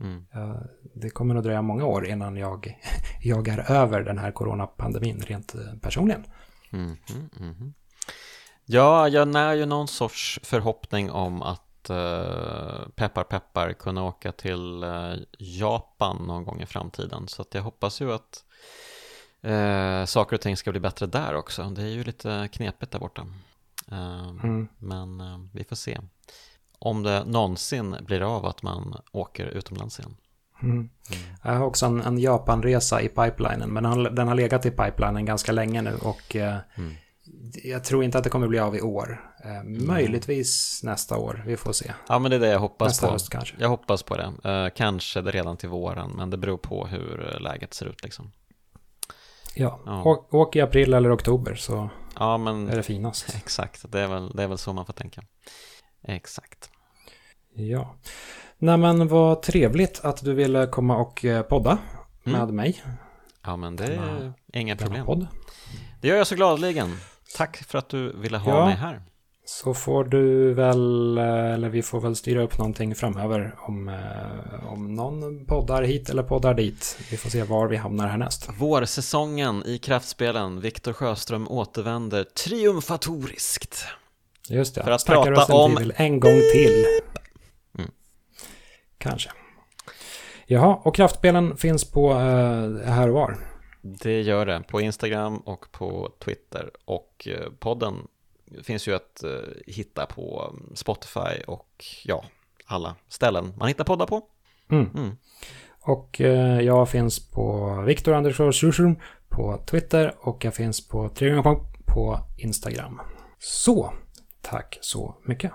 mm. 0.01 0.27
uh, 0.37 0.63
det 0.95 1.11
kommer 1.11 1.35
att 1.35 1.45
dröja 1.45 1.63
många 1.63 1.85
år 1.85 2.07
innan 2.07 2.37
jag, 2.37 2.79
jag 3.23 3.49
är 3.49 3.71
över 3.71 4.03
den 4.03 4.19
här 4.19 4.33
coronapandemin 4.33 5.21
rent 5.21 5.55
eh, 5.55 5.61
personligen. 5.83 6.25
Mm, 6.73 6.97
mm, 7.41 7.75
ja, 8.65 9.09
jag 9.09 9.29
när 9.29 9.55
ju 9.55 9.67
någon 9.67 9.89
sorts 9.89 10.41
förhoppning 10.43 11.11
om 11.11 11.43
att 11.43 11.91
uh, 11.91 12.89
peppar 12.95 13.25
peppar 13.25 13.73
kunna 13.73 14.05
åka 14.05 14.33
till 14.33 14.85
uh, 14.85 15.15
Japan 15.39 16.17
någon 16.27 16.45
gång 16.45 16.61
i 16.61 16.67
framtiden. 16.67 17.29
Så 17.29 17.43
att 17.43 17.55
jag 17.55 17.63
hoppas 17.63 18.01
ju 18.01 18.13
att 18.13 18.45
uh, 19.47 20.05
saker 20.05 20.37
och 20.37 20.41
ting 20.41 20.57
ska 20.57 20.71
bli 20.71 20.81
bättre 20.81 21.07
där 21.07 21.35
också. 21.35 21.63
Det 21.63 21.83
är 21.83 21.87
ju 21.87 22.05
lite 22.05 22.49
knepigt 22.53 22.93
där 22.93 22.99
borta. 22.99 23.27
Ehm, 23.91 24.41
mm. 24.43 24.69
Men 24.79 25.21
vi 25.53 25.65
får 25.65 25.77
se 25.77 25.99
om 26.81 27.03
det 27.03 27.25
någonsin 27.25 27.97
blir 28.01 28.37
av 28.37 28.47
att 28.47 28.63
man 28.63 28.97
åker 29.13 29.47
utomlands 29.47 29.99
igen. 29.99 30.17
Mm. 30.63 30.77
Mm. 30.77 30.89
Jag 31.43 31.53
har 31.53 31.67
också 31.67 31.87
en, 31.87 32.01
en 32.01 32.19
Japanresa 32.19 33.03
i 33.03 33.09
pipelinen, 33.09 33.71
men 33.71 33.83
den 33.83 33.93
har, 33.93 34.11
den 34.11 34.29
har 34.29 34.35
legat 34.35 34.67
i 34.67 34.71
pipelinen 34.71 35.25
ganska 35.25 35.53
länge 35.53 35.83
nu 35.83 35.95
och 36.03 36.37
eh, 36.37 36.57
mm. 36.75 36.95
jag 37.65 37.85
tror 37.85 38.05
inte 38.05 38.19
att 38.19 38.25
det 38.25 38.31
kommer 38.31 38.49
bli 38.49 38.59
av 38.59 38.77
i 38.77 38.81
år. 38.81 39.31
Eh, 39.45 39.65
möjligtvis 39.65 40.81
nästa 40.85 41.17
år, 41.17 41.43
vi 41.47 41.57
får 41.57 41.73
se. 41.73 41.93
Ja, 42.09 42.19
men 42.19 42.31
det 42.31 42.37
är 42.37 42.41
det 42.41 42.49
jag 42.49 42.61
hoppas 42.61 42.89
nästa 42.89 43.07
på. 43.07 43.13
Höst, 43.13 43.31
kanske. 43.31 43.57
Jag 43.59 43.69
hoppas 43.69 44.03
på 44.03 44.17
det. 44.17 44.51
Eh, 44.51 44.69
kanske 44.77 45.21
det 45.21 45.31
redan 45.31 45.57
till 45.57 45.69
våren, 45.69 46.11
men 46.17 46.31
det 46.31 46.37
beror 46.37 46.59
på 46.59 46.87
hur 46.87 47.39
läget 47.41 47.75
ser 47.75 47.87
ut 47.87 48.03
liksom. 48.05 48.33
Ja, 49.55 49.81
ja. 49.87 50.03
Åk, 50.05 50.35
åk 50.35 50.57
i 50.57 50.61
april 50.61 50.95
eller 50.95 51.15
oktober 51.15 51.55
så 51.55 51.91
ja, 52.19 52.39
men, 52.39 52.69
är 52.69 52.77
det 52.77 52.83
finast. 52.83 53.35
Exakt, 53.37 53.93
det 53.93 54.01
är, 54.01 54.09
väl, 54.09 54.31
det 54.35 54.43
är 54.43 54.49
väl 54.49 54.59
så 54.59 54.73
man 54.73 54.87
får 54.87 54.93
tänka. 54.93 55.23
Exakt. 56.03 56.71
Ja. 57.55 57.95
Nej 58.59 58.77
men 58.77 59.09
vad 59.09 59.43
trevligt 59.43 60.01
att 60.05 60.25
du 60.25 60.35
ville 60.35 60.67
komma 60.67 60.97
och 60.97 61.25
eh, 61.25 61.43
podda 61.43 61.79
mm. 62.25 62.39
med 62.39 62.55
mig. 62.55 62.83
Ja 63.43 63.57
men 63.57 63.77
det 63.77 63.85
är 64.53 64.61
inga 64.61 64.77
problem. 64.77 65.07
Podd. 65.07 65.27
Det 66.01 66.09
gör 66.09 66.17
jag 66.17 66.27
så 66.27 66.35
gladeligen. 66.35 66.97
Tack 67.37 67.57
för 67.57 67.79
att 67.79 67.89
du 67.89 68.17
ville 68.17 68.39
ha 68.39 68.59
ja. 68.59 68.67
mig 68.67 68.75
här. 68.75 69.03
Så 69.45 69.75
får 69.75 70.05
du 70.05 70.55
väl, 70.55 71.19
eh, 71.19 71.25
eller 71.25 71.69
vi 71.69 71.83
får 71.83 72.01
väl 72.01 72.17
styra 72.17 72.43
upp 72.43 72.59
någonting 72.59 72.95
framöver 72.95 73.55
om, 73.59 73.89
eh, 73.89 74.73
om 74.73 74.95
någon 74.95 75.47
poddar 75.47 75.83
hit 75.83 76.11
eller 76.11 76.23
poddar 76.23 76.55
dit. 76.55 76.99
Vi 77.11 77.17
får 77.17 77.31
se 77.31 77.43
var 77.43 77.69
vi 77.69 77.77
hamnar 77.77 78.09
härnäst. 78.09 78.49
Vårsäsongen 78.59 79.63
i 79.67 79.79
kraftspelen. 79.79 80.61
Viktor 80.61 80.93
Sjöström 80.93 81.49
återvänder 81.49 82.25
triumfatoriskt. 82.25 83.87
Just 84.51 84.75
det, 84.75 84.83
för 84.83 84.91
att 84.91 85.07
prata 85.07 85.55
om... 85.55 85.77
Till 85.77 85.93
en 85.97 86.21
gång 86.21 86.41
till. 86.53 86.85
Mm. 87.79 87.91
Kanske. 88.99 89.31
Jaha, 90.47 90.81
och 90.85 90.95
kraftspelen 90.95 91.57
finns 91.57 91.91
på 91.91 92.11
uh, 92.13 92.83
här 92.85 93.09
och 93.09 93.15
var. 93.15 93.37
Det 93.83 94.21
gör 94.21 94.47
det, 94.47 94.63
på 94.69 94.81
Instagram 94.81 95.37
och 95.37 95.73
på 95.73 96.13
Twitter. 96.25 96.71
Och 96.85 97.29
uh, 97.31 97.51
podden 97.59 97.95
finns 98.63 98.89
ju 98.89 98.95
att 98.95 99.25
uh, 99.25 99.41
hitta 99.67 100.07
på 100.07 100.55
Spotify 100.75 101.43
och 101.47 101.85
ja, 102.05 102.25
alla 102.67 102.95
ställen 103.09 103.53
man 103.57 103.69
hittar 103.69 103.85
poddar 103.85 104.07
på. 104.07 104.23
Mm. 104.71 104.91
Mm. 104.95 105.17
Och 105.83 106.21
jag 106.63 106.89
finns 106.89 107.31
på 107.31 107.75
Viktor 107.87 108.15
Andersson 108.15 108.97
på 109.29 109.63
Twitter 109.67 110.15
och 110.21 110.45
jag 110.45 110.55
finns 110.55 110.89
på 110.89 111.09
Triggerpong 111.09 111.61
på 111.87 112.19
Instagram. 112.39 113.01
Så, 113.39 113.93
tack 114.41 114.79
så 114.81 115.15
mycket. 115.25 115.53